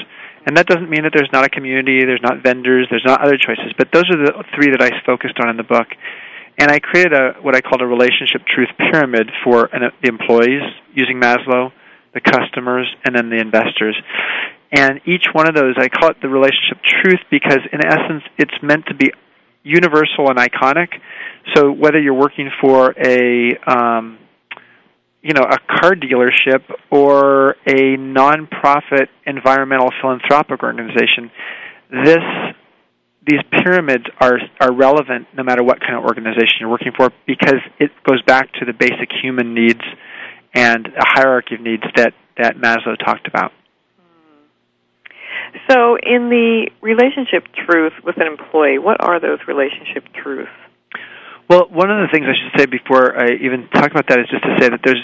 And 0.45 0.57
that 0.57 0.67
doesn't 0.67 0.91
mean 0.91 1.05
that 1.05 1.13
there's 1.15 1.33
not 1.33 1.45
a 1.45 1.49
community, 1.49 2.05
there's 2.05 2.23
not 2.23 2.43
vendors, 2.43 2.89
there's 2.91 3.07
not 3.07 3.23
other 3.23 3.39
choices, 3.39 3.73
but 3.79 3.89
those 3.93 4.05
are 4.11 4.19
the 4.19 4.45
three 4.55 4.71
that 4.71 4.83
I 4.83 4.91
focused 5.07 5.39
on 5.41 5.49
in 5.49 5.57
the 5.57 5.65
book. 5.65 5.87
And 6.59 6.71
I 6.71 6.79
created 6.79 7.15
a 7.15 7.41
what 7.41 7.57
I 7.57 7.63
called 7.63 7.81
a 7.81 7.87
relationship 7.87 8.43
truth 8.45 8.69
pyramid 8.77 9.31
for 9.45 9.71
an, 9.73 9.89
the 10.03 10.09
employees 10.09 10.61
using 10.93 11.17
Maslow, 11.17 11.73
the 12.13 12.21
customers, 12.21 12.85
and 13.07 13.17
then 13.17 13.31
the 13.31 13.41
investors. 13.41 13.97
And 14.73 15.01
each 15.07 15.25
one 15.33 15.49
of 15.49 15.55
those, 15.55 15.77
I 15.79 15.89
call 15.89 16.11
it 16.11 16.17
the 16.21 16.29
relationship 16.29 16.83
truth 16.85 17.21
because, 17.31 17.61
in 17.73 17.81
essence, 17.87 18.25
it's 18.37 18.55
meant 18.63 18.85
to 18.87 18.95
be 18.95 19.13
universal 19.63 20.29
and 20.29 20.39
iconic. 20.39 20.89
So 21.55 21.73
whether 21.73 22.01
you're 22.01 22.15
working 22.15 22.51
for 22.61 22.95
a 22.99 23.57
um, 23.67 24.19
you 25.23 25.35
know 25.35 25.43
a 25.43 25.59
car 25.59 25.95
dealership 25.95 26.63
or 26.91 27.57
a 27.67 27.97
nonprofit 27.97 29.09
environmental 29.27 29.91
philanthropic 30.01 30.63
organization, 30.63 31.31
this 31.91 32.55
these 33.27 33.41
pyramids 33.51 34.05
are 34.21 34.39
are 34.61 34.73
relevant 34.73 35.29
no 35.37 35.43
matter 35.43 35.63
what 35.63 35.81
kind 35.81 35.97
of 35.97 36.05
organization 36.05 36.57
you're 36.61 36.71
working 36.71 36.93
for 36.97 37.11
because 37.27 37.61
it 37.79 37.91
goes 38.05 38.23
back 38.23 38.53
to 38.55 38.65
the 38.65 38.73
basic 38.73 39.11
human 39.23 39.55
needs 39.55 39.83
and 40.55 40.87
a 40.87 41.05
hierarchy 41.05 41.55
of 41.55 41.61
needs 41.61 41.85
that 41.97 42.15
that 42.37 42.57
Maslow 42.57 42.99
talked 42.99 43.27
about. 43.27 43.53
So, 45.71 45.97
in 45.97 46.29
the 46.29 46.71
relationship 46.81 47.45
truth 47.67 47.93
with 48.05 48.17
an 48.17 48.27
employee, 48.27 48.79
what 48.79 49.03
are 49.05 49.21
those 49.21 49.39
relationship 49.47 50.05
truths? 50.15 50.51
Well, 51.49 51.69
one 51.69 51.91
of 51.91 52.01
the 52.01 52.09
things 52.13 52.27
I 52.27 52.37
should 52.37 52.61
say 52.61 52.67
before 52.67 53.19
I 53.19 53.37
even 53.43 53.69
talk 53.69 53.91
about 53.91 54.09
that 54.09 54.19
is 54.19 54.27
just 54.31 54.43
to 54.45 54.57
say 54.59 54.69
that 54.71 54.81
there's 54.85 55.03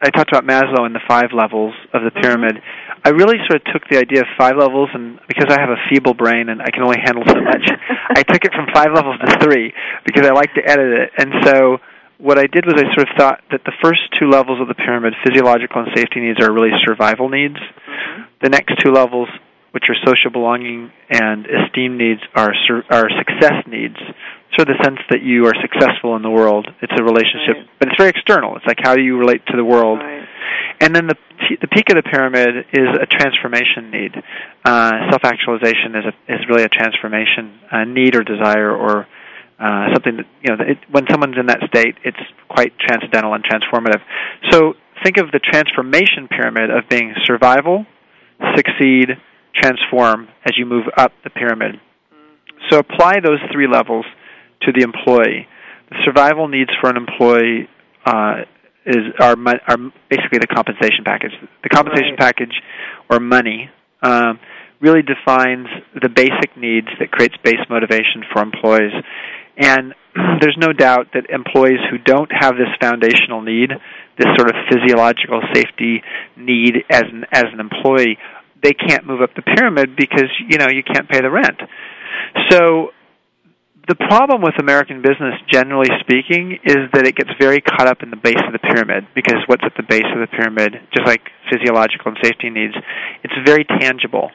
I 0.00 0.10
talked 0.10 0.30
about 0.30 0.46
Maslow 0.46 0.86
and 0.86 0.94
the 0.94 1.02
five 1.08 1.34
levels 1.34 1.74
of 1.92 2.06
the 2.06 2.14
pyramid. 2.14 2.54
Mm-hmm. 2.54 3.02
I 3.02 3.10
really 3.10 3.34
sort 3.50 3.58
of 3.58 3.64
took 3.74 3.82
the 3.90 3.98
idea 3.98 4.22
of 4.22 4.28
five 4.38 4.54
levels, 4.54 4.90
and 4.94 5.18
because 5.26 5.50
I 5.50 5.58
have 5.58 5.70
a 5.70 5.80
feeble 5.90 6.14
brain 6.14 6.48
and 6.48 6.62
I 6.62 6.70
can 6.70 6.86
only 6.86 7.02
handle 7.02 7.24
so 7.26 7.40
much, 7.42 7.66
I 8.14 8.22
took 8.22 8.44
it 8.46 8.54
from 8.54 8.70
five 8.72 8.94
levels 8.94 9.18
to 9.18 9.26
three 9.42 9.74
because 10.06 10.24
I 10.24 10.30
like 10.30 10.54
to 10.54 10.62
edit 10.62 11.02
it. 11.02 11.10
And 11.18 11.34
so 11.42 11.78
what 12.18 12.38
I 12.38 12.46
did 12.46 12.62
was 12.66 12.78
I 12.78 12.86
sort 12.94 13.10
of 13.10 13.14
thought 13.18 13.42
that 13.50 13.66
the 13.66 13.74
first 13.82 14.06
two 14.18 14.30
levels 14.30 14.60
of 14.62 14.68
the 14.68 14.78
pyramid, 14.78 15.14
physiological 15.26 15.82
and 15.82 15.90
safety 15.94 16.20
needs, 16.20 16.38
are 16.38 16.52
really 16.52 16.70
survival 16.86 17.28
needs. 17.28 17.58
Mm-hmm. 17.58 18.22
The 18.42 18.50
next 18.50 18.78
two 18.78 18.92
levels, 18.94 19.28
which 19.72 19.84
are 19.88 19.96
social 20.04 20.30
belonging 20.30 20.90
and 21.10 21.46
esteem 21.46 21.98
needs, 21.98 22.20
are 22.34 22.52
are 22.90 23.08
success 23.18 23.64
needs 23.66 23.96
sort 24.56 24.70
of 24.70 24.76
the 24.76 24.84
sense 24.84 24.98
that 25.10 25.22
you 25.22 25.46
are 25.46 25.54
successful 25.60 26.16
in 26.16 26.22
the 26.22 26.30
world. 26.30 26.66
It's 26.80 26.92
a 26.98 27.04
relationship, 27.04 27.56
right. 27.56 27.78
but 27.78 27.88
it's 27.88 27.98
very 27.98 28.10
external. 28.10 28.56
It's 28.56 28.66
like 28.66 28.78
how 28.82 28.94
do 28.94 29.02
you 29.02 29.18
relate 29.18 29.44
to 29.48 29.56
the 29.56 29.64
world. 29.64 30.00
Right. 30.00 30.26
And 30.80 30.94
then 30.94 31.06
the 31.06 31.16
the 31.60 31.68
peak 31.68 31.90
of 31.90 31.96
the 31.96 32.02
pyramid 32.02 32.66
is 32.72 32.88
a 33.00 33.06
transformation 33.06 33.90
need. 33.90 34.12
Uh, 34.64 35.10
Self 35.10 35.24
actualization 35.24 35.94
is 35.94 36.04
a, 36.10 36.34
is 36.34 36.40
really 36.48 36.64
a 36.64 36.68
transformation 36.68 37.58
a 37.70 37.84
need 37.84 38.14
or 38.14 38.22
desire 38.22 38.74
or 38.74 39.06
uh, 39.58 39.86
something 39.94 40.16
that 40.18 40.26
you 40.42 40.56
know 40.56 40.64
it, 40.64 40.78
when 40.90 41.04
someone's 41.10 41.36
in 41.38 41.46
that 41.46 41.60
state, 41.68 41.96
it's 42.04 42.20
quite 42.48 42.72
transcendental 42.78 43.34
and 43.34 43.44
transformative. 43.44 44.00
So 44.50 44.74
think 45.04 45.18
of 45.18 45.30
the 45.30 45.38
transformation 45.38 46.28
pyramid 46.28 46.70
of 46.70 46.88
being 46.88 47.14
survival, 47.24 47.86
succeed, 48.56 49.18
transform 49.54 50.28
as 50.44 50.52
you 50.56 50.66
move 50.66 50.84
up 50.96 51.12
the 51.24 51.30
pyramid. 51.30 51.76
Mm-hmm. 51.76 52.58
So 52.70 52.78
apply 52.78 53.20
those 53.24 53.40
three 53.52 53.66
levels 53.66 54.04
to 54.62 54.72
the 54.72 54.82
employee. 54.82 55.46
The 55.90 55.96
survival 56.04 56.48
needs 56.48 56.70
for 56.80 56.90
an 56.90 56.96
employee 56.96 57.68
uh, 58.04 58.44
is 58.86 59.04
are 59.20 59.36
are 59.68 59.78
basically 60.08 60.38
the 60.40 60.48
compensation 60.54 61.04
package. 61.04 61.32
The 61.62 61.68
compensation 61.68 62.16
right. 62.18 62.32
package, 62.32 62.54
or 63.10 63.20
money, 63.20 63.70
um, 64.02 64.38
really 64.80 65.02
defines 65.02 65.66
the 65.94 66.08
basic 66.08 66.56
needs 66.56 66.88
that 67.00 67.10
creates 67.10 67.34
base 67.44 67.60
motivation 67.68 68.24
for 68.32 68.42
employees. 68.42 68.92
And 69.56 69.94
there's 70.40 70.56
no 70.58 70.72
doubt 70.72 71.08
that 71.14 71.30
employees 71.30 71.80
who 71.90 71.98
don't 71.98 72.30
have 72.32 72.54
this 72.54 72.70
foundational 72.80 73.42
need, 73.42 73.70
this 74.18 74.28
sort 74.38 74.50
of 74.50 74.56
physiological 74.70 75.42
safety 75.52 76.02
need 76.36 76.84
as 76.90 77.04
an 77.12 77.24
as 77.32 77.44
an 77.52 77.60
employee, 77.60 78.18
they 78.62 78.72
can't 78.72 79.06
move 79.06 79.22
up 79.22 79.30
the 79.34 79.42
pyramid 79.42 79.96
because 79.96 80.28
you 80.48 80.58
know 80.58 80.68
you 80.68 80.82
can't 80.82 81.08
pay 81.08 81.20
the 81.20 81.30
rent. 81.30 81.60
So 82.50 82.90
the 83.88 83.96
problem 83.96 84.42
with 84.42 84.52
American 84.60 85.00
business, 85.00 85.32
generally 85.50 85.88
speaking, 86.04 86.60
is 86.62 86.92
that 86.92 87.06
it 87.08 87.16
gets 87.16 87.30
very 87.40 87.60
caught 87.60 87.88
up 87.88 88.02
in 88.02 88.10
the 88.10 88.20
base 88.20 88.40
of 88.44 88.52
the 88.52 88.60
pyramid 88.60 89.08
because 89.14 89.40
what's 89.46 89.64
at 89.64 89.72
the 89.76 89.82
base 89.82 90.04
of 90.12 90.20
the 90.20 90.28
pyramid, 90.28 90.76
just 90.92 91.06
like 91.08 91.24
physiological 91.48 92.12
and 92.12 92.18
safety 92.22 92.50
needs, 92.50 92.74
it's 93.24 93.34
very 93.46 93.64
tangible. 93.64 94.30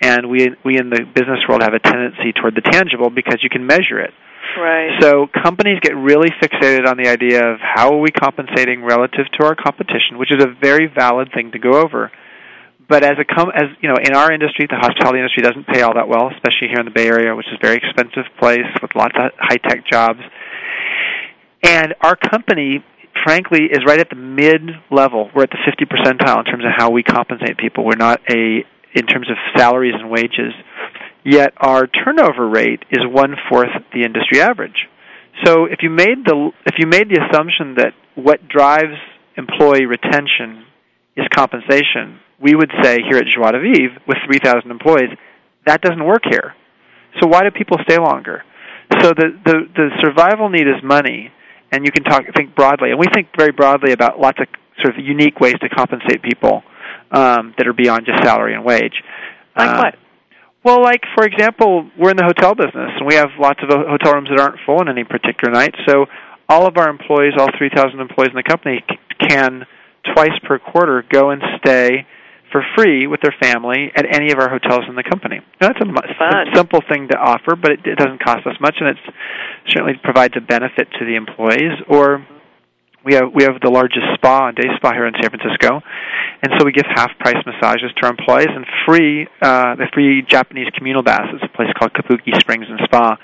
And 0.00 0.28
we 0.28 0.50
we 0.64 0.78
in 0.78 0.90
the 0.90 1.06
business 1.14 1.46
world 1.48 1.62
have 1.62 1.74
a 1.74 1.82
tendency 1.82 2.34
toward 2.34 2.54
the 2.54 2.62
tangible 2.62 3.10
because 3.10 3.38
you 3.42 3.50
can 3.50 3.66
measure 3.66 4.02
it. 4.02 4.10
Right. 4.58 4.98
So 5.00 5.26
companies 5.30 5.78
get 5.80 5.94
really 5.94 6.30
fixated 6.42 6.86
on 6.86 6.96
the 6.96 7.08
idea 7.08 7.38
of 7.46 7.58
how 7.62 7.94
are 7.94 8.00
we 8.00 8.10
compensating 8.10 8.82
relative 8.82 9.30
to 9.38 9.46
our 9.46 9.54
competition, 9.54 10.18
which 10.18 10.32
is 10.32 10.42
a 10.42 10.50
very 10.60 10.90
valid 10.90 11.30
thing 11.34 11.52
to 11.52 11.58
go 11.58 11.78
over 11.78 12.10
but 12.88 13.04
as 13.04 13.16
a 13.20 13.24
com- 13.24 13.52
as 13.54 13.68
you 13.80 13.88
know, 13.88 13.96
in 14.02 14.14
our 14.14 14.32
industry, 14.32 14.66
the 14.68 14.76
hospitality 14.76 15.18
industry 15.18 15.42
doesn't 15.42 15.66
pay 15.66 15.82
all 15.82 15.94
that 15.94 16.08
well, 16.08 16.30
especially 16.32 16.68
here 16.68 16.80
in 16.80 16.86
the 16.86 16.94
Bay 16.94 17.06
Area, 17.06 17.36
which 17.36 17.46
is 17.46 17.58
a 17.60 17.64
very 17.64 17.76
expensive 17.76 18.24
place 18.40 18.68
with 18.80 18.90
lots 18.96 19.14
of 19.16 19.32
high 19.38 19.60
tech 19.60 19.86
jobs. 19.86 20.20
And 21.62 21.94
our 22.00 22.16
company, 22.16 22.82
frankly, 23.24 23.68
is 23.70 23.84
right 23.86 24.00
at 24.00 24.08
the 24.08 24.16
mid 24.16 24.62
level. 24.90 25.30
We're 25.34 25.44
at 25.44 25.50
the 25.50 25.60
50 25.68 25.84
percentile 25.84 26.38
in 26.40 26.44
terms 26.46 26.64
of 26.64 26.72
how 26.76 26.90
we 26.90 27.02
compensate 27.02 27.58
people. 27.58 27.84
We're 27.84 27.96
not 27.96 28.20
a 28.30 28.64
in 28.94 29.06
terms 29.06 29.28
of 29.30 29.36
salaries 29.56 29.94
and 29.94 30.10
wages. 30.10 30.56
Yet 31.24 31.52
our 31.58 31.86
turnover 31.86 32.48
rate 32.48 32.84
is 32.90 33.00
one 33.04 33.34
fourth 33.50 33.68
the 33.92 34.04
industry 34.04 34.40
average. 34.40 34.88
So 35.44 35.66
if 35.66 35.80
you 35.82 35.90
made 35.90 36.24
the 36.24 36.50
if 36.64 36.76
you 36.78 36.86
made 36.86 37.10
the 37.10 37.20
assumption 37.28 37.74
that 37.76 37.92
what 38.14 38.48
drives 38.48 38.96
employee 39.36 39.84
retention 39.84 40.64
is 41.16 41.26
compensation, 41.34 42.20
we 42.40 42.54
would 42.54 42.70
say 42.82 42.98
here 43.08 43.18
at 43.18 43.26
Joie 43.26 43.52
de 43.52 43.60
Vivre, 43.60 43.98
with 44.06 44.18
3,000 44.26 44.70
employees, 44.70 45.10
that 45.66 45.82
doesn't 45.82 46.04
work 46.04 46.22
here. 46.28 46.54
So 47.20 47.28
why 47.28 47.42
do 47.42 47.50
people 47.50 47.78
stay 47.82 47.98
longer? 47.98 48.44
So 49.00 49.12
the, 49.12 49.36
the, 49.44 49.54
the 49.74 49.88
survival 50.00 50.48
need 50.48 50.66
is 50.66 50.82
money, 50.82 51.30
and 51.72 51.84
you 51.84 51.92
can 51.92 52.04
talk 52.04 52.24
think 52.34 52.54
broadly, 52.54 52.90
and 52.90 52.98
we 52.98 53.06
think 53.12 53.28
very 53.36 53.52
broadly 53.52 53.92
about 53.92 54.18
lots 54.18 54.38
of 54.40 54.46
sort 54.82 54.98
of 54.98 55.04
unique 55.04 55.40
ways 55.40 55.54
to 55.60 55.68
compensate 55.68 56.22
people 56.22 56.62
um, 57.10 57.54
that 57.58 57.66
are 57.66 57.72
beyond 57.72 58.06
just 58.06 58.22
salary 58.22 58.54
and 58.54 58.64
wage. 58.64 59.02
Like 59.56 59.68
uh, 59.68 59.82
what? 59.82 59.94
Well, 60.64 60.82
like 60.82 61.02
for 61.14 61.24
example, 61.24 61.90
we're 61.98 62.10
in 62.10 62.16
the 62.16 62.24
hotel 62.24 62.54
business, 62.54 62.92
and 62.96 63.06
we 63.06 63.14
have 63.14 63.28
lots 63.38 63.60
of 63.62 63.68
hotel 63.68 64.14
rooms 64.14 64.28
that 64.30 64.40
aren't 64.40 64.58
full 64.64 64.80
on 64.80 64.88
any 64.88 65.04
particular 65.04 65.52
night. 65.52 65.74
So 65.86 66.06
all 66.48 66.66
of 66.66 66.76
our 66.78 66.88
employees, 66.88 67.34
all 67.38 67.48
3,000 67.56 68.00
employees 68.00 68.30
in 68.30 68.36
the 68.36 68.42
company, 68.42 68.84
can 69.28 69.66
twice 70.14 70.36
per 70.44 70.58
quarter 70.58 71.04
go 71.10 71.30
and 71.30 71.42
stay 71.58 72.06
for 72.50 72.64
free 72.76 73.06
with 73.06 73.20
their 73.20 73.34
family 73.40 73.92
at 73.94 74.04
any 74.08 74.32
of 74.32 74.38
our 74.38 74.48
hotels 74.48 74.84
in 74.88 74.96
the 74.96 75.02
company. 75.02 75.40
Now, 75.60 75.68
that's 75.68 75.80
a, 75.80 75.88
a 75.88 76.54
simple 76.54 76.80
thing 76.88 77.08
to 77.08 77.16
offer, 77.18 77.56
but 77.56 77.72
it, 77.72 77.80
it 77.84 77.98
doesn't 77.98 78.22
cost 78.22 78.46
us 78.46 78.56
much, 78.60 78.76
and 78.80 78.88
it 78.88 78.96
certainly 79.68 79.94
provides 80.02 80.34
a 80.36 80.40
benefit 80.40 80.88
to 80.98 81.04
the 81.04 81.16
employees. 81.16 81.76
Or 81.88 82.26
we 83.04 83.14
have 83.14 83.32
we 83.34 83.44
have 83.44 83.60
the 83.62 83.70
largest 83.70 84.04
spa, 84.14 84.48
a 84.48 84.52
day 84.52 84.68
spa 84.76 84.92
here 84.92 85.06
in 85.06 85.14
San 85.20 85.30
Francisco, 85.30 85.80
and 86.42 86.52
so 86.58 86.64
we 86.64 86.72
give 86.72 86.86
half 86.88 87.10
price 87.18 87.38
massages 87.46 87.92
to 87.96 88.06
our 88.06 88.12
employees 88.12 88.50
and 88.50 88.64
free 88.86 89.28
uh, 89.42 89.76
the 89.76 89.86
free 89.92 90.22
Japanese 90.26 90.68
communal 90.76 91.02
baths. 91.02 91.28
It's 91.34 91.44
a 91.44 91.56
place 91.56 91.70
called 91.78 91.92
Kabuki 91.92 92.34
Springs 92.40 92.66
and 92.68 92.80
Spa. 92.84 93.16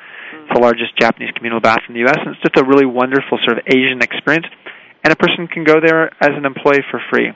It's 0.44 0.52
the 0.52 0.60
largest 0.60 0.92
Japanese 1.00 1.30
communal 1.34 1.60
bath 1.60 1.80
in 1.88 1.94
the 1.94 2.00
U.S. 2.00 2.18
and 2.20 2.36
it's 2.36 2.42
just 2.42 2.56
a 2.56 2.64
really 2.64 2.84
wonderful 2.84 3.38
sort 3.44 3.56
of 3.56 3.64
Asian 3.66 4.02
experience 4.02 4.46
and 5.04 5.12
a 5.12 5.16
person 5.16 5.46
can 5.46 5.64
go 5.64 5.80
there 5.84 6.06
as 6.20 6.30
an 6.32 6.46
employee 6.46 6.82
for 6.90 7.00
free. 7.12 7.30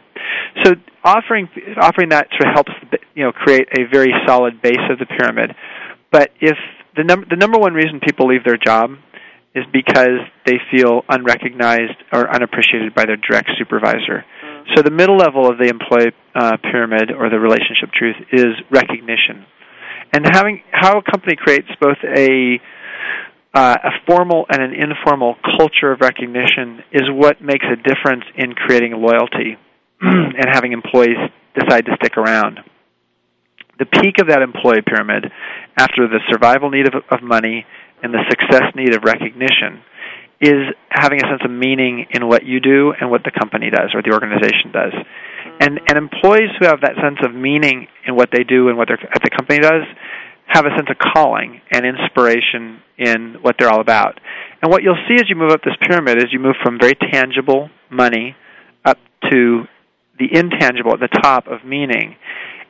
So 0.64 0.72
offering 1.04 1.48
offering 1.80 2.08
that 2.08 2.28
sort 2.32 2.48
of 2.48 2.54
helps 2.54 2.72
you 3.14 3.24
know 3.24 3.32
create 3.32 3.68
a 3.78 3.84
very 3.92 4.12
solid 4.26 4.60
base 4.60 4.82
of 4.90 4.98
the 4.98 5.06
pyramid. 5.06 5.54
But 6.10 6.30
if 6.40 6.56
the 6.96 7.04
number 7.04 7.26
the 7.28 7.36
number 7.36 7.58
one 7.58 7.74
reason 7.74 8.00
people 8.00 8.26
leave 8.26 8.44
their 8.44 8.56
job 8.56 8.92
is 9.54 9.64
because 9.72 10.20
they 10.46 10.56
feel 10.70 11.02
unrecognized 11.08 11.96
or 12.12 12.32
unappreciated 12.32 12.94
by 12.94 13.04
their 13.04 13.16
direct 13.16 13.50
supervisor. 13.58 14.24
Mm-hmm. 14.24 14.70
So 14.74 14.82
the 14.82 14.90
middle 14.90 15.16
level 15.16 15.48
of 15.48 15.58
the 15.58 15.68
employee 15.68 16.12
uh, 16.34 16.56
pyramid 16.62 17.10
or 17.10 17.30
the 17.30 17.40
relationship 17.40 17.90
truth 17.92 18.16
is 18.32 18.52
recognition, 18.70 19.44
and 20.12 20.24
having 20.24 20.62
how 20.70 20.98
a 20.98 21.02
company 21.02 21.36
creates 21.36 21.68
both 21.80 21.98
a 22.04 22.60
uh, 23.54 23.76
a 23.82 23.90
formal 24.06 24.46
and 24.50 24.62
an 24.62 24.72
informal 24.74 25.36
culture 25.58 25.92
of 25.92 26.00
recognition 26.00 26.82
is 26.92 27.02
what 27.08 27.40
makes 27.40 27.64
a 27.64 27.76
difference 27.76 28.24
in 28.36 28.54
creating 28.54 28.92
loyalty 28.92 29.56
and 30.00 30.46
having 30.52 30.72
employees 30.72 31.16
decide 31.58 31.86
to 31.86 31.96
stick 31.96 32.16
around. 32.16 32.60
The 33.78 33.86
peak 33.86 34.20
of 34.20 34.28
that 34.28 34.42
employee 34.42 34.82
pyramid, 34.84 35.30
after 35.78 36.08
the 36.08 36.18
survival 36.30 36.70
need 36.70 36.88
of, 36.88 37.02
of 37.10 37.22
money 37.22 37.64
and 38.02 38.12
the 38.12 38.24
success 38.28 38.74
need 38.74 38.94
of 38.94 39.04
recognition, 39.04 39.82
is 40.40 40.70
having 40.88 41.18
a 41.18 41.26
sense 41.26 41.42
of 41.44 41.50
meaning 41.50 42.06
in 42.10 42.28
what 42.28 42.44
you 42.44 42.60
do 42.60 42.92
and 43.00 43.10
what 43.10 43.24
the 43.24 43.30
company 43.30 43.70
does 43.70 43.90
or 43.94 44.02
the 44.02 44.12
organization 44.12 44.70
does. 44.72 44.92
And 45.60 45.80
and 45.88 45.98
employees 45.98 46.50
who 46.58 46.66
have 46.66 46.82
that 46.82 46.94
sense 47.02 47.18
of 47.24 47.34
meaning 47.34 47.88
in 48.06 48.14
what 48.14 48.30
they 48.30 48.44
do 48.44 48.68
and 48.68 48.76
what 48.76 48.86
their 48.86 48.98
at 49.02 49.22
the 49.22 49.30
company 49.30 49.58
does 49.58 49.82
have 50.48 50.64
a 50.64 50.70
sense 50.70 50.88
of 50.88 50.96
calling 50.98 51.60
and 51.70 51.84
inspiration 51.84 52.80
in 52.96 53.36
what 53.42 53.56
they're 53.58 53.70
all 53.70 53.80
about. 53.80 54.18
And 54.62 54.70
what 54.70 54.82
you'll 54.82 54.98
see 55.06 55.14
as 55.16 55.28
you 55.28 55.36
move 55.36 55.52
up 55.52 55.60
this 55.62 55.76
pyramid 55.86 56.18
is 56.18 56.32
you 56.32 56.40
move 56.40 56.56
from 56.62 56.78
very 56.80 56.94
tangible 56.94 57.70
money 57.90 58.34
up 58.84 58.98
to 59.30 59.64
the 60.18 60.26
intangible 60.32 60.92
at 60.94 61.00
the 61.00 61.20
top 61.22 61.46
of 61.46 61.64
meaning. 61.64 62.16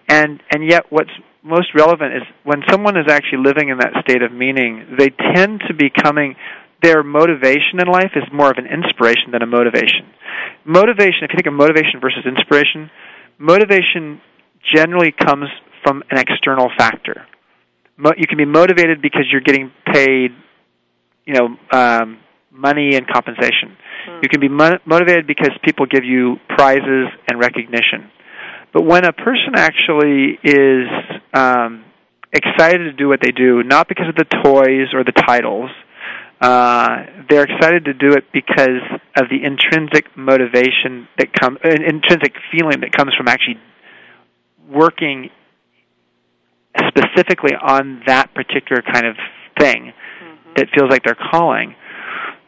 And 0.09 0.43
and 0.51 0.69
yet 0.69 0.91
what's 0.91 1.11
most 1.43 1.69
relevant 1.75 2.15
is 2.15 2.23
when 2.45 2.63
someone 2.69 2.97
is 2.97 3.07
actually 3.09 3.45
living 3.45 3.69
in 3.69 3.79
that 3.79 3.95
state 4.03 4.23
of 4.23 4.33
meaning, 4.33 4.97
they 4.99 5.11
tend 5.11 5.63
to 5.69 5.75
be 5.75 5.89
coming 5.89 6.35
their 6.83 7.03
motivation 7.03 7.81
in 7.81 7.89
life 7.89 8.13
is 8.15 8.25
more 8.33 8.51
of 8.51 8.59
an 8.59 8.67
inspiration 8.67 9.33
than 9.33 9.43
a 9.43 9.47
motivation. 9.47 10.07
Motivation, 10.65 11.25
if 11.27 11.31
you 11.33 11.37
think 11.37 11.47
of 11.47 11.55
motivation 11.55 12.01
versus 12.01 12.25
inspiration, 12.25 12.91
motivation 13.39 14.21
generally 14.75 15.11
comes 15.11 15.49
from 15.83 16.03
an 16.11 16.19
external 16.19 16.71
factor 16.77 17.27
mo- 17.99 18.15
you 18.17 18.27
can 18.27 18.39
be 18.39 18.47
motivated 18.47 19.03
because 19.03 19.25
you're 19.31 19.43
getting 19.43 19.71
paid, 19.93 20.31
you 21.27 21.35
know, 21.35 21.57
um, 21.73 22.19
money 22.51 22.95
and 22.95 23.07
compensation. 23.07 23.77
Mm-hmm. 24.09 24.21
You 24.23 24.29
can 24.31 24.41
be 24.41 24.49
mo- 24.49 24.79
motivated 24.87 25.27
because 25.27 25.51
people 25.63 25.85
give 25.87 26.05
you 26.05 26.37
prizes 26.49 27.09
and 27.29 27.39
recognition. 27.39 28.11
But 28.73 28.83
when 28.83 29.05
a 29.05 29.13
person 29.13 29.55
actually 29.57 30.39
is 30.43 30.87
um, 31.35 31.85
excited 32.33 32.79
to 32.79 32.93
do 32.93 33.09
what 33.09 33.21
they 33.21 33.33
do, 33.33 33.63
not 33.63 33.89
because 33.89 34.09
of 34.09 34.15
the 34.15 34.25
toys 34.25 34.95
or 34.95 35.05
the 35.05 35.13
titles, 35.13 35.71
uh, 36.41 37.05
they're 37.29 37.45
excited 37.45 37.87
to 37.87 37.95
do 37.95 38.13
it 38.13 38.25
because 38.33 38.85
of 39.17 39.29
the 39.29 39.43
intrinsic 39.43 40.17
motivation 40.17 41.09
that 41.19 41.33
comes, 41.33 41.59
uh, 41.65 41.69
intrinsic 41.69 42.35
feeling 42.53 42.81
that 42.81 42.93
comes 42.93 43.13
from 43.17 43.27
actually 43.27 43.59
working 44.71 45.31
specifically 46.87 47.55
on 47.55 48.03
that 48.07 48.35
particular 48.35 48.83
kind 48.83 49.07
of 49.07 49.17
thing 49.59 49.93
mm-hmm. 49.93 50.53
that 50.57 50.69
feels 50.75 50.91
like 50.91 51.03
they're 51.03 51.19
calling. 51.31 51.75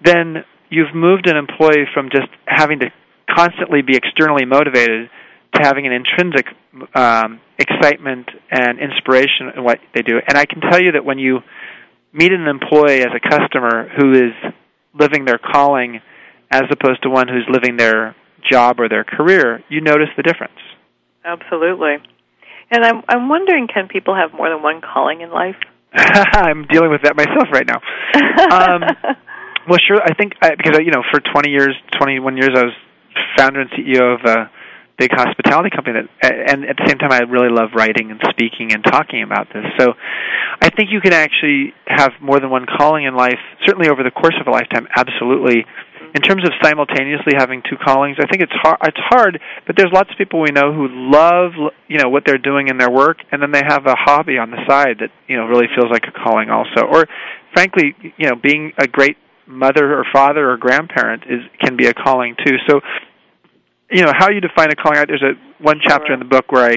Then 0.02 0.44
you've 0.70 0.94
moved 0.94 1.28
an 1.28 1.36
employee 1.36 1.86
from 1.92 2.10
just 2.10 2.28
having 2.46 2.80
to 2.80 2.90
constantly 3.28 3.82
be 3.82 3.96
externally 3.96 4.44
motivated 4.44 5.10
to 5.54 5.62
having 5.62 5.86
an 5.86 5.92
intrinsic 5.92 6.46
um, 6.94 7.40
excitement 7.58 8.28
and 8.50 8.78
inspiration 8.78 9.50
in 9.56 9.64
what 9.64 9.78
they 9.94 10.02
do. 10.02 10.20
And 10.26 10.38
I 10.38 10.46
can 10.46 10.60
tell 10.60 10.80
you 10.80 10.92
that 10.92 11.04
when 11.04 11.18
you 11.18 11.40
meet 12.12 12.32
an 12.32 12.46
employee 12.46 13.00
as 13.00 13.10
a 13.14 13.20
customer 13.20 13.88
who 13.98 14.12
is 14.12 14.52
living 14.98 15.24
their 15.24 15.38
calling 15.38 16.00
as 16.50 16.62
opposed 16.70 17.02
to 17.02 17.10
one 17.10 17.28
who's 17.28 17.46
living 17.48 17.76
their 17.76 18.16
job 18.50 18.80
or 18.80 18.88
their 18.88 19.04
career, 19.04 19.62
you 19.68 19.80
notice 19.80 20.08
the 20.16 20.22
difference. 20.22 20.58
Absolutely. 21.24 21.96
And 22.70 22.84
I'm 22.84 23.02
I'm 23.08 23.28
wondering 23.28 23.66
can 23.66 23.88
people 23.88 24.14
have 24.14 24.32
more 24.32 24.48
than 24.48 24.62
one 24.62 24.80
calling 24.80 25.20
in 25.20 25.30
life? 25.30 25.56
I'm 25.92 26.66
dealing 26.66 26.90
with 26.90 27.02
that 27.02 27.16
myself 27.16 27.48
right 27.52 27.66
now. 27.66 27.82
um, 28.54 28.82
well, 29.68 29.78
sure. 29.86 29.98
I 30.00 30.14
think 30.14 30.34
I, 30.40 30.54
because 30.54 30.78
I, 30.78 30.82
you 30.82 30.92
know, 30.92 31.02
for 31.10 31.20
20 31.20 31.50
years, 31.50 31.74
21 31.98 32.36
years, 32.36 32.50
I 32.54 32.64
was 32.64 32.74
founder 33.36 33.60
and 33.60 33.70
CEO 33.70 34.14
of 34.14 34.20
a 34.24 34.50
big 34.98 35.10
hospitality 35.12 35.70
company 35.74 36.04
that 36.04 36.52
and 36.52 36.68
at 36.68 36.76
the 36.76 36.84
same 36.86 36.98
time 36.98 37.10
I 37.10 37.24
really 37.24 37.48
love 37.48 37.70
writing 37.74 38.12
and 38.12 38.20
speaking 38.30 38.72
and 38.76 38.84
talking 38.84 39.24
about 39.24 39.48
this. 39.48 39.64
So 39.80 39.94
I 40.60 40.68
think 40.68 40.92
you 40.92 41.00
can 41.00 41.14
actually 41.14 41.72
have 41.86 42.12
more 42.20 42.38
than 42.38 42.50
one 42.50 42.66
calling 42.68 43.06
in 43.06 43.16
life, 43.16 43.40
certainly 43.66 43.88
over 43.88 44.04
the 44.04 44.12
course 44.12 44.36
of 44.38 44.46
a 44.46 44.50
lifetime, 44.50 44.86
absolutely. 44.94 45.64
In 46.12 46.22
terms 46.22 46.42
of 46.44 46.50
simultaneously 46.62 47.34
having 47.36 47.62
two 47.68 47.76
callings, 47.76 48.16
I 48.18 48.26
think 48.26 48.42
it's 48.42 48.52
hard 48.54 48.78
it's 48.82 48.98
hard, 48.98 49.40
but 49.66 49.76
there's 49.76 49.92
lots 49.92 50.10
of 50.10 50.18
people 50.18 50.40
we 50.40 50.50
know 50.50 50.72
who 50.72 50.88
love, 50.90 51.52
you 51.86 51.98
know, 51.98 52.08
what 52.08 52.24
they're 52.26 52.38
doing 52.38 52.68
in 52.68 52.78
their 52.78 52.90
work 52.90 53.18
and 53.30 53.40
then 53.40 53.52
they 53.52 53.62
have 53.64 53.86
a 53.86 53.94
hobby 53.96 54.36
on 54.36 54.50
the 54.50 54.58
side 54.68 54.98
that, 55.00 55.10
you 55.28 55.36
know, 55.36 55.46
really 55.46 55.68
feels 55.74 55.90
like 55.90 56.04
a 56.08 56.12
calling 56.12 56.50
also. 56.50 56.86
Or 56.86 57.06
frankly, 57.54 57.94
you 58.16 58.28
know, 58.28 58.34
being 58.34 58.72
a 58.78 58.88
great 58.88 59.16
mother 59.46 59.98
or 59.98 60.04
father 60.12 60.50
or 60.50 60.56
grandparent 60.56 61.24
is 61.24 61.40
can 61.60 61.76
be 61.76 61.86
a 61.86 61.94
calling 61.94 62.36
too. 62.44 62.56
So 62.68 62.80
you 63.90 64.02
know 64.02 64.12
how 64.16 64.30
you 64.30 64.40
define 64.40 64.70
a 64.70 64.76
calling. 64.76 65.04
There's 65.06 65.22
a 65.22 65.62
one 65.62 65.80
chapter 65.82 66.12
in 66.12 66.20
the 66.20 66.24
book 66.24 66.52
where 66.52 66.70
I, 66.70 66.76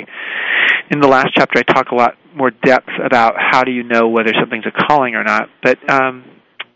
in 0.90 1.00
the 1.00 1.08
last 1.08 1.30
chapter, 1.36 1.60
I 1.60 1.74
talk 1.74 1.92
a 1.92 1.96
lot 1.96 2.16
more 2.36 2.50
depth 2.50 2.90
about 3.04 3.36
how 3.38 3.64
do 3.64 3.72
you 3.72 3.84
know 3.84 4.10
whether 4.10 4.34
something's 4.40 4.66
a 4.66 4.88
calling 4.88 5.16
or 5.16 5.24
not. 5.24 5.50
But 5.62 5.78
um, 5.90 6.26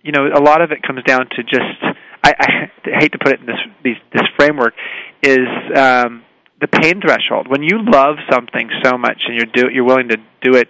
you 0.03 0.11
know, 0.11 0.27
a 0.27 0.41
lot 0.41 0.61
of 0.61 0.71
it 0.71 0.83
comes 0.83 1.03
down 1.03 1.27
to 1.35 1.43
just 1.43 1.81
I, 2.23 2.33
I 2.85 2.99
hate 2.99 3.11
to 3.13 3.19
put 3.19 3.33
it 3.33 3.39
in 3.39 3.45
this 3.45 3.59
these, 3.83 3.97
this 4.13 4.27
framework 4.37 4.73
is 5.21 5.47
um, 5.75 6.23
the 6.59 6.67
pain 6.67 7.01
threshold. 7.01 7.47
When 7.47 7.63
you 7.63 7.79
love 7.83 8.17
something 8.31 8.69
so 8.83 8.97
much 8.97 9.23
and 9.27 9.35
you're 9.35 9.51
do 9.51 9.69
you're 9.73 9.85
willing 9.85 10.09
to 10.09 10.17
do 10.41 10.55
it 10.55 10.69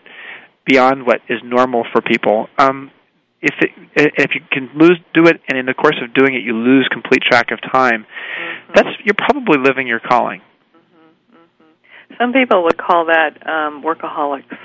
beyond 0.65 1.05
what 1.05 1.21
is 1.29 1.39
normal 1.43 1.85
for 1.91 2.01
people. 2.01 2.47
Um, 2.57 2.91
if 3.39 3.53
it, 3.61 3.71
if 3.95 4.31
you 4.33 4.41
can 4.51 4.69
lose 4.75 4.99
do 5.13 5.27
it 5.27 5.39
and 5.47 5.59
in 5.59 5.67
the 5.67 5.73
course 5.73 5.95
of 6.01 6.11
doing 6.13 6.33
it 6.33 6.41
you 6.41 6.53
lose 6.53 6.89
complete 6.91 7.21
track 7.21 7.51
of 7.51 7.61
time 7.61 8.03
mm-hmm. 8.03 8.71
that's 8.73 8.89
you're 9.05 9.13
probably 9.13 9.59
living 9.61 9.85
your 9.85 9.99
calling 9.99 10.41
mm-hmm. 10.41 11.37
Mm-hmm. 11.37 12.15
some 12.17 12.33
people 12.33 12.63
would 12.63 12.79
call 12.79 13.05
that 13.05 13.37
um, 13.45 13.83
workaholics 13.83 14.57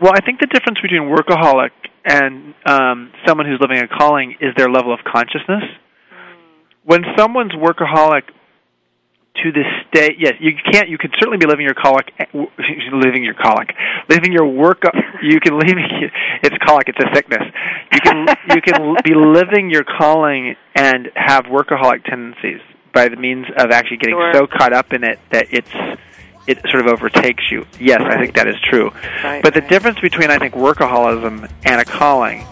well 0.00 0.12
i 0.14 0.24
think 0.24 0.40
the 0.40 0.46
difference 0.46 0.80
between 0.80 1.02
workaholic 1.02 1.68
and 2.04 2.54
um, 2.66 3.12
someone 3.26 3.46
who's 3.46 3.60
living 3.60 3.78
a 3.78 3.88
calling 3.88 4.36
is 4.40 4.54
their 4.56 4.68
level 4.68 4.92
of 4.92 5.00
consciousness. 5.04 5.62
When 6.84 7.02
someone's 7.16 7.52
workaholic 7.52 8.22
to 9.42 9.52
the 9.52 9.64
state. 9.88 10.16
Yes, 10.18 10.34
you 10.40 10.52
can't. 10.70 10.88
You 10.88 10.98
can 10.98 11.10
certainly 11.18 11.38
be 11.38 11.46
living 11.46 11.64
your 11.64 11.74
colic, 11.74 12.10
living 12.92 13.24
your 13.24 13.34
colic, 13.34 13.74
living 14.08 14.32
your 14.32 14.46
work. 14.46 14.82
You 15.22 15.40
can 15.40 15.58
leave. 15.58 15.76
It's 16.44 16.56
colic. 16.66 16.88
It's 16.88 16.98
a 16.98 17.14
sickness. 17.14 17.42
You 17.92 18.00
can 18.00 18.26
you 18.50 18.60
can 18.60 18.96
be 19.04 19.14
living 19.14 19.70
your 19.70 19.84
calling 19.84 20.56
and 20.74 21.08
have 21.14 21.44
workaholic 21.44 22.04
tendencies 22.04 22.60
by 22.92 23.08
the 23.08 23.16
means 23.16 23.46
of 23.56 23.70
actually 23.70 23.98
getting 23.98 24.16
sure. 24.16 24.34
so 24.34 24.46
caught 24.48 24.72
up 24.72 24.92
in 24.92 25.04
it 25.04 25.20
that 25.30 25.46
it's 25.50 25.70
it 26.48 26.58
sort 26.68 26.84
of 26.84 26.88
overtakes 26.88 27.44
you. 27.50 27.64
Yes, 27.78 28.00
right. 28.00 28.12
I 28.12 28.20
think 28.20 28.34
that 28.34 28.48
is 28.48 28.56
true. 28.60 28.90
Right, 29.22 29.40
but 29.42 29.54
right. 29.54 29.62
the 29.62 29.68
difference 29.68 30.00
between 30.00 30.30
I 30.30 30.38
think 30.38 30.54
workaholism 30.54 31.48
and 31.64 31.80
a 31.80 31.84
calling 31.84 32.44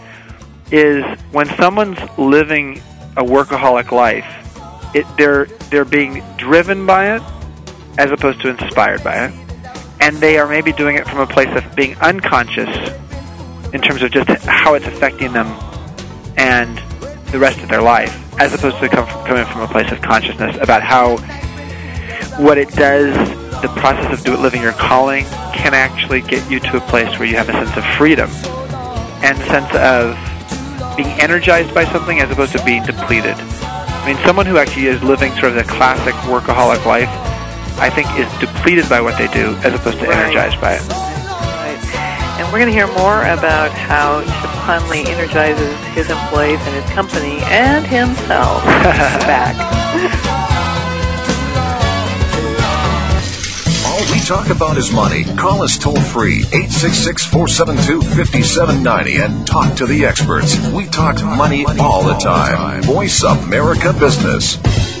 is 0.71 1.03
when 1.33 1.47
someone's 1.57 1.99
living 2.17 2.81
a 3.17 3.23
workaholic 3.23 3.91
life 3.91 4.25
it, 4.93 5.05
they're 5.17 5.45
they're 5.69 5.85
being 5.85 6.23
driven 6.37 6.85
by 6.85 7.15
it 7.15 7.21
as 7.97 8.11
opposed 8.11 8.41
to 8.41 8.49
inspired 8.49 9.03
by 9.03 9.25
it, 9.25 9.33
and 9.99 10.17
they 10.17 10.37
are 10.37 10.47
maybe 10.47 10.71
doing 10.73 10.95
it 10.95 11.07
from 11.07 11.19
a 11.19 11.27
place 11.27 11.49
of 11.55 11.75
being 11.75 11.95
unconscious 11.97 12.69
in 13.73 13.81
terms 13.81 14.01
of 14.01 14.11
just 14.11 14.29
how 14.45 14.73
it's 14.73 14.85
affecting 14.85 15.31
them 15.33 15.47
and 16.37 16.77
the 17.31 17.39
rest 17.39 17.59
of 17.59 17.69
their 17.69 17.81
life, 17.81 18.13
as 18.39 18.53
opposed 18.53 18.77
to 18.79 18.89
come 18.89 19.07
from, 19.07 19.25
coming 19.25 19.45
from 19.45 19.61
a 19.61 19.67
place 19.67 19.89
of 19.91 20.01
consciousness 20.01 20.57
about 20.61 20.81
how 20.81 21.17
what 22.37 22.57
it 22.57 22.69
does, 22.69 23.13
the 23.61 23.71
process 23.77 24.11
of 24.11 24.25
do, 24.25 24.35
living 24.35 24.61
your 24.61 24.73
calling, 24.73 25.25
can 25.53 25.73
actually 25.73 26.21
get 26.21 26.49
you 26.49 26.59
to 26.59 26.77
a 26.77 26.81
place 26.81 27.17
where 27.19 27.27
you 27.27 27.35
have 27.35 27.49
a 27.49 27.53
sense 27.53 27.77
of 27.77 27.85
freedom 27.97 28.29
and 29.23 29.37
sense 29.37 29.73
of 29.75 30.30
being 30.95 31.09
energized 31.19 31.73
by 31.73 31.85
something 31.85 32.19
as 32.19 32.29
opposed 32.31 32.51
to 32.53 32.63
being 32.63 32.83
depleted. 32.83 33.35
I 33.35 34.05
mean, 34.05 34.17
someone 34.25 34.45
who 34.45 34.57
actually 34.57 34.87
is 34.87 35.01
living 35.03 35.31
sort 35.33 35.45
of 35.51 35.55
the 35.55 35.63
classic 35.63 36.15
workaholic 36.25 36.85
life, 36.85 37.09
I 37.77 37.89
think, 37.89 38.07
is 38.17 38.27
depleted 38.39 38.89
by 38.89 39.01
what 39.01 39.17
they 39.17 39.27
do 39.27 39.55
as 39.63 39.73
opposed 39.73 39.99
to 39.99 40.05
right. 40.05 40.17
energized 40.17 40.59
by 40.59 40.73
it. 40.73 40.81
Right. 40.89 41.79
And 42.39 42.47
we're 42.51 42.59
going 42.59 42.71
to 42.71 42.73
hear 42.73 42.87
more 42.97 43.21
about 43.29 43.71
how 43.71 44.21
Chip 44.23 44.51
Conley 44.65 45.05
energizes 45.05 45.77
his 45.93 46.09
employees 46.09 46.59
and 46.61 46.75
his 46.75 46.89
company 46.93 47.39
and 47.45 47.85
himself. 47.85 48.63
Back. 49.25 50.37
Talk 54.27 54.49
about 54.49 54.77
his 54.77 54.93
money. 54.93 55.23
Call 55.35 55.61
us 55.61 55.77
toll 55.77 55.99
free 55.99 56.39
866 56.53 57.25
472 57.25 58.01
5790 58.01 59.17
and 59.17 59.45
talk 59.45 59.75
to 59.75 59.85
the 59.85 60.05
experts. 60.05 60.57
We 60.69 60.85
talk 60.85 61.21
money 61.23 61.65
all 61.79 62.03
the 62.03 62.13
time. 62.13 62.83
Voice 62.83 63.23
America 63.23 63.91
Business. 63.93 65.00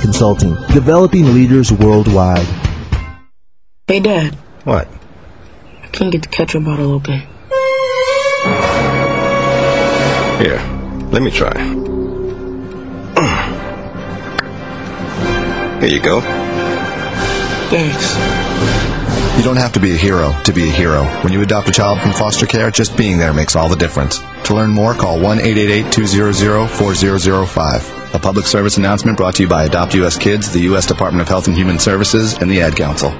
Consulting, 0.01 0.55
developing 0.73 1.33
leaders 1.33 1.71
worldwide. 1.71 2.45
Hey, 3.87 3.99
Dad. 3.99 4.33
What? 4.63 4.87
I 5.83 5.87
can't 5.87 6.11
get 6.11 6.23
the 6.23 6.27
ketchup 6.27 6.63
bottle 6.63 6.91
open. 6.91 7.19
Here, 10.39 10.59
let 11.11 11.21
me 11.21 11.29
try. 11.29 11.53
Here 15.81 15.89
you 15.89 16.01
go. 16.01 16.21
Thanks. 17.69 18.15
You 19.37 19.43
don't 19.43 19.57
have 19.57 19.73
to 19.73 19.79
be 19.79 19.93
a 19.93 19.97
hero 19.97 20.33
to 20.45 20.51
be 20.51 20.63
a 20.63 20.71
hero. 20.71 21.03
When 21.23 21.31
you 21.31 21.41
adopt 21.41 21.69
a 21.69 21.71
child 21.71 22.01
from 22.01 22.11
foster 22.11 22.47
care, 22.47 22.71
just 22.71 22.97
being 22.97 23.19
there 23.19 23.33
makes 23.33 23.55
all 23.55 23.69
the 23.69 23.75
difference. 23.75 24.19
To 24.45 24.55
learn 24.55 24.71
more, 24.71 24.95
call 24.95 25.19
1 25.19 25.39
888 25.39 25.91
200 25.91 26.67
4005. 26.67 28.00
A 28.13 28.19
public 28.19 28.45
service 28.45 28.77
announcement 28.77 29.17
brought 29.17 29.35
to 29.35 29.43
you 29.43 29.49
by 29.49 29.63
Adopt 29.63 29.93
U.S. 29.95 30.17
Kids, 30.17 30.51
the 30.51 30.61
U.S. 30.63 30.85
Department 30.85 31.21
of 31.21 31.29
Health 31.29 31.47
and 31.47 31.55
Human 31.55 31.79
Services, 31.79 32.37
and 32.37 32.51
the 32.51 32.61
Ad 32.61 32.75
Council. 32.75 33.11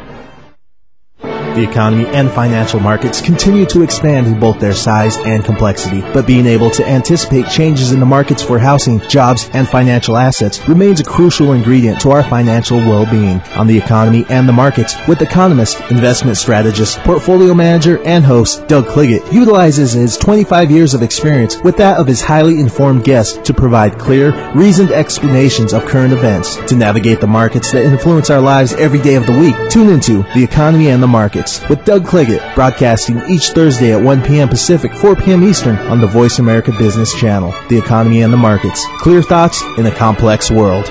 The 1.56 1.70
economy 1.70 2.06
and 2.06 2.32
financial 2.32 2.80
markets 2.80 3.20
continue 3.20 3.66
to 3.66 3.84
expand 3.84 4.26
in 4.26 4.40
both 4.40 4.62
their 4.62 4.74
size 4.74 5.18
and 5.18 5.44
complexity, 5.44 6.00
but 6.14 6.26
being 6.26 6.46
able 6.46 6.70
to 6.72 6.88
anticipate 6.88 7.50
changes 7.50 7.92
in 7.92 8.00
the 8.00 8.06
markets 8.06 8.42
for 8.42 8.58
housing, 8.58 9.02
jobs, 9.10 9.50
and 9.54 9.68
financial 9.68 10.16
assets 10.16 10.66
remains 10.70 11.02
a 11.02 11.04
crucial 11.04 11.52
ingredient 11.52 12.00
to 12.02 12.12
our 12.12 12.24
financial 12.24 12.78
well-being. 12.78 13.42
On 13.58 13.68
the 13.68 13.78
economy 13.78 14.26
and 14.30 14.48
the 14.48 14.54
markets, 14.54 14.96
with 15.10 15.22
economist, 15.22 15.82
investment 15.92 16.38
strategist, 16.38 17.00
portfolio 17.00 17.54
manager, 17.54 18.02
and 18.06 18.24
host 18.24 18.66
Doug 18.68 18.86
Cliggott 18.86 19.34
utilizes 19.34 19.92
his 19.92 20.18
25 20.18 20.72
years 20.72 20.94
of 20.94 21.04
experience 21.04 21.58
with 21.64 21.76
that 21.76 21.98
of 21.98 22.08
his 22.08 22.22
highly 22.22 22.62
informed 22.62 23.04
guests 23.04 23.38
to 23.40 23.54
provide 23.54 24.00
clear, 24.00 24.32
reasoned 24.54 24.92
explanations 24.92 25.74
of 25.74 25.86
current 25.86 26.14
events. 26.14 26.56
To 26.68 26.78
navigate 26.78 27.20
the 27.20 27.28
markets 27.28 27.74
that 27.74 27.84
influence 27.84 28.30
our 28.30 28.40
lives 28.40 28.72
every 28.74 29.02
day 29.02 29.16
of 29.16 29.26
the 29.26 29.38
week, 29.38 29.70
tune 29.70 29.90
into 29.90 30.24
The 30.34 30.44
Economy 30.44 30.88
and 30.88 31.04
the 31.04 31.08
Markets 31.42 31.70
with 31.70 31.86
Doug 31.86 32.06
Cliggott, 32.06 32.54
broadcasting 32.54 33.20
each 33.28 33.50
Thursday 33.50 33.94
at 33.94 34.04
1 34.04 34.22
p.m. 34.24 34.48
Pacific, 34.48 34.94
4 34.94 35.16
p.m. 35.16 35.44
Eastern 35.44 35.76
on 35.90 36.00
the 36.00 36.06
Voice 36.06 36.38
America 36.38 36.72
Business 36.78 37.20
Channel. 37.20 37.52
The 37.68 37.80
Economy 37.80 38.22
and 38.22 38.32
the 38.32 38.38
Markets. 38.38 38.86
Clear 39.00 39.24
thoughts 39.24 39.64
in 39.80 39.88
a 39.88 39.92
complex 39.92 40.52
world. 40.52 40.86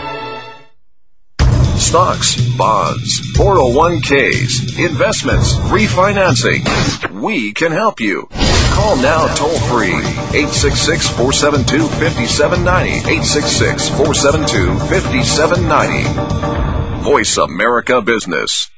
Stocks, 1.78 2.34
bonds, 2.56 3.20
401ks, 3.36 4.76
investments, 4.84 5.54
refinancing. 5.70 6.66
We 7.20 7.52
can 7.52 7.70
help 7.70 8.00
you. 8.00 8.26
Call 8.72 8.96
now 8.96 9.32
toll 9.34 9.56
free 9.70 9.94
866 10.34 11.10
472 11.10 11.86
5790. 11.86 13.08
866 13.08 13.88
472 13.90 14.80
5790. 14.90 17.02
Voice 17.02 17.36
America 17.36 18.02
Business. 18.02 18.68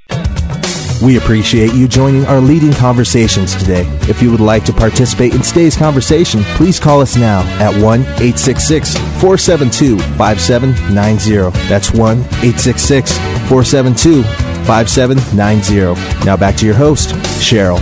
We 1.03 1.17
appreciate 1.17 1.75
you 1.75 1.88
joining 1.88 2.25
our 2.27 2.41
leading 2.41 2.73
conversations 2.73 3.57
today. 3.57 3.83
If 4.09 4.23
you 4.23 4.31
would 4.31 4.41
like 4.41 4.65
to 4.67 4.73
participate 4.73 5.35
in 5.35 5.43
today's 5.43 5.77
conversation, 5.77 6.43
please 6.55 6.79
call 6.79 7.01
us 7.01 7.17
now 7.17 7.41
at 7.61 7.75
1 7.83 8.01
866 8.03 8.95
472 9.21 9.99
5790. 10.17 11.59
That's 11.69 11.91
1 11.93 12.19
866 12.19 13.19
472 13.49 14.23
5790. 14.65 16.25
Now 16.25 16.37
back 16.37 16.55
to 16.59 16.67
your 16.67 16.77
host, 16.77 17.11
Cheryl. 17.43 17.81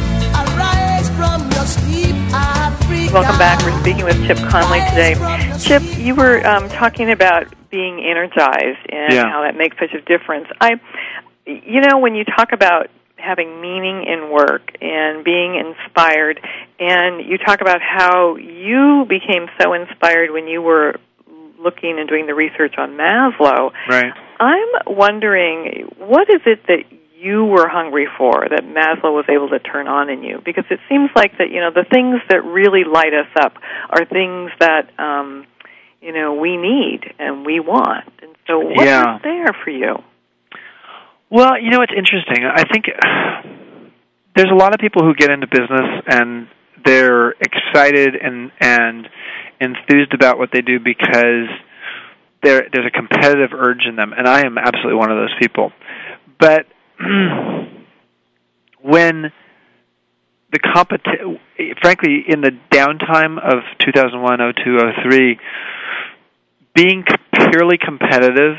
Welcome 3.13 3.39
back. 3.39 3.61
We're 3.65 3.79
speaking 3.81 4.05
with 4.05 4.25
Chip 4.27 4.39
Conley 4.49 4.79
today. 4.91 5.15
Chip, 5.61 5.83
you 5.99 6.15
were 6.15 6.47
um, 6.47 6.69
talking 6.71 7.11
about 7.11 7.53
being 7.69 8.03
energized 8.03 8.79
and 8.89 9.13
Yeah. 9.13 9.25
how 9.29 9.43
that 9.43 9.57
makes 9.57 9.77
such 9.79 9.93
a 9.93 10.01
difference. 10.01 10.47
I, 10.61 10.81
you 11.45 11.81
know, 11.81 11.99
when 11.99 12.15
you 12.15 12.25
talk 12.25 12.53
about 12.53 12.89
having 13.23 13.61
meaning 13.61 14.05
in 14.07 14.31
work 14.31 14.73
and 14.81 15.25
being 15.25 15.55
inspired, 15.57 16.41
and 16.79 17.25
you 17.25 17.39
talk 17.39 17.61
about 17.61 17.81
how 17.83 18.37
you 18.37 19.05
became 19.09 19.49
so 19.61 19.73
inspired 19.75 20.31
when 20.31 20.47
you 20.49 20.63
were 20.63 20.97
looking 21.63 21.99
and 21.99 22.09
doing 22.09 22.27
the 22.27 22.35
research 22.35 22.75
on 22.79 22.97
Maslow. 22.97 23.71
Right. 23.89 24.13
I'm 24.41 24.69
wondering, 24.97 25.89
what 25.99 26.29
is 26.31 26.41
it 26.47 26.67
that 26.69 26.85
you 27.19 27.45
were 27.45 27.69
hungry 27.69 28.09
for 28.17 28.47
that 28.49 28.65
Maslow 28.65 29.13
was 29.13 29.27
able 29.29 29.51
to 29.51 29.59
turn 29.59 29.87
on 29.87 30.09
in 30.09 30.23
you? 30.23 30.41
Because 30.43 30.65
it 30.71 30.81
seems 30.89 31.11
like 31.15 31.37
that 31.39 31.51
you 31.51 31.61
know 31.61 31.71
the 31.71 31.85
things 31.85 32.21
that 32.31 32.43
really 32.45 32.85
light 32.85 33.13
us 33.13 33.29
up 33.39 33.55
are 33.91 34.05
things 34.07 34.51
that 34.59 34.89
um, 34.99 35.45
you 36.01 36.13
know 36.13 36.35
we 36.35 36.57
need 36.57 37.01
and 37.19 37.45
we 37.45 37.61
want. 37.61 38.09
And 38.23 38.35
so, 38.47 38.59
what 38.61 38.87
Yeah. 38.87 39.17
is 39.17 39.23
there 39.23 39.53
for 39.63 39.71
you? 39.71 40.03
Well, 41.31 41.61
you 41.61 41.71
know, 41.71 41.83
it's 41.83 41.93
interesting. 41.97 42.45
I 42.45 42.65
think 42.65 42.87
there's 44.37 44.51
a 44.51 44.57
lot 44.57 44.75
of 44.75 44.81
people 44.81 45.05
who 45.05 45.15
get 45.15 45.31
into 45.31 45.47
business 45.47 46.03
and 46.07 46.49
they're 46.85 47.31
excited 47.31 48.17
and 48.17 48.51
and 48.61 49.09
enthused 49.61 50.15
about 50.15 50.39
what 50.39 50.51
they 50.53 50.63
do 50.63 50.79
because 50.81 51.49
there 52.43 52.67
there's 52.73 52.87
a 52.87 52.91
competitive 52.91 53.51
urge 53.53 53.87
in 53.87 53.97
them, 53.97 54.13
and 54.17 54.27
I 54.27 54.41
am 54.45 54.59
absolutely 54.59 54.95
one 54.95 55.11
of 55.11 55.19
those 55.19 55.35
people. 55.39 55.73
But 56.39 56.67
when 58.83 59.31
the 60.53 60.59
competi- 60.59 61.39
frankly 61.81 62.25
in 62.27 62.41
the 62.41 62.51
downtime 62.73 63.39
of 63.39 63.63
2001, 63.85 64.39
02, 64.65 64.79
03, 65.09 65.39
being 66.75 67.05
purely 67.33 67.79
competitive 67.79 68.57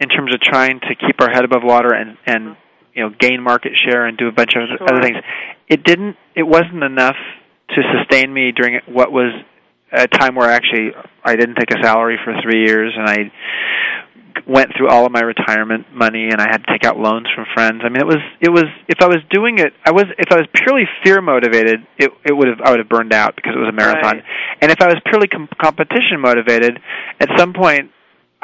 in 0.00 0.08
terms 0.08 0.32
of 0.34 0.40
trying 0.40 0.80
to 0.80 0.94
keep 0.94 1.20
our 1.20 1.30
head 1.30 1.44
above 1.44 1.62
water 1.62 1.92
and 1.94 2.16
and 2.26 2.48
uh-huh. 2.50 2.60
you 2.94 3.02
know 3.02 3.10
gain 3.18 3.42
market 3.42 3.72
share 3.76 4.06
and 4.06 4.16
do 4.18 4.28
a 4.28 4.32
bunch 4.32 4.54
of 4.56 4.68
Sure. 4.68 4.88
other 4.88 5.02
things 5.02 5.18
it 5.68 5.84
didn't 5.84 6.16
it 6.34 6.44
wasn't 6.44 6.82
enough 6.82 7.16
to 7.70 7.82
sustain 7.98 8.32
me 8.32 8.52
during 8.52 8.80
what 8.86 9.10
was 9.10 9.32
a 9.92 10.06
time 10.08 10.34
where 10.34 10.50
actually 10.50 10.92
I 11.24 11.36
didn't 11.36 11.56
take 11.56 11.70
a 11.70 11.82
salary 11.82 12.18
for 12.24 12.34
3 12.42 12.64
years 12.64 12.92
and 12.96 13.08
I 13.08 13.32
went 14.46 14.70
through 14.76 14.88
all 14.88 15.06
of 15.06 15.12
my 15.12 15.22
retirement 15.22 15.86
money 15.92 16.28
and 16.30 16.40
I 16.40 16.46
had 16.50 16.58
to 16.58 16.70
take 16.70 16.84
out 16.84 16.98
loans 16.98 17.26
from 17.34 17.46
friends. 17.54 17.80
I 17.82 17.88
mean 17.88 18.00
it 18.00 18.06
was 18.06 18.22
it 18.40 18.50
was 18.50 18.64
if 18.88 19.00
I 19.00 19.06
was 19.06 19.18
doing 19.30 19.58
it 19.58 19.72
I 19.84 19.92
was 19.92 20.04
if 20.18 20.30
I 20.30 20.36
was 20.36 20.46
purely 20.54 20.84
fear 21.02 21.20
motivated 21.22 21.86
it 21.98 22.12
it 22.24 22.32
would 22.36 22.48
have 22.48 22.60
I 22.60 22.70
would 22.70 22.80
have 22.80 22.88
burned 22.88 23.14
out 23.14 23.34
because 23.34 23.54
it 23.54 23.58
was 23.58 23.68
a 23.68 23.72
marathon. 23.72 24.16
Right. 24.16 24.24
And 24.60 24.70
if 24.70 24.80
I 24.80 24.86
was 24.86 24.96
purely 25.06 25.28
com- 25.28 25.48
competition 25.60 26.20
motivated 26.20 26.78
at 27.20 27.28
some 27.38 27.52
point 27.54 27.90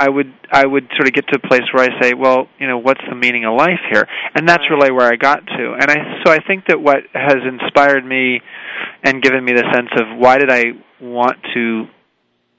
I 0.03 0.09
would 0.09 0.35
I 0.51 0.67
would 0.67 0.89
sort 0.97 1.07
of 1.07 1.15
get 1.15 1.29
to 1.29 1.39
a 1.39 1.49
place 1.49 1.63
where 1.73 1.87
I 1.89 2.01
say, 2.03 2.13
well, 2.13 2.49
you 2.59 2.67
know, 2.67 2.77
what's 2.77 3.01
the 3.09 3.15
meaning 3.15 3.45
of 3.45 3.55
life 3.55 3.79
here? 3.89 4.05
And 4.35 4.49
that's 4.49 4.65
really 4.69 4.91
where 4.91 5.07
I 5.07 5.15
got 5.15 5.47
to. 5.47 5.77
And 5.79 5.89
I 5.89 5.97
so 6.25 6.33
I 6.33 6.39
think 6.45 6.67
that 6.67 6.83
what 6.83 7.07
has 7.15 7.37
inspired 7.47 8.05
me 8.05 8.41
and 9.05 9.23
given 9.23 9.45
me 9.45 9.53
the 9.53 9.63
sense 9.73 9.91
of 10.01 10.19
why 10.19 10.39
did 10.39 10.51
I 10.51 10.65
want 11.01 11.39
to 11.55 11.87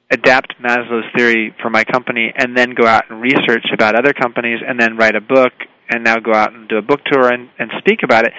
adapt 0.10 0.53
Maslow's 0.63 1.12
theory 1.17 1.53
for 1.62 1.69
my 1.69 1.84
company 1.84 2.32
and 2.34 2.56
then 2.56 2.75
go 2.79 2.88
out 2.88 3.10
and 3.10 3.19
research 3.19 3.65
about 3.73 3.95
other 3.95 4.13
companies 4.13 4.60
and 4.65 4.79
then 4.79 4.95
write 4.95 5.15
a 5.17 5.21
book 5.21 5.51
and 5.89 6.01
now 6.01 6.19
go 6.19 6.32
out 6.34 6.53
and 6.53 6.69
do 6.69 6.77
a 6.77 6.82
book 6.82 7.01
tour 7.12 7.27
and, 7.27 7.49
and 7.60 7.71
speak 7.79 7.99
about 8.06 8.25
it. 8.25 8.32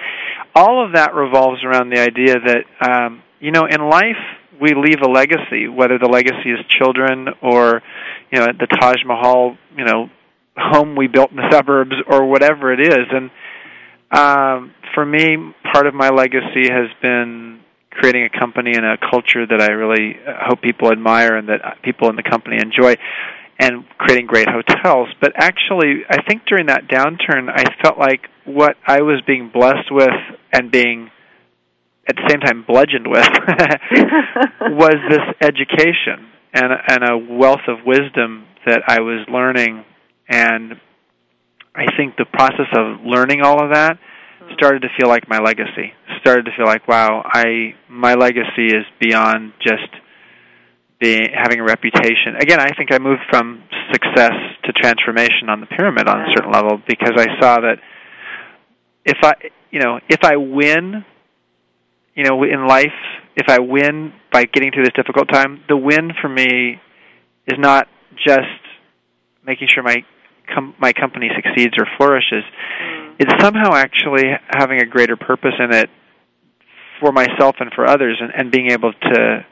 All 0.55 0.83
of 0.83 0.93
that 0.93 1.13
revolves 1.13 1.63
around 1.63 1.93
the 1.93 2.01
idea 2.01 2.37
that 2.39 2.63
um, 2.81 3.21
you 3.39 3.51
know, 3.51 3.67
in 3.69 3.87
life 3.87 4.23
we 4.61 4.73
leave 4.73 5.01
a 5.01 5.09
legacy, 5.09 5.67
whether 5.67 5.97
the 5.97 6.09
legacy 6.09 6.51
is 6.51 6.59
children 6.69 7.27
or 7.41 7.81
you 8.31 8.39
know 8.39 8.47
the 8.47 8.67
Taj 8.67 8.97
Mahal, 9.05 9.57
you 9.77 9.85
know, 9.85 10.09
home 10.57 10.95
we 10.95 11.07
built 11.07 11.31
in 11.31 11.37
the 11.37 11.49
suburbs 11.51 11.95
or 12.07 12.25
whatever 12.25 12.73
it 12.73 12.79
is. 12.79 13.05
And 13.11 13.31
um, 14.11 14.73
for 14.93 15.05
me, 15.05 15.37
part 15.73 15.87
of 15.87 15.93
my 15.93 16.09
legacy 16.09 16.69
has 16.69 16.89
been 17.01 17.59
creating 17.91 18.23
a 18.25 18.39
company 18.39 18.73
and 18.75 18.85
a 18.85 18.97
culture 18.97 19.45
that 19.45 19.61
I 19.61 19.71
really 19.71 20.15
uh, 20.15 20.33
hope 20.47 20.61
people 20.61 20.91
admire 20.91 21.37
and 21.37 21.49
that 21.49 21.81
people 21.83 22.09
in 22.09 22.15
the 22.15 22.23
company 22.23 22.57
enjoy, 22.57 22.95
and 23.59 23.85
creating 23.97 24.27
great 24.27 24.47
hotels. 24.49 25.09
But 25.21 25.33
actually, 25.35 26.03
I 26.09 26.21
think 26.27 26.45
during 26.45 26.67
that 26.67 26.87
downturn, 26.87 27.49
I 27.49 27.63
felt 27.81 27.97
like 27.97 28.27
what 28.45 28.75
I 28.85 29.01
was 29.01 29.21
being 29.25 29.49
blessed 29.53 29.91
with 29.91 30.09
and 30.51 30.71
being 30.71 31.09
at 32.07 32.15
the 32.15 32.29
same 32.29 32.39
time 32.39 32.63
bludgeoned 32.67 33.07
with 33.07 33.27
was 34.61 34.95
this 35.09 35.25
education 35.41 36.29
and 36.53 36.71
and 36.87 37.03
a 37.09 37.17
wealth 37.17 37.67
of 37.67 37.85
wisdom 37.85 38.45
that 38.65 38.81
I 38.87 39.01
was 39.01 39.25
learning 39.29 39.83
and 40.27 40.79
I 41.75 41.85
think 41.97 42.15
the 42.15 42.25
process 42.25 42.71
of 42.73 43.01
learning 43.03 43.41
all 43.41 43.61
of 43.61 43.73
that 43.73 43.97
mm-hmm. 43.97 44.53
started 44.55 44.81
to 44.83 44.89
feel 44.97 45.09
like 45.09 45.27
my 45.27 45.39
legacy. 45.39 45.93
Started 46.21 46.45
to 46.45 46.51
feel 46.55 46.65
like 46.65 46.87
wow, 46.87 47.21
I 47.25 47.75
my 47.89 48.15
legacy 48.15 48.67
is 48.67 48.85
beyond 48.99 49.53
just 49.61 49.91
being 50.99 51.27
having 51.35 51.59
a 51.59 51.63
reputation. 51.63 52.35
Again, 52.39 52.59
I 52.59 52.71
think 52.77 52.91
I 52.91 52.99
moved 52.99 53.21
from 53.29 53.63
success 53.91 54.33
to 54.63 54.71
transformation 54.73 55.49
on 55.49 55.59
the 55.59 55.67
pyramid 55.67 56.07
on 56.07 56.21
a 56.21 56.25
certain 56.35 56.51
level 56.51 56.81
because 56.87 57.13
I 57.17 57.27
saw 57.39 57.59
that 57.61 57.77
if 59.03 59.17
I, 59.21 59.33
you 59.71 59.79
know, 59.79 59.99
if 60.09 60.23
I 60.23 60.37
win 60.37 61.05
you 62.15 62.23
know, 62.23 62.43
in 62.43 62.67
life, 62.67 62.95
if 63.35 63.49
I 63.49 63.59
win 63.59 64.13
by 64.31 64.45
getting 64.45 64.71
through 64.71 64.83
this 64.83 64.93
difficult 64.95 65.29
time, 65.31 65.61
the 65.67 65.77
win 65.77 66.11
for 66.21 66.29
me 66.29 66.79
is 67.47 67.59
not 67.59 67.87
just 68.25 68.61
making 69.45 69.67
sure 69.73 69.83
my 69.83 69.97
com- 70.53 70.75
my 70.79 70.93
company 70.93 71.29
succeeds 71.35 71.73
or 71.77 71.85
flourishes. 71.97 72.43
Mm. 72.43 73.15
It's 73.19 73.43
somehow 73.43 73.73
actually 73.73 74.23
having 74.49 74.81
a 74.81 74.85
greater 74.85 75.15
purpose 75.15 75.53
in 75.59 75.73
it 75.73 75.89
for 76.99 77.11
myself 77.11 77.57
and 77.59 77.71
for 77.75 77.85
others, 77.87 78.17
and, 78.21 78.31
and 78.33 78.51
being 78.51 78.71
able 78.71 78.93
to 78.93 79.45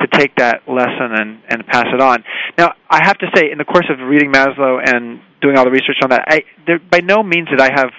to 0.00 0.06
take 0.12 0.36
that 0.36 0.62
lesson 0.68 1.10
and, 1.10 1.42
and 1.48 1.66
pass 1.66 1.86
it 1.92 2.00
on. 2.00 2.22
Now, 2.56 2.74
I 2.88 3.00
have 3.02 3.18
to 3.18 3.26
say, 3.34 3.50
in 3.50 3.58
the 3.58 3.64
course 3.64 3.86
of 3.90 3.98
reading 4.06 4.32
Maslow 4.32 4.78
and 4.78 5.20
doing 5.40 5.58
all 5.58 5.64
the 5.64 5.72
research 5.72 5.98
on 6.02 6.10
that, 6.10 6.24
I 6.28 6.42
there, 6.66 6.78
by 6.78 7.00
no 7.00 7.22
means 7.22 7.48
did 7.48 7.60
I 7.60 7.70
have 7.74 7.90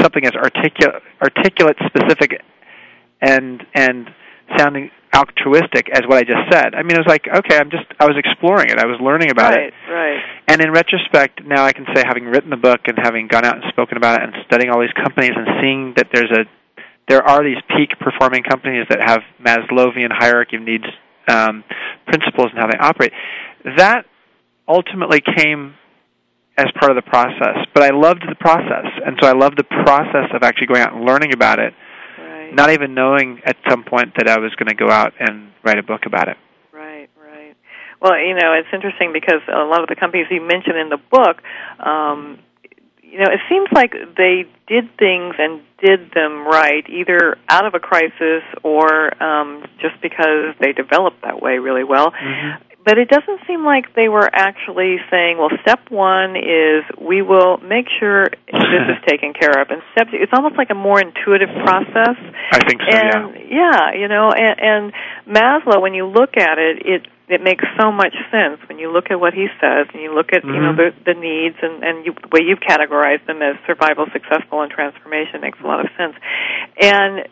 something 0.00 0.24
as 0.24 0.32
articulate, 0.32 1.02
articulate, 1.20 1.76
specific, 1.86 2.40
and 3.20 3.62
and 3.74 4.08
sounding 4.56 4.90
altruistic 5.14 5.88
as 5.92 6.02
what 6.06 6.18
I 6.18 6.22
just 6.22 6.44
said. 6.50 6.74
I 6.74 6.82
mean, 6.82 6.92
it 6.92 7.00
was 7.00 7.08
like, 7.08 7.24
okay, 7.26 7.56
I'm 7.56 7.70
just 7.70 7.86
I 7.98 8.04
was 8.04 8.16
exploring 8.16 8.68
it. 8.70 8.78
I 8.78 8.86
was 8.86 9.00
learning 9.00 9.30
about 9.30 9.52
right, 9.52 9.72
it. 9.72 9.74
Right. 9.88 10.14
right. 10.14 10.22
And 10.48 10.60
in 10.60 10.70
retrospect, 10.70 11.44
now 11.44 11.64
I 11.64 11.72
can 11.72 11.86
say, 11.94 12.02
having 12.06 12.24
written 12.24 12.50
the 12.50 12.60
book 12.60 12.80
and 12.86 12.98
having 13.02 13.28
gone 13.28 13.44
out 13.44 13.56
and 13.56 13.64
spoken 13.68 13.96
about 13.96 14.20
it 14.20 14.28
and 14.28 14.34
studying 14.46 14.70
all 14.70 14.80
these 14.80 14.94
companies 14.94 15.32
and 15.34 15.46
seeing 15.60 15.94
that 15.96 16.08
there's 16.12 16.30
a 16.30 16.44
there 17.08 17.22
are 17.22 17.42
these 17.42 17.62
peak 17.76 17.98
performing 18.00 18.42
companies 18.42 18.86
that 18.90 18.98
have 19.00 19.20
Maslowian 19.40 20.10
hierarchy 20.10 20.56
of 20.56 20.62
needs 20.62 20.84
um, 21.28 21.62
principles 22.06 22.48
and 22.50 22.58
how 22.58 22.66
they 22.66 22.78
operate. 22.78 23.12
That 23.76 24.06
ultimately 24.68 25.20
came 25.20 25.74
as 26.58 26.66
part 26.80 26.90
of 26.90 26.96
the 26.96 27.08
process, 27.08 27.68
but 27.74 27.82
I 27.82 27.90
loved 27.94 28.24
the 28.28 28.34
process, 28.34 28.86
and 29.04 29.16
so 29.20 29.28
I 29.28 29.32
loved 29.32 29.58
the 29.58 29.68
process 29.84 30.32
of 30.34 30.42
actually 30.42 30.66
going 30.68 30.80
out 30.80 30.94
and 30.94 31.04
learning 31.04 31.32
about 31.32 31.58
it, 31.58 31.74
Right. 32.46 32.54
not 32.54 32.70
even 32.70 32.94
knowing 32.94 33.40
at 33.44 33.56
some 33.68 33.84
point 33.84 34.14
that 34.16 34.28
I 34.28 34.38
was 34.38 34.54
going 34.54 34.68
to 34.68 34.74
go 34.74 34.90
out 34.90 35.14
and 35.18 35.52
write 35.64 35.78
a 35.78 35.82
book 35.82 36.06
about 36.06 36.28
it. 36.28 36.36
Right, 36.72 37.08
right. 37.20 37.56
Well, 38.00 38.18
you 38.18 38.34
know, 38.34 38.52
it's 38.52 38.68
interesting 38.72 39.12
because 39.12 39.40
a 39.48 39.64
lot 39.64 39.82
of 39.82 39.88
the 39.88 39.96
companies 39.96 40.26
you 40.30 40.40
mentioned 40.40 40.76
in 40.76 40.88
the 40.88 40.98
book, 41.10 41.42
um, 41.84 42.38
you 43.02 43.18
know, 43.18 43.30
it 43.30 43.40
seems 43.48 43.68
like 43.72 43.92
they 44.16 44.44
did 44.66 44.84
things 44.98 45.34
and 45.38 45.62
did 45.82 46.12
them 46.12 46.46
right, 46.46 46.84
either 46.88 47.38
out 47.48 47.66
of 47.66 47.74
a 47.74 47.80
crisis 47.80 48.42
or 48.62 49.22
um, 49.22 49.64
just 49.80 50.00
because 50.02 50.54
they 50.60 50.72
developed 50.72 51.22
that 51.22 51.40
way 51.40 51.58
really 51.58 51.84
well. 51.84 52.12
But 52.86 52.98
it 52.98 53.08
doesn't 53.10 53.40
seem 53.48 53.64
like 53.66 53.94
they 53.96 54.08
were 54.08 54.30
actually 54.32 54.98
saying, 55.10 55.38
well, 55.38 55.50
step 55.62 55.90
one 55.90 56.36
is 56.36 56.86
we 57.02 57.20
will 57.20 57.58
make 57.58 57.86
sure 57.98 58.26
this 58.30 58.86
is 58.94 58.98
taken 59.10 59.34
care 59.34 59.58
of. 59.60 59.70
And 59.70 59.82
step 59.90 60.06
two, 60.14 60.18
it's 60.22 60.30
almost 60.32 60.54
like 60.56 60.70
a 60.70 60.78
more 60.78 61.02
intuitive 61.02 61.50
process. 61.66 62.14
I 62.54 62.58
think 62.62 62.80
so. 62.86 62.94
And 62.94 63.34
yeah. 63.50 63.90
yeah, 63.90 63.98
you 63.98 64.06
know, 64.06 64.30
and, 64.30 64.54
and 64.62 64.92
Maslow, 65.26 65.82
when 65.82 65.94
you 65.94 66.06
look 66.06 66.36
at 66.38 66.58
it, 66.58 66.86
it 66.86 67.02
it 67.28 67.42
makes 67.42 67.64
so 67.76 67.90
much 67.90 68.14
sense 68.30 68.60
when 68.68 68.78
you 68.78 68.92
look 68.92 69.10
at 69.10 69.18
what 69.18 69.34
he 69.34 69.48
says 69.60 69.88
and 69.92 70.00
you 70.00 70.14
look 70.14 70.30
at 70.32 70.44
you 70.44 70.60
know 70.62 70.72
Mhm. 70.72 70.76
the 70.76 71.12
the 71.12 71.14
needs 71.18 71.56
and 71.60 71.82
and 71.82 72.06
you, 72.06 72.14
the 72.14 72.28
way 72.30 72.46
you've 72.46 72.60
categorized 72.62 73.26
them 73.26 73.42
as 73.42 73.56
survival, 73.66 74.06
successful, 74.12 74.62
and 74.62 74.70
transformation 74.70 75.40
makes 75.40 75.58
a 75.58 75.66
lot 75.66 75.80
of 75.80 75.90
sense. 75.98 76.14
And 76.80 77.26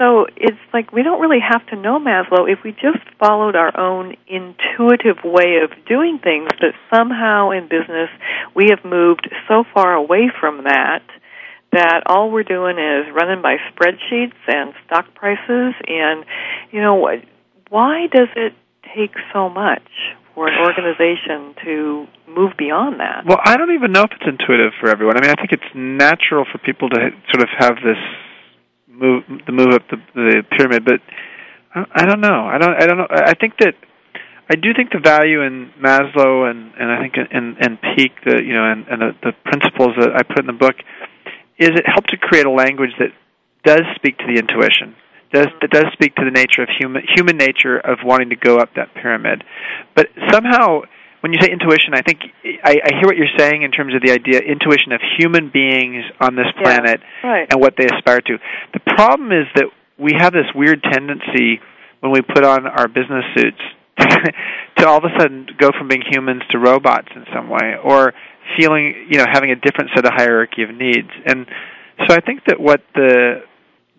so 0.00 0.24
it's 0.34 0.56
like 0.72 0.92
we 0.92 1.02
don't 1.02 1.20
really 1.20 1.44
have 1.46 1.64
to 1.66 1.76
know 1.76 2.00
Maslow 2.00 2.50
if 2.50 2.60
we 2.64 2.72
just 2.72 3.04
followed 3.18 3.54
our 3.54 3.78
own 3.78 4.16
intuitive 4.26 5.18
way 5.22 5.60
of 5.62 5.70
doing 5.86 6.18
things. 6.18 6.48
That 6.60 6.72
somehow 6.88 7.50
in 7.50 7.64
business 7.64 8.08
we 8.56 8.68
have 8.70 8.82
moved 8.82 9.28
so 9.46 9.64
far 9.74 9.92
away 9.92 10.30
from 10.40 10.64
that 10.64 11.02
that 11.72 12.02
all 12.06 12.32
we're 12.32 12.42
doing 12.42 12.78
is 12.78 13.12
running 13.14 13.42
by 13.42 13.56
spreadsheets 13.70 14.40
and 14.48 14.72
stock 14.86 15.14
prices 15.14 15.74
and 15.86 16.24
you 16.72 16.80
know 16.80 16.96
why 17.68 18.06
does 18.12 18.28
it 18.34 18.54
take 18.96 19.12
so 19.32 19.48
much 19.48 19.86
for 20.34 20.48
an 20.48 20.58
organization 20.58 21.54
to 21.62 22.06
move 22.26 22.52
beyond 22.56 22.98
that 22.98 23.24
Well, 23.26 23.38
I 23.44 23.56
don't 23.56 23.72
even 23.72 23.92
know 23.92 24.02
if 24.02 24.10
it's 24.12 24.26
intuitive 24.26 24.72
for 24.80 24.88
everyone. 24.88 25.16
I 25.18 25.20
mean, 25.20 25.30
I 25.30 25.34
think 25.34 25.52
it's 25.52 25.74
natural 25.74 26.46
for 26.50 26.58
people 26.58 26.88
to 26.88 27.10
sort 27.30 27.42
of 27.42 27.48
have 27.58 27.76
this 27.84 27.98
move, 29.00 29.24
the 29.46 29.52
move 29.52 29.72
up 29.72 29.82
the, 29.90 29.96
the 30.14 30.42
pyramid, 30.56 30.84
but 30.84 31.00
I, 31.74 32.02
I 32.02 32.06
don't 32.06 32.20
know. 32.20 32.46
I 32.46 32.58
don't. 32.58 32.74
I 32.74 32.86
don't 32.86 32.98
know. 32.98 33.08
I 33.10 33.34
think 33.34 33.54
that 33.60 33.74
I 34.50 34.56
do 34.56 34.74
think 34.74 34.90
the 34.90 34.98
value 34.98 35.42
in 35.42 35.70
Maslow 35.80 36.50
and 36.50 36.72
and 36.78 36.90
I 36.90 37.00
think 37.00 37.14
in 37.16 37.56
in 37.60 37.78
Peak, 37.94 38.12
the 38.24 38.42
you 38.42 38.52
know, 38.52 38.70
and, 38.70 38.86
and 38.88 39.00
the, 39.00 39.10
the 39.22 39.32
principles 39.44 39.94
that 39.98 40.10
I 40.14 40.22
put 40.22 40.40
in 40.40 40.46
the 40.46 40.52
book 40.52 40.76
is 41.58 41.70
it 41.70 41.84
helped 41.86 42.10
to 42.10 42.16
create 42.16 42.46
a 42.46 42.50
language 42.50 42.90
that 42.98 43.12
does 43.64 43.82
speak 43.94 44.18
to 44.18 44.26
the 44.26 44.38
intuition. 44.40 44.96
Does 45.32 45.46
that 45.60 45.70
does 45.70 45.86
speak 45.92 46.16
to 46.16 46.24
the 46.24 46.32
nature 46.32 46.62
of 46.62 46.68
human 46.78 47.02
human 47.14 47.36
nature 47.36 47.78
of 47.78 47.98
wanting 48.04 48.30
to 48.30 48.36
go 48.36 48.56
up 48.56 48.74
that 48.74 48.92
pyramid, 48.94 49.44
but 49.94 50.08
somehow 50.30 50.82
when 51.20 51.32
you 51.32 51.38
say 51.40 51.50
intuition, 51.52 51.92
I 51.94 52.02
think 52.02 52.20
I, 52.64 52.80
I 52.80 52.90
hear 52.96 53.04
what 53.04 53.16
you're 53.16 53.34
saying 53.36 53.62
in 53.62 53.70
terms 53.70 53.94
of 53.94 54.02
the 54.02 54.12
idea 54.12 54.40
intuition 54.40 54.92
of 54.92 55.00
human 55.18 55.50
beings 55.52 56.04
on 56.20 56.34
this 56.34 56.46
Yeah, 56.56 56.62
planet 56.62 57.00
right. 57.22 57.46
and 57.50 57.60
what 57.60 57.74
they 57.76 57.86
aspire 57.86 58.20
to. 58.20 58.38
The 58.72 58.80
problem 58.96 59.32
is 59.32 59.46
that 59.56 59.66
we 59.98 60.12
have 60.18 60.32
this 60.32 60.48
weird 60.54 60.82
tendency 60.82 61.60
when 62.00 62.12
we 62.12 62.22
put 62.22 62.44
on 62.44 62.66
our 62.66 62.88
business 62.88 63.24
suits 63.36 63.60
to 64.78 64.88
all 64.88 64.96
of 64.96 65.04
a 65.04 65.12
sudden 65.18 65.46
go 65.58 65.68
from 65.76 65.88
being 65.88 66.02
humans 66.10 66.42
to 66.50 66.58
robots 66.58 67.08
in 67.14 67.24
some 67.34 67.50
way, 67.50 67.76
or 67.84 68.14
feeling 68.58 69.06
you 69.10 69.18
know 69.18 69.26
having 69.30 69.50
a 69.50 69.56
different 69.56 69.90
set 69.94 70.06
of 70.06 70.12
hierarchy 70.14 70.62
of 70.62 70.70
needs. 70.74 71.10
And 71.26 71.46
so 72.08 72.14
I 72.14 72.20
think 72.20 72.44
that 72.46 72.58
what 72.58 72.80
the 72.94 73.42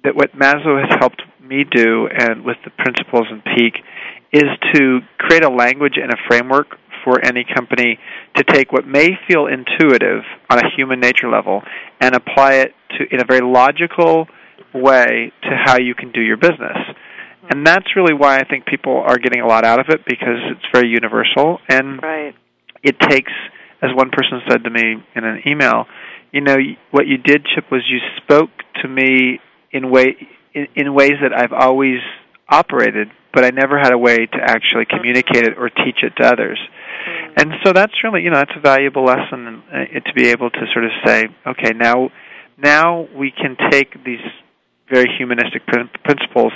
that 0.03 0.15
what 0.15 0.33
Maslow 0.33 0.81
has 0.81 0.89
helped 0.99 1.21
me 1.39 1.63
do, 1.69 2.07
and 2.07 2.43
with 2.43 2.57
the 2.65 2.71
principles 2.71 3.27
in 3.29 3.43
Peak, 3.55 3.75
is 4.33 4.49
to 4.73 5.01
create 5.19 5.43
a 5.43 5.49
language 5.49 5.97
and 6.01 6.11
a 6.11 6.17
framework 6.27 6.77
for 7.03 7.23
any 7.25 7.43
company 7.43 7.99
to 8.35 8.43
take 8.43 8.71
what 8.71 8.85
may 8.85 9.09
feel 9.27 9.47
intuitive 9.47 10.23
on 10.49 10.59
a 10.59 10.69
human 10.75 10.99
nature 10.99 11.29
level 11.29 11.61
and 11.99 12.15
apply 12.15 12.53
it 12.55 12.73
to 12.97 13.05
in 13.13 13.21
a 13.21 13.25
very 13.25 13.41
logical 13.41 14.27
way 14.73 15.31
to 15.43 15.49
how 15.65 15.77
you 15.77 15.95
can 15.95 16.11
do 16.11 16.21
your 16.21 16.37
business. 16.37 16.77
And 17.49 17.65
that's 17.65 17.95
really 17.95 18.13
why 18.13 18.37
I 18.37 18.43
think 18.43 18.65
people 18.65 19.03
are 19.05 19.17
getting 19.17 19.41
a 19.41 19.47
lot 19.47 19.65
out 19.65 19.79
of 19.79 19.87
it 19.89 20.01
because 20.05 20.39
it's 20.51 20.65
very 20.71 20.89
universal 20.89 21.59
and 21.67 22.01
right 22.01 22.35
it 22.83 22.99
takes 22.99 23.31
as 23.81 23.89
one 23.95 24.09
person 24.09 24.41
said 24.49 24.63
to 24.63 24.69
me 24.69 25.03
in 25.15 25.23
an 25.23 25.41
email, 25.47 25.85
you 26.31 26.41
know, 26.41 26.55
what 26.91 27.07
you 27.07 27.17
did 27.17 27.45
Chip 27.45 27.71
was 27.71 27.81
you 27.89 27.99
spoke 28.17 28.49
to 28.81 28.87
me 28.87 29.39
in 29.71 29.89
way 29.89 30.15
in, 30.53 30.67
in 30.75 30.93
ways 30.93 31.13
that 31.21 31.33
I've 31.33 31.53
always 31.53 31.99
operated, 32.51 33.09
but 33.33 33.45
I 33.45 33.49
never 33.49 33.79
had 33.79 33.93
a 33.93 33.97
way 33.97 34.25
to 34.25 34.37
actually 34.39 34.85
communicate 34.85 35.43
it 35.43 35.57
or 35.57 35.69
teach 35.69 36.03
it 36.03 36.13
to 36.17 36.27
others. 36.27 36.59
And 37.37 37.53
so 37.63 37.71
that's 37.73 37.93
really, 38.03 38.21
you 38.21 38.29
know, 38.29 38.37
that's 38.37 38.51
a 38.55 38.59
valuable 38.59 39.05
lesson 39.05 39.63
uh, 39.71 39.99
to 39.99 40.13
be 40.13 40.27
able 40.27 40.49
to 40.49 40.59
sort 40.73 40.85
of 40.85 40.91
say, 41.05 41.27
okay, 41.47 41.71
now 41.73 42.09
now 42.61 43.07
we 43.15 43.31
can 43.31 43.57
take 43.71 44.03
these 44.03 44.21
very 44.91 45.09
humanistic 45.17 45.65
prin- 45.65 45.89
principles, 46.03 46.51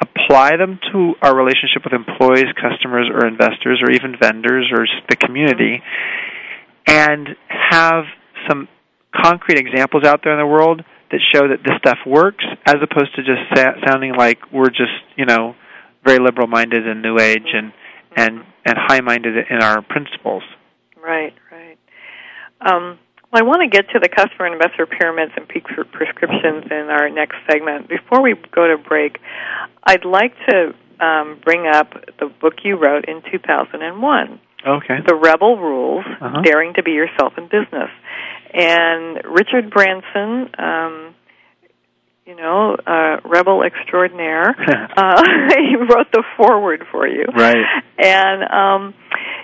apply 0.00 0.56
them 0.56 0.78
to 0.92 1.14
our 1.20 1.34
relationship 1.36 1.82
with 1.84 1.92
employees, 1.92 2.46
customers, 2.54 3.10
or 3.12 3.26
investors, 3.26 3.82
or 3.82 3.90
even 3.90 4.14
vendors, 4.20 4.70
or 4.72 4.86
the 5.08 5.16
community, 5.16 5.82
and 6.86 7.28
have 7.48 8.04
some 8.48 8.68
concrete 9.14 9.58
examples 9.58 10.04
out 10.04 10.20
there 10.22 10.32
in 10.32 10.38
the 10.38 10.46
world 10.46 10.82
that 11.10 11.20
show 11.34 11.48
that 11.48 11.62
this 11.64 11.76
stuff 11.78 11.98
works, 12.06 12.44
as 12.66 12.76
opposed 12.82 13.14
to 13.16 13.22
just 13.22 13.40
sa- 13.54 13.74
sounding 13.86 14.14
like 14.14 14.38
we're 14.52 14.70
just, 14.70 14.94
you 15.16 15.26
know, 15.26 15.54
very 16.04 16.18
liberal-minded 16.18 16.86
and 16.86 17.02
new 17.02 17.18
age 17.18 17.48
and 17.52 17.72
and 18.16 18.44
and 18.64 18.74
high-minded 18.76 19.34
in 19.50 19.62
our 19.62 19.82
principles. 19.82 20.42
Right, 21.02 21.34
right. 21.50 21.78
Um, 22.60 22.98
well, 23.32 23.42
I 23.42 23.46
want 23.46 23.62
to 23.62 23.68
get 23.68 23.88
to 23.90 23.98
the 24.00 24.08
customer 24.08 24.46
and 24.46 24.54
investor 24.54 24.86
pyramids 24.86 25.32
and 25.36 25.48
peak 25.48 25.64
for 25.74 25.84
prescriptions 25.84 26.64
in 26.70 26.88
our 26.90 27.08
next 27.08 27.36
segment. 27.50 27.88
Before 27.88 28.20
we 28.22 28.34
go 28.52 28.66
to 28.68 28.76
break, 28.76 29.18
I'd 29.84 30.04
like 30.04 30.34
to 30.48 30.74
um, 31.04 31.40
bring 31.44 31.66
up 31.66 31.92
the 32.18 32.26
book 32.40 32.54
you 32.64 32.76
wrote 32.76 33.06
in 33.08 33.22
2001, 33.30 34.40
Okay. 34.66 34.98
The 35.06 35.14
Rebel 35.14 35.56
Rules 35.56 36.04
Uh-huh. 36.20 36.42
Daring 36.42 36.74
to 36.74 36.82
Be 36.82 36.90
Yourself 36.90 37.32
in 37.38 37.44
Business. 37.44 37.88
And 38.52 39.22
Richard 39.24 39.70
Branson, 39.70 40.50
um, 40.58 41.14
you 42.26 42.36
know, 42.36 42.76
uh, 42.86 43.16
rebel 43.24 43.62
extraordinaire, 43.62 44.50
uh, 44.96 45.22
he 45.56 45.76
wrote 45.76 46.10
the 46.12 46.22
foreword 46.36 46.84
for 46.90 47.06
you. 47.06 47.24
Right. 47.34 47.64
And 47.98 48.42
um, 48.44 48.94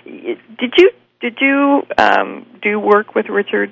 did 0.05 0.73
you 0.77 0.91
did 1.19 1.37
you 1.41 1.81
um, 1.97 2.45
do 2.61 2.79
work 2.79 3.15
with 3.15 3.27
Richard? 3.27 3.71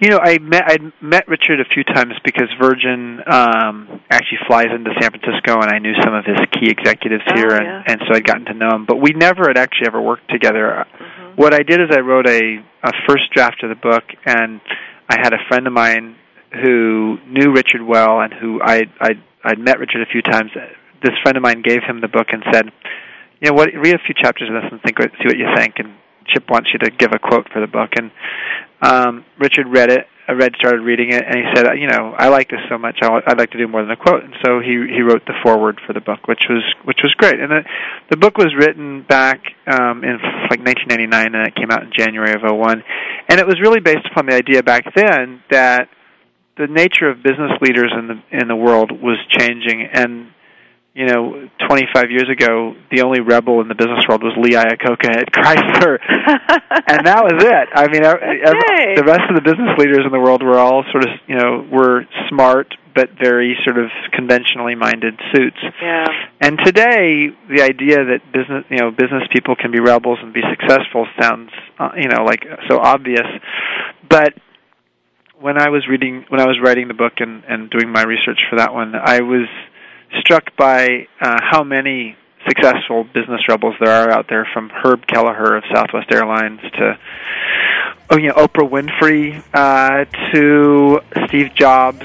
You 0.00 0.08
know, 0.08 0.18
I 0.22 0.38
met 0.38 0.64
I 0.66 0.78
met 1.02 1.28
Richard 1.28 1.60
a 1.60 1.64
few 1.74 1.84
times 1.84 2.14
because 2.24 2.48
Virgin 2.58 3.20
um 3.26 4.00
actually 4.10 4.38
flies 4.46 4.68
into 4.74 4.90
San 4.98 5.10
Francisco, 5.10 5.60
and 5.60 5.70
I 5.70 5.78
knew 5.78 5.92
some 6.02 6.14
of 6.14 6.24
his 6.24 6.38
key 6.52 6.70
executives 6.70 7.22
Oh, 7.28 7.34
here, 7.36 7.50
and, 7.54 7.66
yeah. 7.66 7.82
and 7.86 8.00
so 8.08 8.14
I'd 8.16 8.24
gotten 8.24 8.46
to 8.46 8.54
know 8.54 8.70
him. 8.74 8.86
But 8.86 8.96
we 8.96 9.10
never 9.12 9.44
had 9.46 9.58
actually 9.58 9.88
ever 9.88 10.00
worked 10.00 10.30
together. 10.30 10.86
Mhm. 10.88 11.36
What 11.36 11.52
I 11.52 11.62
did 11.62 11.80
is 11.82 11.88
I 11.94 12.00
wrote 12.00 12.26
a, 12.26 12.64
a 12.82 12.92
first 13.06 13.24
draft 13.34 13.62
of 13.62 13.68
the 13.68 13.74
book, 13.76 14.04
and 14.24 14.60
I 15.08 15.16
had 15.22 15.34
a 15.34 15.38
friend 15.48 15.66
of 15.66 15.74
mine 15.74 16.16
who 16.64 17.18
knew 17.28 17.52
Richard 17.52 17.82
well, 17.82 18.20
and 18.22 18.32
who 18.32 18.60
I 18.62 18.84
I 19.00 19.10
I'd 19.44 19.58
met 19.58 19.78
Richard 19.78 20.00
a 20.00 20.06
few 20.10 20.22
times. 20.22 20.50
This 21.02 21.12
friend 21.22 21.36
of 21.36 21.42
mine 21.42 21.60
gave 21.60 21.82
him 21.86 22.00
the 22.00 22.08
book 22.08 22.28
and 22.32 22.42
said, 22.50 22.72
"You 23.42 23.50
know, 23.50 23.54
what? 23.54 23.68
Read 23.74 23.94
a 23.94 23.98
few 24.06 24.14
chapters 24.14 24.48
of 24.48 24.54
this 24.62 24.72
and 24.72 24.80
think, 24.80 24.96
see 24.98 25.26
what 25.28 25.36
you 25.36 25.48
think." 25.56 25.74
And 25.78 25.92
Chip 26.28 26.48
wants 26.48 26.70
you 26.72 26.78
to 26.78 26.90
give 26.90 27.10
a 27.12 27.18
quote 27.18 27.48
for 27.52 27.60
the 27.60 27.66
book, 27.66 27.90
and 27.98 28.10
um, 28.82 29.24
Richard 29.38 29.66
read 29.68 29.90
it. 29.90 30.06
I 30.28 30.32
read, 30.32 30.52
started 30.60 30.82
reading 30.82 31.10
it, 31.10 31.24
and 31.26 31.34
he 31.34 31.44
said, 31.54 31.66
"You 31.76 31.88
know, 31.88 32.14
I 32.16 32.28
like 32.28 32.50
this 32.50 32.60
so 32.68 32.78
much. 32.78 33.00
I'd 33.02 33.36
like 33.36 33.50
to 33.50 33.58
do 33.58 33.66
more 33.66 33.82
than 33.82 33.90
a 33.90 33.96
quote." 33.96 34.22
And 34.22 34.34
so 34.44 34.60
he 34.60 34.86
he 34.86 35.02
wrote 35.02 35.26
the 35.26 35.34
foreword 35.42 35.80
for 35.84 35.92
the 35.92 36.00
book, 36.00 36.28
which 36.28 36.42
was 36.48 36.62
which 36.84 37.00
was 37.02 37.12
great. 37.14 37.40
And 37.40 37.50
the 37.50 37.62
the 38.10 38.16
book 38.16 38.38
was 38.38 38.54
written 38.56 39.02
back 39.02 39.40
um, 39.66 40.04
in 40.04 40.18
like 40.48 40.62
1999, 40.62 41.34
and 41.34 41.48
it 41.48 41.56
came 41.56 41.72
out 41.72 41.82
in 41.82 41.90
January 41.90 42.32
of 42.32 42.42
'01. 42.42 42.82
And 43.28 43.40
it 43.40 43.46
was 43.46 43.60
really 43.60 43.80
based 43.80 44.06
upon 44.10 44.26
the 44.26 44.34
idea 44.34 44.62
back 44.62 44.84
then 44.94 45.42
that 45.50 45.88
the 46.56 46.68
nature 46.68 47.08
of 47.08 47.24
business 47.24 47.50
leaders 47.60 47.90
in 47.98 48.06
the 48.06 48.22
in 48.30 48.46
the 48.46 48.56
world 48.56 48.92
was 48.92 49.18
changing, 49.36 49.88
and 49.92 50.28
you 50.94 51.06
know, 51.06 51.48
25 51.68 52.10
years 52.10 52.28
ago, 52.28 52.74
the 52.90 53.02
only 53.02 53.20
rebel 53.20 53.60
in 53.60 53.68
the 53.68 53.74
business 53.76 54.02
world 54.08 54.22
was 54.22 54.34
Lee 54.36 54.56
Iacocca 54.58 55.06
at 55.06 55.30
Chrysler, 55.32 55.98
and 56.90 57.06
that 57.06 57.22
was 57.22 57.38
it. 57.38 57.68
I 57.72 57.86
mean, 57.88 58.04
Okay. 58.04 58.94
the 58.96 59.04
rest 59.04 59.22
of 59.30 59.36
the 59.36 59.42
business 59.42 59.70
leaders 59.78 60.02
in 60.04 60.10
the 60.10 60.18
world 60.18 60.42
were 60.42 60.58
all 60.58 60.82
sort 60.90 61.04
of, 61.04 61.10
you 61.28 61.36
know, 61.36 61.66
were 61.70 62.04
smart 62.28 62.74
but 62.92 63.10
very 63.22 63.56
sort 63.64 63.78
of 63.78 63.88
conventionally 64.12 64.74
minded 64.74 65.14
suits. 65.32 65.56
Yeah. 65.80 66.06
And 66.40 66.58
today, 66.64 67.30
the 67.48 67.62
idea 67.62 68.04
that 68.04 68.18
business, 68.32 68.64
you 68.68 68.78
know, 68.78 68.90
business 68.90 69.22
people 69.32 69.54
can 69.54 69.70
be 69.70 69.78
rebels 69.80 70.18
and 70.20 70.34
be 70.34 70.42
successful 70.50 71.06
sounds, 71.20 71.50
uh, 71.78 71.90
you 71.96 72.08
know, 72.08 72.24
like 72.24 72.44
so 72.68 72.80
obvious. 72.80 73.26
But 74.08 74.34
when 75.38 75.56
I 75.56 75.68
was 75.68 75.86
reading, 75.88 76.24
when 76.28 76.40
I 76.40 76.46
was 76.46 76.58
writing 76.62 76.88
the 76.88 76.94
book 76.94 77.14
and 77.18 77.44
and 77.48 77.70
doing 77.70 77.90
my 77.92 78.02
research 78.02 78.40
for 78.50 78.56
that 78.56 78.74
one, 78.74 78.94
I 78.96 79.20
was 79.20 79.46
struck 80.18 80.56
by 80.56 81.06
uh, 81.20 81.38
how 81.40 81.62
many 81.62 82.16
successful 82.46 83.04
business 83.04 83.42
rebels 83.48 83.74
there 83.80 83.90
are 83.90 84.10
out 84.10 84.26
there, 84.28 84.48
from 84.52 84.70
Herb 84.70 85.06
Kelleher 85.06 85.56
of 85.56 85.64
Southwest 85.72 86.10
Airlines 86.10 86.60
to 86.60 86.98
oh, 88.10 88.18
you 88.18 88.28
know, 88.28 88.34
Oprah 88.34 88.68
Winfrey 88.68 89.42
uh, 89.54 90.04
to 90.32 91.00
Steve 91.28 91.54
Jobs 91.54 92.04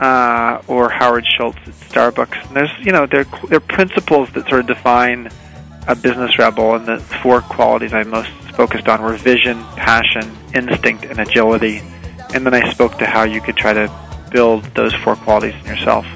uh, 0.00 0.62
or 0.68 0.90
Howard 0.90 1.26
Schultz 1.26 1.58
at 1.58 1.74
Starbucks. 1.74 2.46
And 2.46 2.56
there's, 2.56 2.70
you 2.80 2.92
know, 2.92 3.06
there 3.06 3.24
there 3.48 3.56
are 3.56 3.60
principles 3.60 4.30
that 4.32 4.48
sort 4.48 4.60
of 4.60 4.66
define 4.66 5.28
a 5.88 5.94
business 5.94 6.38
rebel, 6.38 6.74
and 6.74 6.86
the 6.86 6.98
four 7.22 7.40
qualities 7.40 7.92
I 7.92 8.04
most 8.04 8.30
focused 8.54 8.88
on 8.88 9.02
were 9.02 9.16
vision, 9.16 9.62
passion, 9.76 10.30
instinct, 10.54 11.04
and 11.04 11.18
agility. 11.18 11.80
And 12.32 12.46
then 12.46 12.54
I 12.54 12.70
spoke 12.70 12.98
to 12.98 13.06
how 13.06 13.24
you 13.24 13.40
could 13.40 13.56
try 13.56 13.72
to 13.72 13.90
build 14.30 14.64
those 14.74 14.94
four 14.94 15.16
qualities 15.16 15.54
in 15.60 15.66
yourself. 15.66 16.06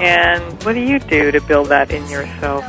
And 0.00 0.62
what 0.64 0.74
do 0.74 0.80
you 0.80 0.98
do 0.98 1.30
to 1.30 1.40
build 1.40 1.68
that 1.68 1.90
in 1.90 2.06
yourself? 2.08 2.64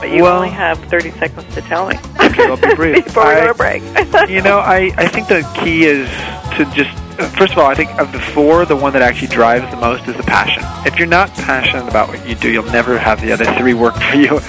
But 0.00 0.10
you 0.10 0.22
Well- 0.24 0.36
only 0.36 0.48
have 0.50 0.78
30 0.86 1.10
seconds 1.12 1.54
to 1.54 1.62
tell 1.62 1.86
me. 1.88 1.96
Okay, 2.20 2.44
I'll 2.46 2.56
be 2.56 2.74
brief. 2.76 3.04
Before 3.04 3.24
we 3.26 3.30
I- 3.32 3.40
go 3.40 3.46
to 3.48 3.54
break. 3.54 3.82
you 4.28 4.42
know, 4.42 4.58
I, 4.58 4.92
I 4.96 5.06
think 5.08 5.28
the 5.28 5.42
key 5.62 5.84
is 5.84 6.08
to 6.56 6.64
just 6.74 6.90
first 7.36 7.52
of 7.52 7.58
all, 7.58 7.66
I 7.66 7.74
think 7.74 7.90
of 8.00 8.10
the 8.10 8.18
four, 8.18 8.64
the 8.64 8.74
one 8.74 8.92
that 8.94 9.02
actually 9.02 9.28
drives 9.28 9.70
the 9.70 9.76
most 9.76 10.08
is 10.08 10.16
the 10.16 10.22
passion. 10.24 10.62
If 10.86 10.98
you're 10.98 11.06
not 11.06 11.32
passionate 11.34 11.88
about 11.88 12.08
what 12.08 12.26
you 12.26 12.34
do, 12.34 12.50
you'll 12.50 12.64
never 12.64 12.98
have 12.98 13.20
the 13.20 13.30
other 13.32 13.44
three 13.58 13.74
work 13.74 13.94
for 13.94 14.16
you. 14.16 14.40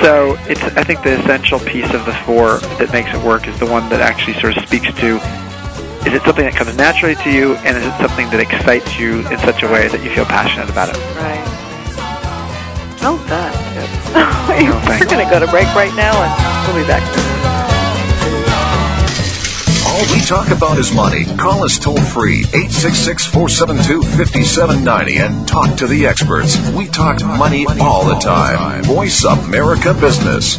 So 0.00 0.36
it's 0.48 0.62
I 0.62 0.84
think 0.84 1.02
the 1.02 1.18
essential 1.20 1.58
piece 1.60 1.92
of 1.92 2.06
the 2.06 2.14
four 2.24 2.58
that 2.78 2.90
makes 2.92 3.12
it 3.12 3.22
work 3.24 3.46
is 3.46 3.58
the 3.58 3.66
one 3.66 3.88
that 3.90 4.00
actually 4.00 4.34
sort 4.40 4.56
of 4.56 4.64
speaks 4.66 4.86
to 5.00 5.18
is 6.06 6.12
it 6.12 6.22
something 6.22 6.44
that 6.44 6.54
comes 6.54 6.76
naturally 6.76 7.14
to 7.16 7.30
you 7.30 7.54
and 7.64 7.76
is 7.76 7.84
it 7.84 7.96
something 7.96 8.28
that 8.30 8.40
excites 8.40 8.98
you 8.98 9.26
in 9.28 9.38
such 9.38 9.62
a 9.62 9.68
way 9.68 9.88
that 9.88 10.04
you 10.04 10.10
feel 10.10 10.26
passionate 10.26 10.68
about 10.68 10.90
it? 10.90 10.96
Right. 11.16 11.40
Well 13.00 13.16
done, 13.28 13.52
Chip. 13.72 13.88
thanks. 14.84 15.04
We're 15.04 15.10
going 15.10 15.24
to 15.24 15.30
go 15.30 15.40
to 15.40 15.50
break 15.50 15.68
right 15.74 15.94
now, 15.96 16.12
and 16.12 16.30
we'll 16.68 16.82
be 16.82 16.88
back. 16.88 17.04
All 19.86 20.00
we 20.12 20.20
talk 20.20 20.50
about 20.50 20.78
is 20.78 20.92
money. 20.92 21.24
Call 21.36 21.64
us 21.64 21.78
toll 21.78 22.00
free 22.00 22.40
866 22.52 23.26
472 23.26 24.02
5790 24.02 25.18
and 25.18 25.46
talk 25.46 25.76
to 25.76 25.86
the 25.86 26.06
experts. 26.06 26.58
We 26.70 26.86
talk 26.88 27.22
money 27.22 27.66
all 27.80 28.04
the 28.04 28.16
time. 28.16 28.82
Voice 28.84 29.24
America 29.24 29.94
Business. 29.94 30.58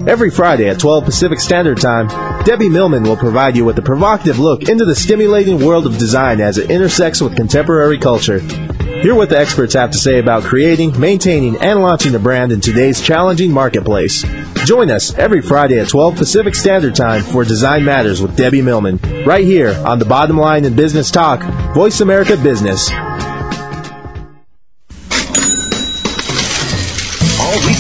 Every 0.07 0.31
Friday 0.31 0.69
at 0.69 0.79
12 0.79 1.07
Pacific 1.07 1.41
Standard 1.41 1.81
Time, 1.81 2.09
Debbie 2.45 2.69
Millman 2.69 3.05
will 3.05 3.17
provide 3.17 3.57
you 3.57 3.65
with 3.65 3.79
a 3.79 3.83
provocative 3.83 4.39
look 4.39 4.69
into 4.69 4.85
the 4.85 4.95
stimulating 4.95 5.65
world 5.65 5.87
of 5.87 5.97
design 5.97 6.43
as 6.43 6.59
it 6.59 6.71
intersects 6.71 7.23
with 7.23 7.35
contemporary 7.35 7.97
culture. 7.97 8.41
Hear 9.01 9.15
what 9.15 9.31
the 9.31 9.39
experts 9.39 9.73
have 9.73 9.91
to 9.93 9.99
say 9.99 10.19
about 10.19 10.43
creating, 10.43 10.99
maintaining, 11.01 11.57
and 11.57 11.81
launching 11.81 12.15
a 12.15 12.19
brand 12.19 12.53
in 12.53 12.61
today's 12.61 13.01
challenging 13.01 13.51
marketplace. 13.51 14.27
Join 14.67 14.91
us 14.91 15.15
every 15.15 15.41
Friday 15.41 15.81
at 15.81 15.89
12 15.89 16.17
Pacific 16.17 16.55
Standard 16.55 16.95
Time 16.95 17.23
for 17.23 17.43
Design 17.43 17.83
Matters 17.83 18.21
with 18.21 18.37
Debbie 18.37 18.63
Millman, 18.63 18.99
right 19.25 19.45
here 19.45 19.75
on 19.87 19.99
the 19.99 20.05
Bottom 20.05 20.37
Line 20.37 20.67
in 20.67 20.77
Business 20.77 21.11
Talk, 21.11 21.41
Voice 21.75 22.03
America 22.03 22.37
Business. 22.37 22.91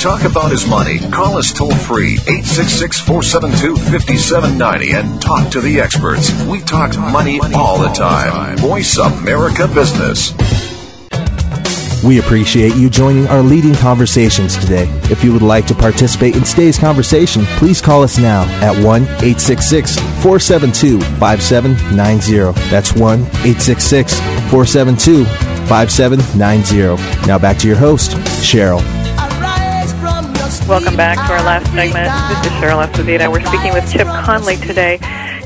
Talk 0.04 0.24
about 0.24 0.52
is 0.52 0.66
money. 0.66 0.98
Call 0.98 1.38
us 1.38 1.50
toll 1.50 1.74
free 1.74 2.18
866 2.28 3.00
472 3.00 3.74
5790 3.90 4.92
and 4.92 5.22
talk 5.22 5.50
to 5.50 5.62
the 5.62 5.80
experts. 5.80 6.30
We 6.44 6.60
talk 6.60 6.94
money 6.98 7.40
all 7.54 7.78
the 7.78 7.88
time. 7.88 8.58
Voice 8.58 8.98
America 8.98 9.66
Business. 9.66 10.34
We 12.04 12.18
appreciate 12.18 12.74
you 12.74 12.90
joining 12.90 13.26
our 13.28 13.40
leading 13.40 13.74
conversations 13.76 14.58
today. 14.58 14.86
If 15.04 15.24
you 15.24 15.32
would 15.32 15.40
like 15.40 15.66
to 15.68 15.74
participate 15.74 16.36
in 16.36 16.42
today's 16.42 16.78
conversation, 16.78 17.46
please 17.56 17.80
call 17.80 18.02
us 18.02 18.18
now 18.18 18.42
at 18.60 18.76
1 18.84 19.02
866 19.04 19.96
472 20.22 21.00
5790. 21.00 22.60
That's 22.68 22.92
1 22.92 23.20
866 23.20 24.20
472 24.50 25.24
5790. 25.66 27.26
Now 27.26 27.38
back 27.38 27.56
to 27.60 27.66
your 27.66 27.78
host, 27.78 28.10
Cheryl. 28.44 29.03
Welcome 30.62 30.96
back 30.96 31.16
to 31.26 31.32
our 31.34 31.42
last 31.42 31.66
segment. 31.72 32.08
This 32.28 32.38
is 32.46 32.52
Cheryl 32.58 32.84
Esposito. 32.86 33.30
We're 33.30 33.44
speaking 33.44 33.74
with 33.74 33.90
Chip 33.92 34.06
Conley 34.06 34.56
today. 34.56 34.98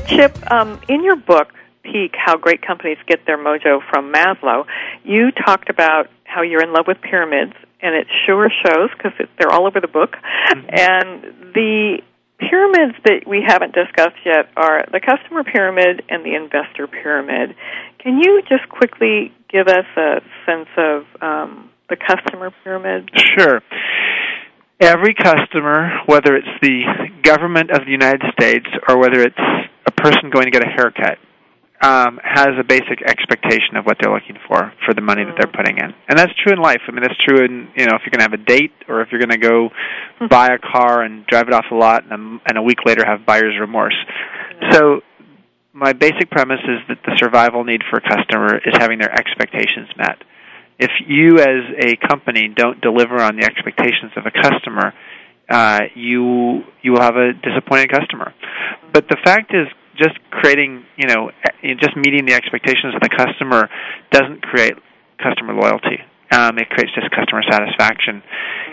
Chip, 0.07 0.37
um, 0.51 0.79
in 0.87 1.03
your 1.03 1.17
book, 1.17 1.53
Peak 1.83 2.13
How 2.15 2.37
Great 2.37 2.61
Companies 2.61 2.97
Get 3.07 3.25
Their 3.25 3.37
Mojo 3.37 3.81
from 3.89 4.13
Maslow, 4.13 4.65
you 5.03 5.31
talked 5.31 5.69
about 5.69 6.07
how 6.23 6.41
you're 6.41 6.63
in 6.63 6.71
love 6.71 6.85
with 6.87 7.01
pyramids, 7.01 7.53
and 7.81 7.95
it 7.95 8.07
sure 8.25 8.49
shows 8.65 8.89
because 8.95 9.11
they're 9.37 9.51
all 9.51 9.67
over 9.67 9.81
the 9.81 9.87
book. 9.87 10.15
And 10.53 11.53
the 11.53 11.99
pyramids 12.39 12.97
that 13.03 13.27
we 13.27 13.43
haven't 13.45 13.73
discussed 13.73 14.19
yet 14.25 14.49
are 14.55 14.85
the 14.91 14.99
customer 14.99 15.43
pyramid 15.43 16.03
and 16.09 16.23
the 16.23 16.35
investor 16.35 16.87
pyramid. 16.87 17.55
Can 17.99 18.19
you 18.19 18.41
just 18.47 18.69
quickly 18.69 19.33
give 19.49 19.67
us 19.67 19.85
a 19.97 20.21
sense 20.45 20.69
of 20.77 21.03
um, 21.21 21.69
the 21.89 21.97
customer 21.97 22.51
pyramid? 22.63 23.09
Sure. 23.37 23.61
Every 24.79 25.13
customer, 25.13 25.91
whether 26.05 26.35
it's 26.35 26.47
the 26.61 26.83
government 27.21 27.69
of 27.71 27.83
the 27.85 27.91
United 27.91 28.23
States 28.31 28.65
or 28.87 28.97
whether 28.97 29.21
it's 29.21 29.35
a 29.85 29.91
person 29.91 30.29
going 30.29 30.45
to 30.45 30.51
get 30.51 30.63
a 30.63 30.71
haircut, 30.71 31.17
um, 31.81 32.19
has 32.23 32.55
a 32.59 32.63
basic 32.63 33.01
expectation 33.05 33.75
of 33.75 33.85
what 33.85 33.97
they're 33.99 34.13
looking 34.13 34.37
for 34.47 34.71
for 34.85 34.93
the 34.93 35.01
money 35.01 35.23
that 35.23 35.35
they're 35.37 35.51
putting 35.51 35.77
in, 35.77 35.93
and 36.07 36.17
that's 36.17 36.31
true 36.43 36.51
in 36.51 36.59
life. 36.59 36.81
I 36.87 36.91
mean, 36.91 37.03
that's 37.03 37.19
true 37.27 37.43
in 37.43 37.69
you 37.75 37.85
know 37.85 37.95
if 37.95 38.03
you're 38.03 38.11
going 38.11 38.23
to 38.23 38.27
have 38.27 38.33
a 38.33 38.43
date 38.43 38.71
or 38.87 39.01
if 39.01 39.09
you're 39.11 39.19
going 39.19 39.31
to 39.31 39.37
go 39.37 39.69
buy 40.29 40.47
a 40.47 40.59
car 40.59 41.03
and 41.03 41.25
drive 41.27 41.47
it 41.47 41.53
off 41.53 41.65
the 41.69 41.77
lot, 41.77 42.03
and 42.03 42.11
a, 42.11 42.49
and 42.49 42.57
a 42.57 42.61
week 42.61 42.79
later 42.85 43.05
have 43.05 43.25
buyer's 43.25 43.55
remorse. 43.59 43.95
So, 44.71 45.01
my 45.71 45.93
basic 45.93 46.29
premise 46.31 46.59
is 46.63 46.79
that 46.89 46.99
the 47.05 47.15
survival 47.17 47.63
need 47.63 47.81
for 47.89 47.99
a 47.99 48.01
customer 48.01 48.57
is 48.57 48.75
having 48.77 48.99
their 48.99 49.11
expectations 49.11 49.87
met 49.97 50.19
if 50.79 50.91
you 51.07 51.39
as 51.39 51.67
a 51.77 52.07
company 52.07 52.47
don't 52.47 52.79
deliver 52.81 53.21
on 53.21 53.35
the 53.35 53.43
expectations 53.43 54.11
of 54.15 54.25
a 54.25 54.31
customer, 54.31 54.93
uh, 55.49 55.81
you 55.95 56.63
you 56.81 56.93
will 56.93 57.01
have 57.01 57.15
a 57.15 57.33
disappointed 57.33 57.91
customer. 57.91 58.33
But 58.93 59.07
the 59.09 59.17
fact 59.23 59.53
is, 59.53 59.67
just 59.97 60.15
creating, 60.31 60.85
you 60.95 61.07
know, 61.07 61.31
e- 61.61 61.75
just 61.75 61.95
meeting 61.97 62.25
the 62.25 62.33
expectations 62.33 62.95
of 62.95 63.01
the 63.01 63.09
customer 63.11 63.67
doesn't 64.11 64.41
create 64.41 64.73
customer 65.21 65.53
loyalty. 65.53 65.99
Um, 66.31 66.57
it 66.57 66.69
creates 66.69 66.95
just 66.95 67.11
customer 67.11 67.43
satisfaction. 67.43 68.23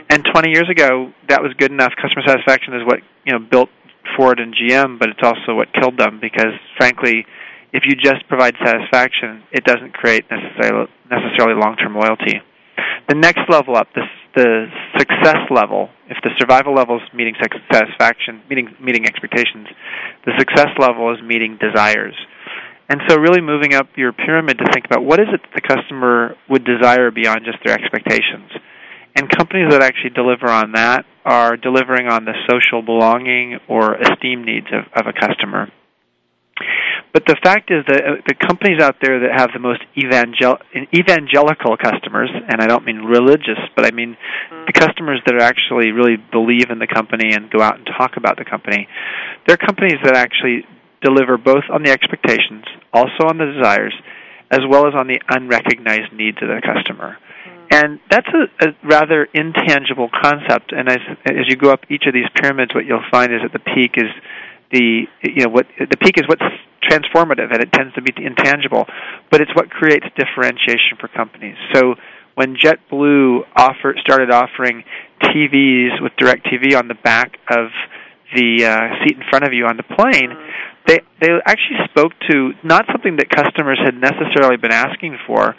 And 0.08 0.22
20 0.30 0.50
years 0.50 0.68
ago, 0.70 1.10
that 1.28 1.42
was 1.42 1.52
good 1.58 1.72
enough. 1.72 1.92
Customer 2.00 2.22
satisfaction 2.24 2.74
is 2.74 2.86
what 2.86 3.00
you 3.24 3.32
know 3.32 3.40
built 3.40 3.70
Ford 4.14 4.38
and 4.38 4.54
GM, 4.54 5.00
but 5.00 5.08
it's 5.08 5.24
also 5.24 5.56
what 5.56 5.72
killed 5.74 5.98
them 5.98 6.20
because, 6.20 6.54
frankly, 6.78 7.26
if 7.72 7.84
you 7.86 7.94
just 7.96 8.26
provide 8.28 8.54
satisfaction, 8.64 9.42
it 9.52 9.64
doesn't 9.64 9.94
create 9.94 10.24
necessarily 10.30 10.88
necessarily 11.10 11.54
long-term 11.54 11.94
loyalty. 11.94 12.40
The 13.08 13.14
next 13.14 13.48
level 13.48 13.76
up, 13.76 13.88
the 13.94 14.02
the 14.34 14.66
success 14.98 15.48
level, 15.50 15.88
if 16.08 16.18
the 16.22 16.30
survival 16.38 16.74
level 16.74 16.96
is 16.96 17.02
meeting 17.14 17.34
satisfaction, 17.72 18.42
meeting 18.50 18.74
meeting 18.80 19.06
expectations, 19.06 19.66
the 20.26 20.32
success 20.38 20.68
level 20.78 21.12
is 21.14 21.22
meeting 21.22 21.58
desires. 21.58 22.14
And 22.88 23.00
so, 23.08 23.18
really 23.18 23.40
moving 23.40 23.74
up 23.74 23.88
your 23.96 24.12
pyramid 24.12 24.58
to 24.58 24.64
think 24.72 24.84
about 24.84 25.04
what 25.04 25.18
is 25.18 25.26
it 25.32 25.40
that 25.42 25.54
the 25.54 25.66
customer 25.66 26.36
would 26.48 26.64
desire 26.64 27.10
beyond 27.10 27.40
just 27.44 27.58
their 27.64 27.74
expectations. 27.74 28.50
And 29.16 29.30
companies 29.30 29.70
that 29.70 29.82
actually 29.82 30.10
deliver 30.10 30.48
on 30.48 30.72
that 30.72 31.06
are 31.24 31.56
delivering 31.56 32.06
on 32.06 32.26
the 32.26 32.34
social 32.48 32.82
belonging 32.82 33.58
or 33.66 33.94
esteem 33.94 34.44
needs 34.44 34.66
of, 34.70 34.84
of 34.94 35.06
a 35.08 35.18
customer. 35.18 35.72
But 37.16 37.24
the 37.24 37.40
fact 37.42 37.72
is 37.72 37.80
that 37.88 38.04
uh, 38.04 38.20
the 38.28 38.34
companies 38.36 38.76
out 38.76 39.00
there 39.00 39.24
that 39.24 39.32
have 39.32 39.48
the 39.56 39.58
most 39.58 39.80
evangel- 39.96 40.60
evangelical 40.92 41.72
customers, 41.80 42.28
and 42.28 42.60
I 42.60 42.66
don't 42.66 42.84
mean 42.84 43.08
religious, 43.08 43.56
but 43.74 43.86
I 43.86 43.90
mean 43.90 44.18
the 44.68 44.76
customers 44.76 45.24
that 45.24 45.40
actually 45.40 45.92
really 45.92 46.20
believe 46.20 46.68
in 46.68 46.78
the 46.78 46.86
company 46.86 47.32
and 47.32 47.48
go 47.48 47.64
out 47.64 47.80
and 47.80 47.88
talk 47.96 48.18
about 48.18 48.36
the 48.36 48.44
company, 48.44 48.86
they're 49.48 49.56
companies 49.56 49.96
that 50.04 50.14
actually 50.14 50.68
deliver 51.00 51.38
both 51.38 51.64
on 51.72 51.82
the 51.84 51.90
expectations, 51.90 52.68
also 52.92 53.24
on 53.24 53.40
the 53.40 53.48
desires, 53.48 53.96
as 54.50 54.60
well 54.68 54.86
as 54.86 54.92
on 54.92 55.08
the 55.08 55.16
unrecognized 55.32 56.12
needs 56.12 56.36
of 56.44 56.52
the 56.52 56.60
customer. 56.60 57.16
And 57.70 57.98
that's 58.10 58.28
a, 58.28 58.68
a 58.68 58.76
rather 58.84 59.26
intangible 59.32 60.10
concept. 60.12 60.76
And 60.76 60.86
as 60.86 61.00
as 61.24 61.48
you 61.48 61.56
go 61.56 61.72
up 61.72 61.80
each 61.88 62.04
of 62.06 62.12
these 62.12 62.28
pyramids, 62.36 62.74
what 62.74 62.84
you'll 62.84 63.08
find 63.10 63.32
is 63.32 63.40
that 63.40 63.56
the 63.56 63.64
peak 63.72 63.96
is 63.96 64.12
the 64.72 65.04
you 65.22 65.44
know 65.44 65.50
what 65.50 65.66
the 65.78 65.96
peak 65.96 66.18
is 66.18 66.24
what's 66.28 66.42
transformative, 66.82 67.52
and 67.52 67.62
it 67.62 67.72
tends 67.72 67.94
to 67.94 68.02
be 68.02 68.12
intangible, 68.16 68.86
but 69.30 69.40
it's 69.40 69.54
what 69.54 69.70
creates 69.70 70.06
differentiation 70.16 70.96
for 71.00 71.08
companies. 71.08 71.56
So 71.74 71.94
when 72.34 72.54
JetBlue 72.56 73.40
offer, 73.56 73.94
started 74.00 74.30
offering 74.30 74.84
TVs 75.22 76.00
with 76.02 76.12
DirecTV 76.20 76.78
on 76.78 76.88
the 76.88 76.94
back 76.94 77.38
of 77.50 77.68
the 78.34 78.64
uh, 78.64 79.04
seat 79.04 79.16
in 79.16 79.22
front 79.30 79.44
of 79.44 79.52
you 79.52 79.66
on 79.66 79.76
the 79.76 79.82
plane, 79.82 80.36
they 80.86 81.00
they 81.20 81.32
actually 81.44 81.78
spoke 81.90 82.12
to 82.30 82.52
not 82.62 82.84
something 82.92 83.16
that 83.16 83.30
customers 83.30 83.78
had 83.82 83.94
necessarily 83.94 84.56
been 84.56 84.72
asking 84.72 85.18
for, 85.26 85.54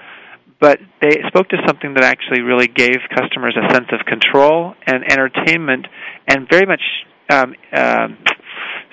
but 0.59 0.79
they 1.01 1.17
spoke 1.27 1.49
to 1.49 1.57
something 1.67 1.93
that 1.95 2.03
actually 2.03 2.41
really 2.41 2.67
gave 2.67 2.97
customers 3.15 3.57
a 3.57 3.73
sense 3.73 3.87
of 3.91 4.05
control 4.05 4.73
and 4.85 5.03
entertainment, 5.11 5.87
and 6.27 6.47
very 6.49 6.65
much 6.65 6.81
um, 7.29 7.53
um, 7.73 8.17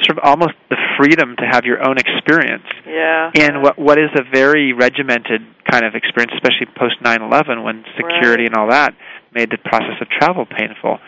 sort 0.03 0.19
of 0.19 0.25
almost 0.25 0.55
the 0.71 0.77
freedom 0.99 1.37
to 1.39 1.45
have 1.47 1.65
your 1.65 1.87
own 1.87 1.97
experience. 1.99 2.67
Yeah. 2.87 3.31
In 3.35 3.63
what 3.63 3.79
what 3.79 3.99
is 3.99 4.11
a 4.17 4.23
very 4.31 4.73
regimented 4.73 5.43
kind 5.71 5.85
of 5.85 5.95
experience, 5.95 6.33
especially 6.35 6.67
post 6.77 6.97
nine 7.03 7.23
eleven, 7.23 7.63
when 7.63 7.85
security 7.97 8.45
Right. 8.45 8.53
and 8.53 8.57
all 8.57 8.69
that 8.71 8.95
made 9.33 9.51
the 9.51 9.59
process 9.59 9.99
of 10.01 10.09
travel 10.09 10.47
painful. 10.47 10.99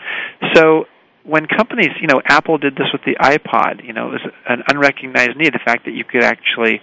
So 0.53 0.85
when 1.23 1.45
companies, 1.45 1.91
you 2.01 2.07
know, 2.07 2.21
Apple 2.25 2.57
did 2.57 2.75
this 2.75 2.87
with 2.91 3.01
the 3.05 3.15
iPod. 3.19 3.83
You 3.85 3.93
know, 3.93 4.07
it 4.07 4.23
was 4.23 4.31
an 4.47 4.63
unrecognized 4.69 5.35
need. 5.37 5.53
The 5.53 5.59
fact 5.63 5.85
that 5.85 5.91
you 5.91 6.03
could 6.03 6.23
actually 6.23 6.81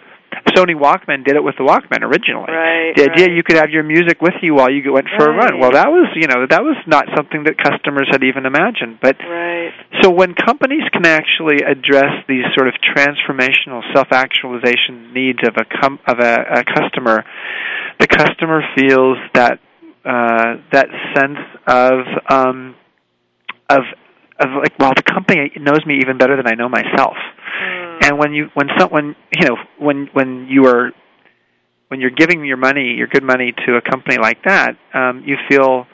Sony 0.54 0.74
Walkman 0.78 1.24
did 1.24 1.36
it 1.36 1.42
with 1.44 1.56
the 1.58 1.64
Walkman 1.64 2.02
originally. 2.02 2.50
Right, 2.52 2.94
The 2.96 3.10
idea 3.10 3.26
right. 3.26 3.34
you 3.36 3.42
could 3.42 3.56
have 3.56 3.70
your 3.70 3.82
music 3.82 4.20
with 4.20 4.34
you 4.42 4.54
while 4.54 4.70
you 4.70 4.80
went 4.92 5.06
for 5.18 5.26
a 5.26 5.34
run. 5.34 5.54
Right. 5.54 5.60
Well, 5.60 5.72
that 5.72 5.88
was, 5.90 6.08
you 6.14 6.26
know, 6.28 6.46
that 6.48 6.62
was 6.62 6.76
not 6.86 7.06
something 7.16 7.44
that 7.44 7.58
customers 7.58 8.08
had 8.10 8.22
even 8.24 8.46
imagined. 8.46 8.98
But 9.00 9.16
Right. 9.20 9.72
so 10.02 10.10
when 10.10 10.34
companies 10.34 10.84
can 10.92 11.06
actually 11.06 11.62
address 11.66 12.24
these 12.28 12.44
sort 12.54 12.68
of 12.68 12.74
transformational 12.82 13.82
self-actualization 13.94 15.12
needs 15.12 15.40
of 15.46 15.54
a 15.56 15.64
com- 15.80 15.98
of 16.06 16.18
a, 16.20 16.60
a 16.60 16.64
customer, 16.64 17.24
the 18.00 18.06
customer 18.06 18.62
feels 18.76 19.18
that 19.34 19.58
uh, 20.04 20.56
that 20.72 20.88
sense 21.16 21.38
of 21.66 21.94
um, 22.30 22.74
of 23.70 23.82
of 24.38 24.48
like, 24.60 24.78
well, 24.78 24.92
the 24.96 25.02
company 25.02 25.50
knows 25.60 25.86
me 25.86 25.98
even 26.02 26.18
better 26.18 26.36
than 26.36 26.46
I 26.46 26.54
know 26.56 26.68
myself. 26.68 27.16
And 28.04 28.18
when 28.18 28.34
you 28.34 28.50
when 28.54 28.68
someone 28.78 29.16
you 29.34 29.48
know 29.48 29.56
when 29.78 30.08
when 30.12 30.46
you 30.50 30.66
are 30.66 30.92
when 31.88 32.00
you're 32.00 32.10
giving 32.10 32.44
your 32.44 32.56
money, 32.56 32.94
your 32.96 33.06
good 33.06 33.22
money 33.22 33.52
to 33.66 33.76
a 33.76 33.80
company 33.80 34.18
like 34.18 34.42
that, 34.44 34.76
um, 34.92 35.22
you 35.24 35.36
feel 35.48 35.86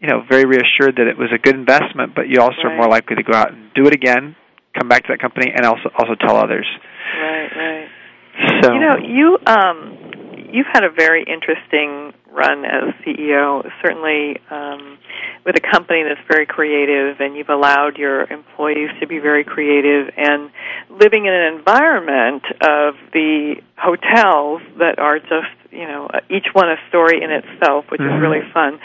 you 0.00 0.08
know 0.08 0.22
very 0.28 0.44
reassured 0.44 0.96
that 0.96 1.06
it 1.06 1.16
was 1.16 1.28
a 1.32 1.38
good 1.38 1.54
investment, 1.54 2.14
but 2.16 2.28
you 2.28 2.40
also 2.40 2.62
are 2.64 2.76
more 2.76 2.88
likely 2.88 3.16
to 3.16 3.22
go 3.22 3.36
out 3.36 3.52
and 3.52 3.70
do 3.74 3.86
it 3.86 3.94
again, 3.94 4.34
come 4.76 4.88
back 4.88 5.02
to 5.02 5.08
that 5.12 5.20
company, 5.20 5.52
and 5.54 5.64
also 5.64 5.88
also 5.96 6.14
tell 6.14 6.36
others. 6.36 6.66
Right, 7.20 7.50
right. 7.56 7.88
So 8.62 8.72
You 8.72 8.80
know, 8.80 8.96
you 8.96 9.38
um 9.46 10.01
you've 10.52 10.66
had 10.72 10.84
a 10.84 10.90
very 10.90 11.24
interesting 11.24 12.12
run 12.30 12.64
as 12.64 12.94
CEO, 13.04 13.68
certainly 13.82 14.38
um 14.50 14.98
with 15.44 15.56
a 15.56 15.60
company 15.60 16.04
that's 16.04 16.20
very 16.28 16.46
creative 16.46 17.20
and 17.20 17.36
you've 17.36 17.48
allowed 17.48 17.96
your 17.96 18.24
employees 18.30 18.90
to 19.00 19.06
be 19.08 19.18
very 19.18 19.42
creative 19.42 20.08
and 20.16 20.50
living 20.88 21.26
in 21.26 21.32
an 21.32 21.54
environment 21.54 22.44
of 22.62 22.94
the 23.12 23.56
hotels 23.76 24.62
that 24.78 25.00
are 25.00 25.18
just, 25.18 25.50
you 25.72 25.86
know, 25.86 26.08
each 26.30 26.46
one 26.52 26.70
a 26.70 26.76
story 26.88 27.20
in 27.22 27.30
itself, 27.32 27.84
which 27.90 28.00
Mhm. 28.00 28.14
is 28.16 28.20
really 28.22 28.42
fun. 28.52 28.78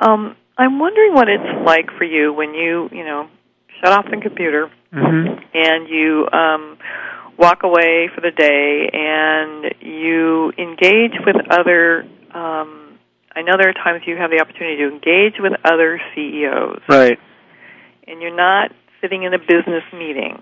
Um 0.00 0.36
I'm 0.58 0.78
wondering 0.78 1.12
what 1.12 1.28
it's 1.28 1.66
like 1.66 1.90
for 1.98 2.04
you 2.04 2.32
when 2.32 2.54
you, 2.54 2.88
you 2.92 3.04
know, 3.04 3.28
shut 3.80 3.92
off 3.92 4.06
the 4.10 4.16
computer 4.18 4.70
hmm 4.92 5.26
and 5.52 5.88
you 5.88 6.26
um, 6.32 6.78
walk 7.38 7.62
away 7.62 8.08
for 8.14 8.20
the 8.20 8.30
day 8.30 8.88
and 8.92 9.74
you 9.80 10.52
engage 10.58 11.18
with 11.24 11.36
other. 11.50 12.02
Um, 12.34 12.98
I 13.34 13.42
know 13.42 13.54
there 13.58 13.68
are 13.68 13.74
times 13.74 14.02
you 14.06 14.16
have 14.16 14.30
the 14.30 14.40
opportunity 14.40 14.76
to 14.78 14.88
engage 14.88 15.38
with 15.38 15.52
other 15.64 16.00
CEOs, 16.14 16.80
right. 16.88 17.18
and 18.06 18.22
you're 18.22 18.34
not 18.34 18.72
sitting 19.00 19.24
in 19.24 19.34
a 19.34 19.38
business 19.38 19.84
meeting, 19.92 20.36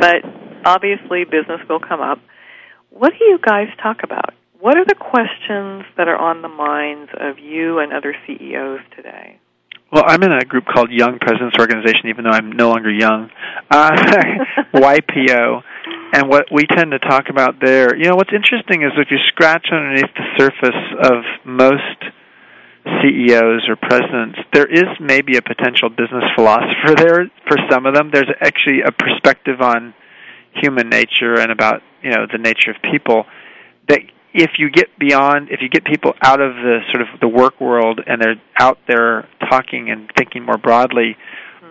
but 0.00 0.20
obviously 0.64 1.24
business 1.24 1.60
will 1.68 1.80
come 1.80 2.00
up. 2.00 2.18
What 2.90 3.12
do 3.18 3.24
you 3.24 3.38
guys 3.38 3.68
talk 3.82 3.98
about? 4.04 4.34
What 4.60 4.76
are 4.76 4.84
the 4.84 4.94
questions 4.94 5.84
that 5.96 6.08
are 6.08 6.16
on 6.16 6.42
the 6.42 6.48
minds 6.48 7.10
of 7.18 7.38
you 7.38 7.78
and 7.80 7.92
other 7.92 8.14
CEOs 8.26 8.80
today? 8.96 9.38
Well, 9.92 10.04
I'm 10.06 10.22
in 10.22 10.32
a 10.32 10.44
group 10.44 10.64
called 10.66 10.90
Young 10.90 11.18
Presidents 11.18 11.56
Organization, 11.58 12.08
even 12.08 12.24
though 12.24 12.30
I'm 12.30 12.52
no 12.52 12.70
longer 12.70 12.90
young. 12.90 13.30
Uh, 13.70 13.90
YPO. 14.74 15.62
And 16.12 16.28
what 16.28 16.46
we 16.52 16.64
tend 16.66 16.92
to 16.92 16.98
talk 16.98 17.28
about 17.28 17.60
there, 17.60 17.96
you 17.96 18.04
know, 18.04 18.16
what's 18.16 18.32
interesting 18.32 18.82
is 18.82 18.92
if 18.96 19.08
you 19.10 19.18
scratch 19.28 19.66
underneath 19.72 20.12
the 20.14 20.26
surface 20.38 20.82
of 21.02 21.24
most 21.44 22.00
CEOs 22.84 23.68
or 23.68 23.76
presidents, 23.76 24.38
there 24.52 24.66
is 24.66 24.88
maybe 25.00 25.36
a 25.36 25.42
potential 25.42 25.88
business 25.88 26.24
philosopher 26.36 26.94
there 26.96 27.30
for 27.48 27.56
some 27.70 27.86
of 27.86 27.94
them. 27.94 28.10
There's 28.12 28.30
actually 28.40 28.82
a 28.86 28.92
perspective 28.92 29.60
on 29.60 29.94
human 30.54 30.88
nature 30.88 31.40
and 31.40 31.50
about, 31.50 31.82
you 32.02 32.10
know, 32.10 32.26
the 32.30 32.38
nature 32.38 32.70
of 32.70 32.76
people 32.90 33.24
that 33.88 34.00
if 34.32 34.52
you 34.58 34.68
get 34.68 34.88
beyond 34.98 35.48
if 35.50 35.60
you 35.62 35.68
get 35.68 35.84
people 35.84 36.12
out 36.20 36.40
of 36.40 36.54
the 36.56 36.80
sort 36.92 37.02
of 37.02 37.20
the 37.20 37.28
work 37.28 37.60
world 37.60 38.00
and 38.04 38.20
they're 38.20 38.40
out 38.58 38.78
there 38.88 39.28
talking 39.48 39.90
and 39.90 40.10
thinking 40.16 40.42
more 40.44 40.58
broadly 40.58 41.16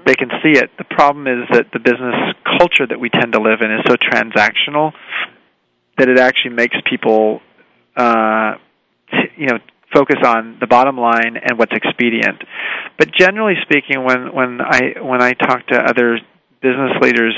they 0.06 0.16
can 0.16 0.30
see 0.44 0.58
it. 0.58 0.72
The 0.78 0.84
problem 0.84 1.28
is 1.28 1.48
that 1.52 1.68
the 1.74 1.80
business 1.80 2.16
culture 2.60 2.86
that 2.88 3.00
we 3.00 3.10
tend 3.10 3.34
to 3.34 3.42
live 3.42 3.62
in 3.62 3.72
is 3.72 3.82
so 3.88 3.96
transactional 3.96 4.94
that 5.98 6.10
it 6.10 6.20
actually 6.20 6.56
makes 6.56 6.76
people 6.90 7.42
uh 7.96 8.54
t- 9.12 9.32
you 9.38 9.48
know 9.48 9.60
focus 9.94 10.18
on 10.26 10.58
the 10.60 10.66
bottom 10.66 10.98
line 10.98 11.38
and 11.38 11.60
what's 11.60 11.74
expedient. 11.74 12.42
But 12.98 13.12
generally 13.14 13.56
speaking 13.62 14.04
when 14.04 14.34
when 14.34 14.60
i 14.62 14.94
when 15.02 15.22
i 15.22 15.34
talk 15.34 15.68
to 15.68 15.78
other 15.78 16.20
business 16.62 16.92
leaders 17.02 17.36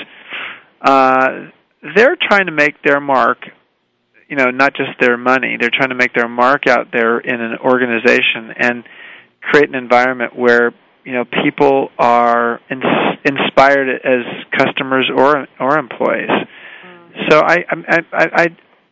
uh 0.81 1.49
they're 1.95 2.15
trying 2.15 2.45
to 2.45 2.51
make 2.53 2.81
their 2.83 3.01
mark 3.01 3.39
you 4.29 4.35
know 4.35 4.51
not 4.51 4.73
just 4.75 4.91
their 4.99 5.17
money. 5.17 5.57
They're 5.59 5.73
trying 5.73 5.89
to 5.89 5.95
make 5.95 6.13
their 6.13 6.29
mark 6.29 6.67
out 6.67 6.87
there 6.91 7.19
in 7.19 7.41
an 7.41 7.57
organization 7.59 8.51
and 8.57 8.83
create 9.41 9.69
an 9.69 9.75
environment 9.75 10.35
where 10.35 10.73
you 11.05 11.13
know 11.13 11.23
people 11.43 11.89
are 11.97 12.59
ins- 12.69 13.19
inspired 13.23 13.89
as 14.03 14.25
customers 14.57 15.09
or 15.15 15.47
or 15.59 15.77
employees 15.77 16.29
mm. 16.29 17.29
so 17.29 17.39
I, 17.39 17.63
I 17.69 18.03
i 18.11 18.27
i 18.43 18.47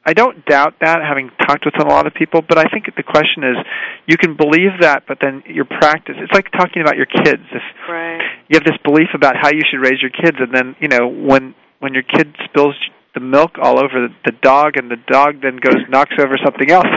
I 0.06 0.12
don't 0.12 0.44
doubt 0.46 0.76
that, 0.82 1.00
having 1.02 1.32
talked 1.48 1.64
with 1.64 1.80
a 1.80 1.88
lot 1.88 2.08
of 2.08 2.14
people. 2.14 2.42
But 2.42 2.58
I 2.58 2.66
think 2.66 2.92
the 2.96 3.04
question 3.04 3.44
is, 3.44 3.56
you 4.06 4.18
can 4.18 4.36
believe 4.36 4.82
that, 4.82 5.04
but 5.08 5.20
then 5.22 5.44
your 5.48 5.64
practice. 5.64 6.16
It's 6.20 6.34
like 6.34 6.52
talking 6.52 6.82
about 6.82 6.98
your 6.98 7.06
kids. 7.06 7.44
If 7.52 7.64
Right. 7.88 8.22
you 8.50 8.60
have 8.60 8.66
this 8.66 8.78
belief 8.84 9.10
about 9.14 9.38
how 9.38 9.50
you 9.50 9.62
should 9.70 9.80
raise 9.80 10.02
your 10.02 10.12
kids, 10.12 10.38
and 10.40 10.52
then 10.52 10.76
you 10.82 10.90
know 10.90 11.08
when 11.08 11.56
when 11.80 11.94
your 11.94 12.04
kid 12.04 12.36
spills 12.44 12.76
the 13.14 13.22
milk 13.22 13.58
all 13.62 13.80
over 13.80 14.08
the, 14.08 14.14
the 14.26 14.36
dog, 14.42 14.76
and 14.76 14.92
the 14.92 15.00
dog 15.08 15.42
then 15.42 15.56
goes 15.58 15.80
knocks 15.88 16.16
over 16.20 16.36
something 16.44 16.70
else, 16.70 16.92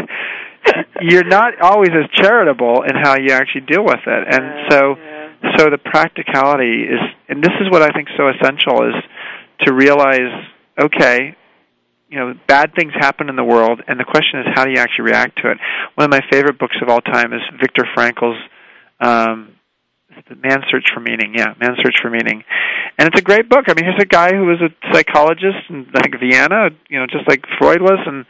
you're 1.01 1.25
not 1.25 1.61
always 1.61 1.91
as 1.91 2.11
charitable 2.13 2.83
in 2.83 2.95
how 2.95 3.17
you 3.17 3.33
actually 3.33 3.63
deal 3.63 3.85
with 3.85 4.01
it. 4.07 4.23
And 4.29 4.45
Yeah, 4.45 4.69
so, 4.71 4.97
yeah. 4.97 5.57
so 5.57 5.71
the 5.71 5.79
practicality 5.79 6.85
is, 6.85 7.01
and 7.29 7.43
this 7.43 7.53
is 7.61 7.71
what 7.71 7.83
I 7.83 7.91
think 7.91 8.09
is 8.09 8.15
so 8.17 8.29
essential 8.29 8.89
is 8.89 8.95
to 9.67 9.73
realize, 9.73 10.33
okay, 10.81 11.37
you 12.09 12.19
know 12.19 12.35
bad 12.47 12.73
things 12.75 12.93
happen 12.95 13.29
in 13.29 13.37
the 13.37 13.45
world, 13.45 13.83
and 13.87 13.99
the 13.99 14.05
question 14.05 14.41
is 14.41 14.47
how 14.55 14.65
do 14.65 14.71
you 14.71 14.79
actually 14.79 15.07
react 15.11 15.43
to 15.43 15.51
it? 15.51 15.59
One 15.97 16.05
of 16.05 16.11
my 16.11 16.21
favorite 16.31 16.59
books 16.59 16.77
of 16.83 16.89
all 16.89 17.01
time 17.01 17.33
is 17.33 17.41
Viktor 17.61 17.85
Frankl's. 17.95 18.37
Um, 19.01 19.53
the 20.31 20.37
Man's 20.37 20.65
Search 20.71 20.87
for 20.95 21.01
Meaning, 21.01 21.35
yeah, 21.37 21.53
Man's 21.61 21.77
Search 21.83 21.97
for 22.01 22.09
Meaning, 22.09 22.43
and 22.99 23.07
it's 23.07 23.21
a 23.21 23.23
great 23.23 23.51
book. 23.51 23.67
I 23.69 23.75
mean, 23.75 23.85
here's 23.85 24.01
a 24.01 24.07
guy 24.07 24.31
who 24.35 24.47
was 24.47 24.63
a 24.63 24.73
psychologist 24.93 25.69
in 25.69 25.85
think 25.93 26.19
Vienna, 26.19 26.71
you 26.89 26.99
know, 26.99 27.07
just 27.07 27.29
like 27.29 27.45
Freud 27.59 27.83
was, 27.83 27.99
and 28.07 28.25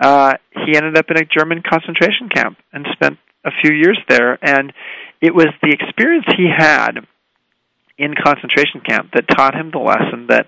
uh, 0.00 0.34
he 0.66 0.76
ended 0.76 0.96
up 0.96 1.06
in 1.10 1.16
a 1.18 1.24
German 1.24 1.62
concentration 1.68 2.28
camp 2.28 2.58
and 2.72 2.86
spent 2.92 3.18
a 3.44 3.50
few 3.62 3.74
years 3.74 3.98
there. 4.08 4.38
And 4.42 4.72
it 5.20 5.34
was 5.34 5.48
the 5.62 5.70
experience 5.70 6.26
he 6.36 6.46
had 6.54 7.00
in 7.98 8.14
concentration 8.14 8.80
camp 8.86 9.10
that 9.14 9.26
taught 9.28 9.54
him 9.54 9.70
the 9.72 9.78
lesson 9.78 10.26
that 10.28 10.46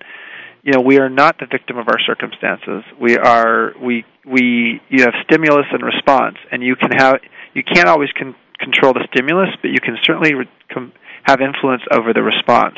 you 0.63 0.71
know 0.71 0.81
we 0.81 0.99
are 0.99 1.09
not 1.09 1.37
the 1.39 1.47
victim 1.51 1.77
of 1.77 1.87
our 1.87 1.99
circumstances. 2.05 2.83
We 2.99 3.17
are 3.17 3.73
we 3.81 4.05
we 4.25 4.79
you 4.89 5.03
have 5.03 5.13
stimulus 5.25 5.65
and 5.71 5.83
response, 5.83 6.37
and 6.51 6.63
you 6.63 6.75
can 6.75 6.91
have 6.91 7.19
you 7.53 7.63
can't 7.63 7.89
always 7.89 8.09
con- 8.17 8.35
control 8.59 8.93
the 8.93 9.05
stimulus, 9.11 9.49
but 9.61 9.71
you 9.71 9.81
can 9.83 9.97
certainly 10.05 10.33
re- 10.33 10.49
com- 10.73 10.93
have 11.23 11.41
influence 11.41 11.81
over 11.91 12.13
the 12.13 12.21
response. 12.21 12.77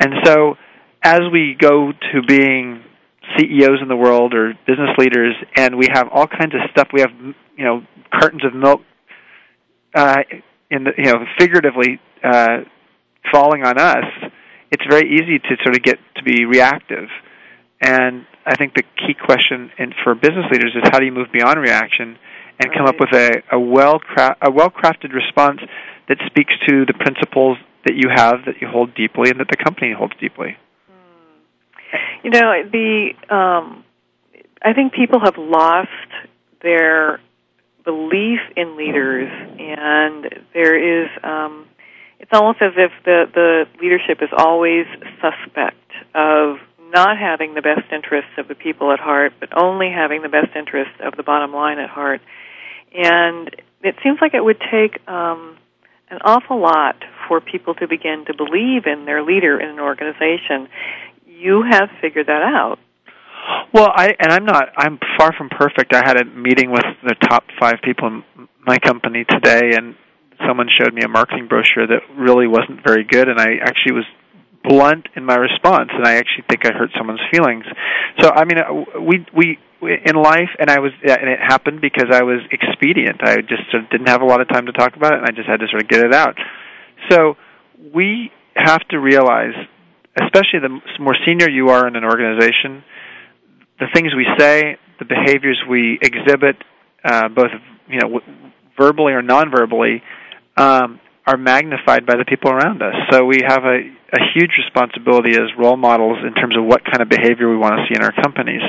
And 0.00 0.14
so, 0.24 0.56
as 1.02 1.20
we 1.32 1.56
go 1.58 1.92
to 1.92 2.22
being 2.26 2.82
CEOs 3.36 3.80
in 3.82 3.88
the 3.88 3.96
world 3.96 4.34
or 4.34 4.54
business 4.66 4.90
leaders, 4.98 5.34
and 5.56 5.76
we 5.76 5.88
have 5.92 6.08
all 6.12 6.26
kinds 6.26 6.54
of 6.54 6.60
stuff. 6.70 6.88
We 6.92 7.00
have 7.00 7.12
you 7.56 7.64
know 7.64 7.82
cartons 8.12 8.44
of 8.44 8.54
milk, 8.54 8.82
uh, 9.94 10.22
in 10.70 10.84
the 10.84 10.92
you 10.96 11.12
know 11.12 11.24
figuratively 11.38 12.00
uh, 12.22 12.58
falling 13.32 13.64
on 13.64 13.78
us. 13.78 14.04
It's 14.70 14.84
very 14.88 15.08
easy 15.14 15.38
to 15.38 15.56
sort 15.62 15.76
of 15.76 15.82
get 15.82 15.98
to 16.16 16.22
be 16.22 16.44
reactive, 16.44 17.08
and 17.80 18.26
I 18.44 18.56
think 18.56 18.74
the 18.74 18.82
key 18.82 19.14
question 19.14 19.70
in, 19.78 19.92
for 20.04 20.14
business 20.14 20.46
leaders 20.52 20.72
is 20.74 20.82
how 20.92 20.98
do 20.98 21.04
you 21.04 21.12
move 21.12 21.28
beyond 21.32 21.60
reaction 21.60 22.18
and 22.58 22.72
come 22.72 22.86
up 22.86 22.96
with 22.98 23.12
a, 23.12 23.42
a 23.52 23.58
well 23.58 24.00
a 24.18 24.50
well 24.50 24.70
crafted 24.70 25.12
response 25.12 25.60
that 26.08 26.18
speaks 26.26 26.52
to 26.68 26.86
the 26.86 26.94
principles 26.94 27.58
that 27.84 27.94
you 27.94 28.08
have 28.14 28.44
that 28.46 28.60
you 28.60 28.68
hold 28.68 28.94
deeply 28.94 29.30
and 29.30 29.40
that 29.40 29.48
the 29.50 29.56
company 29.56 29.92
holds 29.92 30.14
deeply. 30.20 30.56
You 32.22 32.30
know, 32.30 32.52
the 32.70 33.10
um, 33.34 33.84
I 34.62 34.72
think 34.72 34.92
people 34.92 35.20
have 35.20 35.36
lost 35.38 35.88
their 36.62 37.20
belief 37.84 38.40
in 38.56 38.76
leaders, 38.76 39.30
and 39.58 40.44
there 40.52 41.04
is. 41.04 41.08
Um, 41.22 41.66
it's 42.18 42.30
almost 42.32 42.58
as 42.62 42.72
if 42.76 42.90
the 43.04 43.24
the 43.32 43.64
leadership 43.80 44.22
is 44.22 44.30
always 44.36 44.86
suspect 45.20 45.90
of 46.14 46.56
not 46.92 47.18
having 47.18 47.54
the 47.54 47.62
best 47.62 47.92
interests 47.92 48.30
of 48.38 48.48
the 48.48 48.54
people 48.54 48.92
at 48.92 48.98
heart, 48.98 49.32
but 49.38 49.50
only 49.56 49.90
having 49.90 50.22
the 50.22 50.28
best 50.28 50.54
interests 50.56 50.94
of 51.00 51.16
the 51.16 51.22
bottom 51.22 51.52
line 51.52 51.78
at 51.78 51.90
heart. 51.90 52.20
And 52.94 53.50
it 53.82 53.96
seems 54.02 54.18
like 54.20 54.34
it 54.34 54.42
would 54.42 54.60
take 54.70 55.06
um, 55.08 55.58
an 56.10 56.18
awful 56.24 56.60
lot 56.60 56.96
for 57.28 57.40
people 57.40 57.74
to 57.74 57.88
begin 57.88 58.24
to 58.26 58.34
believe 58.34 58.86
in 58.86 59.04
their 59.04 59.22
leader 59.22 59.60
in 59.60 59.68
an 59.68 59.80
organization. 59.80 60.68
You 61.38 61.64
have 61.70 61.90
figured 62.00 62.26
that 62.28 62.42
out. 62.42 62.78
Well, 63.72 63.90
I 63.94 64.14
and 64.18 64.32
I'm 64.32 64.44
not. 64.44 64.68
I'm 64.76 64.98
far 65.18 65.32
from 65.36 65.50
perfect. 65.50 65.94
I 65.94 66.02
had 66.04 66.20
a 66.20 66.24
meeting 66.24 66.70
with 66.70 66.84
the 67.04 67.14
top 67.14 67.44
five 67.60 67.76
people 67.84 68.08
in 68.08 68.48
my 68.66 68.78
company 68.78 69.24
today, 69.28 69.72
and 69.76 69.94
someone 70.46 70.68
showed 70.68 70.94
me 70.94 71.02
a 71.02 71.08
marketing 71.08 71.46
brochure 71.48 71.86
that 71.86 72.00
really 72.16 72.46
wasn't 72.46 72.82
very 72.84 73.04
good, 73.04 73.28
and 73.28 73.38
I 73.38 73.56
actually 73.62 73.92
was 73.92 74.04
blunt 74.64 75.08
in 75.14 75.24
my 75.24 75.36
response, 75.36 75.90
and 75.92 76.06
I 76.06 76.14
actually 76.14 76.44
think 76.48 76.66
I 76.66 76.72
hurt 76.72 76.90
someone's 76.96 77.20
feelings. 77.30 77.64
So, 78.20 78.30
I 78.30 78.44
mean, 78.44 78.58
uh, 78.58 79.00
we 79.00 79.26
we 79.36 79.58
in 79.82 80.16
life, 80.16 80.50
and 80.58 80.70
I 80.70 80.80
was, 80.80 80.92
and 81.02 81.28
it 81.28 81.38
happened 81.38 81.80
because 81.80 82.08
I 82.10 82.22
was 82.22 82.40
expedient. 82.50 83.20
I 83.22 83.36
just 83.42 83.70
sort 83.70 83.84
of 83.84 83.90
didn't 83.90 84.08
have 84.08 84.22
a 84.22 84.26
lot 84.26 84.40
of 84.40 84.48
time 84.48 84.66
to 84.66 84.72
talk 84.72 84.96
about 84.96 85.12
it, 85.12 85.18
and 85.18 85.26
I 85.26 85.32
just 85.32 85.48
had 85.48 85.60
to 85.60 85.68
sort 85.68 85.82
of 85.82 85.88
get 85.88 86.04
it 86.04 86.14
out. 86.14 86.36
So, 87.10 87.36
we 87.94 88.32
have 88.56 88.80
to 88.88 88.98
realize, 88.98 89.54
especially 90.22 90.60
the 90.60 90.80
more 91.00 91.16
senior 91.26 91.50
you 91.50 91.68
are 91.68 91.86
in 91.86 91.96
an 91.96 92.04
organization, 92.04 92.84
the 93.78 93.86
things 93.94 94.14
we 94.14 94.26
say, 94.38 94.76
the 94.98 95.04
behaviors 95.04 95.60
we 95.68 95.98
exhibit, 96.00 96.56
uh, 97.04 97.28
both 97.28 97.50
you 97.88 98.00
know, 98.00 98.20
verbally 98.78 99.12
or 99.12 99.22
non-verbally, 99.22 100.02
um, 100.56 101.00
are 101.26 101.36
magnified 101.36 102.06
by 102.06 102.14
the 102.16 102.24
people 102.24 102.50
around 102.50 102.80
us. 102.82 102.94
So 103.10 103.24
we 103.24 103.40
have 103.44 103.64
a, 103.64 103.82
a 104.14 104.20
huge 104.32 104.54
responsibility 104.62 105.32
as 105.32 105.50
role 105.58 105.76
models 105.76 106.18
in 106.22 106.32
terms 106.34 106.56
of 106.56 106.64
what 106.64 106.84
kind 106.84 107.02
of 107.02 107.08
behavior 107.08 107.50
we 107.50 107.56
want 107.56 107.74
to 107.74 107.82
see 107.88 107.98
in 107.98 108.02
our 108.02 108.14
companies. 108.22 108.62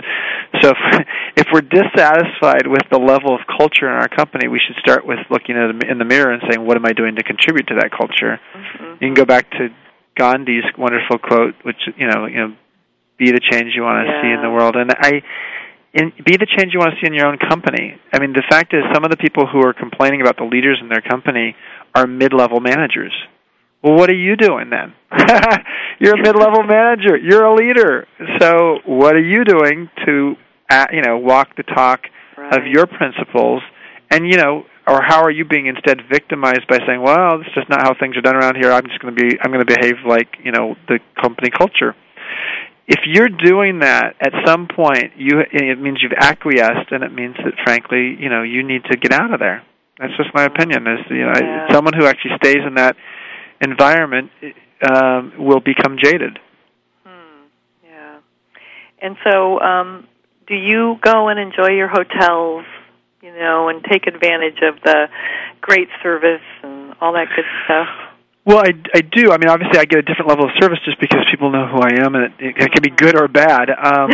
So 0.61 0.73
if, 0.73 1.05
if 1.45 1.47
we're 1.53 1.61
dissatisfied 1.61 2.65
with 2.65 2.81
the 2.89 2.97
level 2.97 3.35
of 3.35 3.41
culture 3.45 3.85
in 3.85 3.93
our 3.93 4.09
company, 4.09 4.47
we 4.47 4.59
should 4.59 4.75
start 4.81 5.05
with 5.05 5.19
looking 5.29 5.55
at 5.55 5.69
in 5.85 5.99
the 5.99 6.05
mirror 6.05 6.33
and 6.33 6.41
saying, 6.49 6.65
"What 6.65 6.77
am 6.77 6.85
I 6.85 6.93
doing 6.93 7.15
to 7.15 7.23
contribute 7.23 7.67
to 7.67 7.75
that 7.75 7.91
culture?" 7.93 8.41
Mm-hmm. 8.41 8.91
You 8.93 9.05
can 9.05 9.13
go 9.13 9.25
back 9.25 9.51
to 9.51 9.69
Gandhi's 10.17 10.65
wonderful 10.77 11.17
quote, 11.17 11.55
which 11.63 11.79
you 11.95 12.07
know, 12.07 12.25
you 12.25 12.37
know, 12.37 12.55
be 13.17 13.31
the 13.31 13.39
change 13.39 13.73
you 13.75 13.83
want 13.83 14.05
to 14.05 14.11
yeah. 14.11 14.21
see 14.21 14.31
in 14.33 14.41
the 14.41 14.49
world. 14.49 14.75
And 14.75 14.91
I 14.91 15.21
in, 15.93 16.11
be 16.25 16.37
the 16.37 16.47
change 16.57 16.73
you 16.73 16.79
want 16.79 16.93
to 16.93 16.97
see 17.01 17.07
in 17.07 17.13
your 17.13 17.27
own 17.27 17.37
company. 17.37 17.99
I 18.13 18.19
mean, 18.19 18.33
the 18.33 18.43
fact 18.49 18.73
is, 18.73 18.83
some 18.93 19.03
of 19.03 19.11
the 19.11 19.17
people 19.17 19.47
who 19.47 19.59
are 19.65 19.73
complaining 19.73 20.21
about 20.21 20.37
the 20.37 20.43
leaders 20.43 20.79
in 20.81 20.89
their 20.89 21.01
company 21.01 21.55
are 21.95 22.05
mid-level 22.05 22.59
managers. 22.59 23.13
Well, 23.81 23.95
what 23.95 24.09
are 24.09 24.15
you 24.15 24.35
doing 24.35 24.69
then? 24.69 24.93
You're 25.99 26.15
a 26.15 26.21
mid-level 26.21 26.63
manager. 26.67 27.17
You're 27.17 27.45
a 27.45 27.55
leader. 27.55 28.07
So, 28.39 28.79
what 28.85 29.15
are 29.15 29.23
you 29.23 29.43
doing 29.43 29.89
to, 30.05 30.35
uh, 30.69 30.85
you 30.91 31.01
know, 31.01 31.17
walk 31.17 31.55
the 31.55 31.63
talk 31.63 32.01
right. 32.37 32.53
of 32.53 32.67
your 32.67 32.85
principles? 32.85 33.61
And 34.09 34.27
you 34.27 34.37
know, 34.37 34.65
or 34.87 35.01
how 35.01 35.21
are 35.21 35.31
you 35.31 35.45
being 35.45 35.67
instead 35.67 36.01
victimized 36.09 36.67
by 36.67 36.79
saying, 36.87 37.01
"Well, 37.01 37.41
it's 37.41 37.53
just 37.53 37.69
not 37.69 37.81
how 37.81 37.93
things 37.93 38.15
are 38.17 38.21
done 38.21 38.35
around 38.35 38.55
here. 38.55 38.71
I'm 38.71 38.87
just 38.87 38.99
going 38.99 39.15
to 39.15 39.21
be, 39.21 39.37
I'm 39.41 39.51
going 39.51 39.65
to 39.65 39.75
behave 39.75 40.05
like 40.05 40.37
you 40.43 40.51
know 40.51 40.75
the 40.87 40.99
company 41.21 41.49
culture." 41.51 41.95
if 42.87 43.01
you're 43.05 43.29
doing 43.29 43.79
that 43.79 44.15
at 44.21 44.31
some 44.45 44.67
point 44.67 45.11
you 45.17 45.41
it 45.51 45.79
means 45.79 45.99
you've 46.01 46.17
acquiesced 46.17 46.91
and 46.91 47.03
it 47.03 47.13
means 47.13 47.35
that 47.43 47.53
frankly 47.63 48.15
you 48.19 48.29
know 48.29 48.43
you 48.43 48.63
need 48.63 48.83
to 48.85 48.97
get 48.97 49.11
out 49.11 49.33
of 49.33 49.39
there 49.39 49.63
that's 49.99 50.15
just 50.15 50.29
my 50.33 50.45
opinion 50.45 50.87
is 50.87 50.99
you 51.09 51.25
know 51.25 51.33
yeah. 51.39 51.67
someone 51.71 51.93
who 51.93 52.05
actually 52.05 52.31
stays 52.37 52.63
in 52.65 52.75
that 52.75 52.95
environment 53.61 54.31
um 54.89 55.33
will 55.37 55.59
become 55.59 55.97
jaded 56.01 56.39
hmm. 57.05 57.43
yeah 57.83 58.19
and 59.01 59.17
so 59.23 59.59
um 59.59 60.07
do 60.47 60.55
you 60.55 60.95
go 61.01 61.27
and 61.27 61.39
enjoy 61.39 61.71
your 61.71 61.89
hotels 61.89 62.65
you 63.21 63.33
know 63.33 63.69
and 63.69 63.83
take 63.83 64.07
advantage 64.07 64.59
of 64.61 64.75
the 64.83 65.07
great 65.61 65.89
service 66.03 66.41
and 66.63 66.93
all 67.01 67.13
that 67.13 67.27
good 67.35 67.45
stuff 67.65 67.89
well, 68.47 68.63
I, 68.63 68.71
I 68.95 69.01
do. 69.03 69.35
I 69.35 69.37
mean, 69.37 69.51
obviously, 69.51 69.75
I 69.75 69.83
get 69.83 69.99
a 69.99 70.07
different 70.07 70.31
level 70.31 70.47
of 70.47 70.55
service 70.55 70.79
just 70.87 70.95
because 71.03 71.19
people 71.27 71.51
know 71.51 71.67
who 71.67 71.83
I 71.83 71.99
am, 71.99 72.15
and 72.15 72.31
it, 72.31 72.33
it, 72.39 72.55
it 72.55 72.69
can 72.71 72.79
be 72.79 72.95
good 72.95 73.19
or 73.19 73.27
bad. 73.27 73.67
Um, 73.67 74.07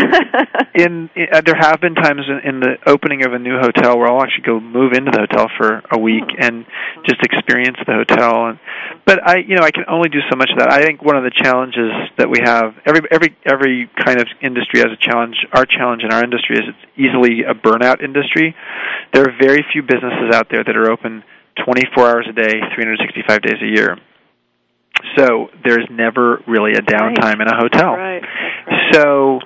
in, 0.73 1.09
in 1.13 1.27
uh, 1.29 1.45
there 1.45 1.53
have 1.53 1.77
been 1.77 1.93
times 1.93 2.25
in, 2.25 2.41
in 2.41 2.59
the 2.59 2.81
opening 2.89 3.23
of 3.23 3.33
a 3.33 3.37
new 3.37 3.61
hotel 3.61 3.93
where 3.93 4.09
I'll 4.09 4.25
actually 4.25 4.49
go 4.49 4.59
move 4.59 4.93
into 4.97 5.13
the 5.13 5.29
hotel 5.29 5.53
for 5.53 5.85
a 5.93 5.99
week 6.01 6.25
and 6.41 6.65
just 7.05 7.21
experience 7.21 7.77
the 7.85 7.93
hotel. 7.93 8.49
And 8.49 8.59
but 9.05 9.21
I, 9.21 9.37
you 9.45 9.53
know, 9.53 9.61
I 9.61 9.69
can 9.69 9.85
only 9.85 10.09
do 10.09 10.25
so 10.25 10.35
much 10.35 10.49
of 10.49 10.57
that. 10.65 10.73
I 10.73 10.81
think 10.81 11.05
one 11.05 11.13
of 11.13 11.21
the 11.21 11.35
challenges 11.37 11.93
that 12.17 12.25
we 12.25 12.41
have 12.41 12.73
every 12.89 13.05
every 13.13 13.37
every 13.45 13.85
kind 14.01 14.17
of 14.17 14.25
industry 14.41 14.81
has 14.81 14.89
a 14.89 14.97
challenge. 14.97 15.37
Our 15.53 15.69
challenge 15.69 16.01
in 16.01 16.09
our 16.09 16.25
industry 16.25 16.57
is 16.57 16.73
it's 16.73 16.85
easily 16.97 17.45
a 17.45 17.53
burnout 17.53 18.01
industry. 18.01 18.57
There 19.13 19.29
are 19.29 19.33
very 19.37 19.61
few 19.69 19.85
businesses 19.85 20.33
out 20.33 20.49
there 20.49 20.65
that 20.65 20.73
are 20.73 20.89
open 20.89 21.21
24 21.69 22.09
hours 22.09 22.25
a 22.25 22.33
day, 22.33 22.65
365 22.73 23.41
days 23.45 23.61
a 23.61 23.69
year 23.69 24.01
so 25.15 25.49
there's 25.63 25.87
never 25.89 26.41
really 26.47 26.73
a 26.73 26.81
downtime 26.81 27.39
right. 27.39 27.41
in 27.41 27.47
a 27.47 27.55
hotel. 27.55 27.93
Right. 27.93 28.21
right. 28.21 28.93
So 28.93 29.39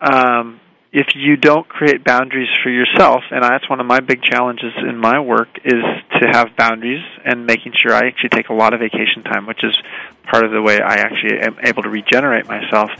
um, 0.00 0.60
if 0.92 1.08
you 1.16 1.36
don't 1.36 1.68
create 1.68 2.04
boundaries 2.04 2.48
for 2.62 2.70
yourself, 2.70 3.24
and 3.30 3.42
that's 3.42 3.68
one 3.68 3.80
of 3.80 3.86
my 3.86 4.00
big 4.00 4.22
challenges 4.22 4.72
in 4.88 4.96
my 4.96 5.18
work 5.18 5.48
is 5.64 5.82
to 6.20 6.28
have 6.30 6.56
boundaries 6.56 7.02
and 7.24 7.46
making 7.46 7.72
sure 7.76 7.92
I 7.92 8.06
actually 8.06 8.28
take 8.28 8.48
a 8.48 8.54
lot 8.54 8.74
of 8.74 8.80
vacation 8.80 9.24
time, 9.24 9.46
which 9.46 9.64
is 9.64 9.76
part 10.22 10.44
of 10.44 10.52
the 10.52 10.62
way 10.62 10.80
I 10.80 10.94
actually 10.94 11.40
am 11.40 11.58
able 11.64 11.82
to 11.82 11.90
regenerate 11.90 12.46
myself. 12.46 12.90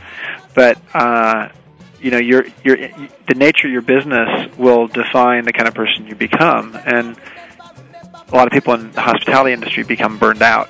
But 0.53 0.77
uh, 0.93 1.49
you 2.01 2.11
know, 2.11 2.17
your 2.17 2.45
your 2.63 2.75
the 2.75 3.35
nature 3.35 3.67
of 3.67 3.71
your 3.71 3.81
business 3.81 4.55
will 4.57 4.87
define 4.87 5.45
the 5.45 5.53
kind 5.53 5.67
of 5.67 5.73
person 5.73 6.05
you 6.05 6.15
become, 6.15 6.77
and 6.85 7.15
a 8.27 8.35
lot 8.35 8.47
of 8.47 8.51
people 8.51 8.73
in 8.73 8.91
the 8.91 9.01
hospitality 9.01 9.53
industry 9.53 9.83
become 9.83 10.17
burned 10.17 10.41
out 10.41 10.69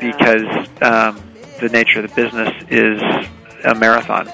because 0.00 0.68
um, 0.82 1.22
the 1.60 1.68
nature 1.70 2.00
of 2.00 2.08
the 2.08 2.14
business 2.14 2.50
is 2.70 3.02
a 3.64 3.74
marathon. 3.74 4.30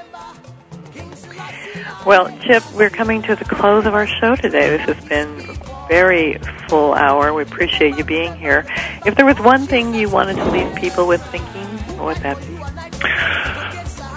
Well, 2.06 2.36
Chip, 2.40 2.62
we're 2.74 2.90
coming 2.90 3.22
to 3.22 3.34
the 3.34 3.46
close 3.46 3.86
of 3.86 3.94
our 3.94 4.06
show 4.06 4.36
today. 4.36 4.76
This 4.76 4.82
has 4.82 5.08
been 5.08 5.40
a 5.40 5.86
very 5.88 6.38
full 6.68 6.92
hour. 6.92 7.32
We 7.32 7.42
appreciate 7.42 7.96
you 7.96 8.04
being 8.04 8.36
here. 8.36 8.66
If 9.06 9.14
there 9.14 9.24
was 9.24 9.38
one 9.38 9.66
thing 9.66 9.94
you 9.94 10.10
wanted 10.10 10.36
to 10.36 10.44
leave 10.50 10.74
people 10.76 11.06
with 11.06 11.24
thinking, 11.28 11.66
what 11.96 12.06
would 12.06 12.16
that 12.18 12.38
be? 12.40 12.54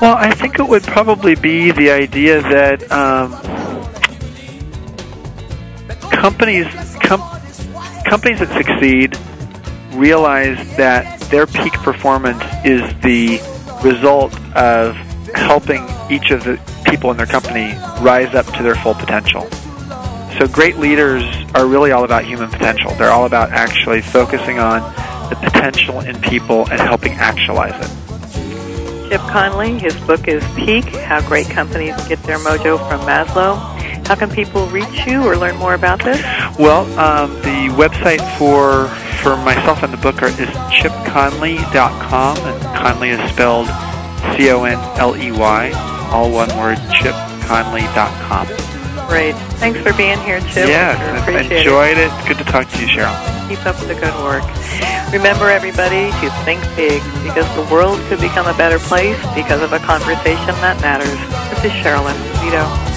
Well, 0.01 0.15
I 0.17 0.31
think 0.31 0.59
it 0.59 0.67
would 0.67 0.83
probably 0.83 1.35
be 1.35 1.71
the 1.71 1.91
idea 1.91 2.41
that 2.41 2.91
um, 2.91 3.31
companies 6.11 6.67
com- 7.01 7.21
companies 8.05 8.39
that 8.39 8.49
succeed 8.53 9.17
realize 9.97 10.57
that 10.77 11.16
their 11.29 11.47
peak 11.47 11.73
performance 11.73 12.43
is 12.65 12.81
the 13.01 13.39
result 13.83 14.33
of 14.55 14.95
helping 15.35 15.85
each 16.09 16.31
of 16.31 16.43
the 16.43 16.59
people 16.85 17.11
in 17.11 17.17
their 17.17 17.25
company 17.25 17.73
rise 18.01 18.33
up 18.33 18.45
to 18.55 18.63
their 18.63 18.75
full 18.75 18.95
potential. 18.95 19.47
So 20.39 20.47
great 20.47 20.77
leaders 20.77 21.23
are 21.55 21.65
really 21.65 21.91
all 21.91 22.03
about 22.03 22.25
human 22.25 22.49
potential. 22.49 22.91
They're 22.95 23.11
all 23.11 23.25
about 23.25 23.51
actually 23.51 24.01
focusing 24.01 24.59
on 24.59 24.81
the 25.29 25.35
potential 25.35 25.99
in 26.01 26.19
people 26.21 26.69
and 26.69 26.79
helping 26.79 27.13
actualize 27.13 27.75
it. 27.75 29.09
Chip 29.09 29.21
Conley, 29.21 29.79
his 29.79 29.95
book 30.01 30.27
is 30.27 30.43
Peak 30.55 30.85
How 30.85 31.25
Great 31.27 31.49
Companies 31.49 31.95
Get 32.07 32.21
Their 32.23 32.37
Mojo 32.39 32.77
from 32.89 33.01
Maslow. 33.01 33.55
How 34.05 34.15
can 34.15 34.29
people 34.29 34.67
reach 34.67 35.05
you 35.05 35.23
or 35.23 35.35
learn 35.35 35.55
more 35.57 35.73
about 35.73 36.03
this? 36.03 36.21
Well, 36.59 36.83
um, 36.99 37.33
the 37.35 37.73
website 37.75 38.21
for 38.37 38.87
for 39.21 39.37
myself 39.37 39.83
and 39.83 39.93
the 39.93 39.97
book 39.97 40.21
are, 40.21 40.27
is 40.27 40.49
chipconley.com, 40.71 42.37
and 42.37 42.63
Conley 42.75 43.09
is 43.09 43.31
spelled 43.31 43.67
C 44.35 44.49
O 44.51 44.63
N 44.63 44.77
L 44.97 45.15
E 45.15 45.31
Y, 45.31 45.71
all 46.11 46.31
one 46.31 46.49
word, 46.57 46.77
chipconley.com. 46.89 48.47
Great. 49.07 49.35
Thanks 49.59 49.79
for 49.79 49.93
being 49.93 50.19
here, 50.19 50.41
Chip. 50.41 50.67
Yeah, 50.67 50.97
Sure 51.25 51.39
enjoyed 51.39 51.97
it. 51.97 52.11
Good 52.27 52.37
to 52.39 52.43
talk 52.43 52.67
to 52.67 52.81
you, 52.81 52.87
Cheryl. 52.87 53.15
Keep 53.47 53.65
up 53.65 53.77
the 53.87 53.95
good 53.95 54.13
work. 54.23 54.43
Remember, 55.13 55.49
everybody, 55.49 56.11
to 56.19 56.29
think 56.43 56.61
big 56.75 57.01
because 57.23 57.47
the 57.55 57.63
world 57.73 57.99
could 58.09 58.19
become 58.19 58.47
a 58.47 58.57
better 58.57 58.79
place 58.79 59.17
because 59.33 59.61
of 59.61 59.71
a 59.71 59.79
conversation 59.79 60.53
that 60.59 60.79
matters. 60.81 61.17
This 61.55 61.71
is 61.71 61.71
Cheryl 61.79 62.03
Esposito. 62.03 62.96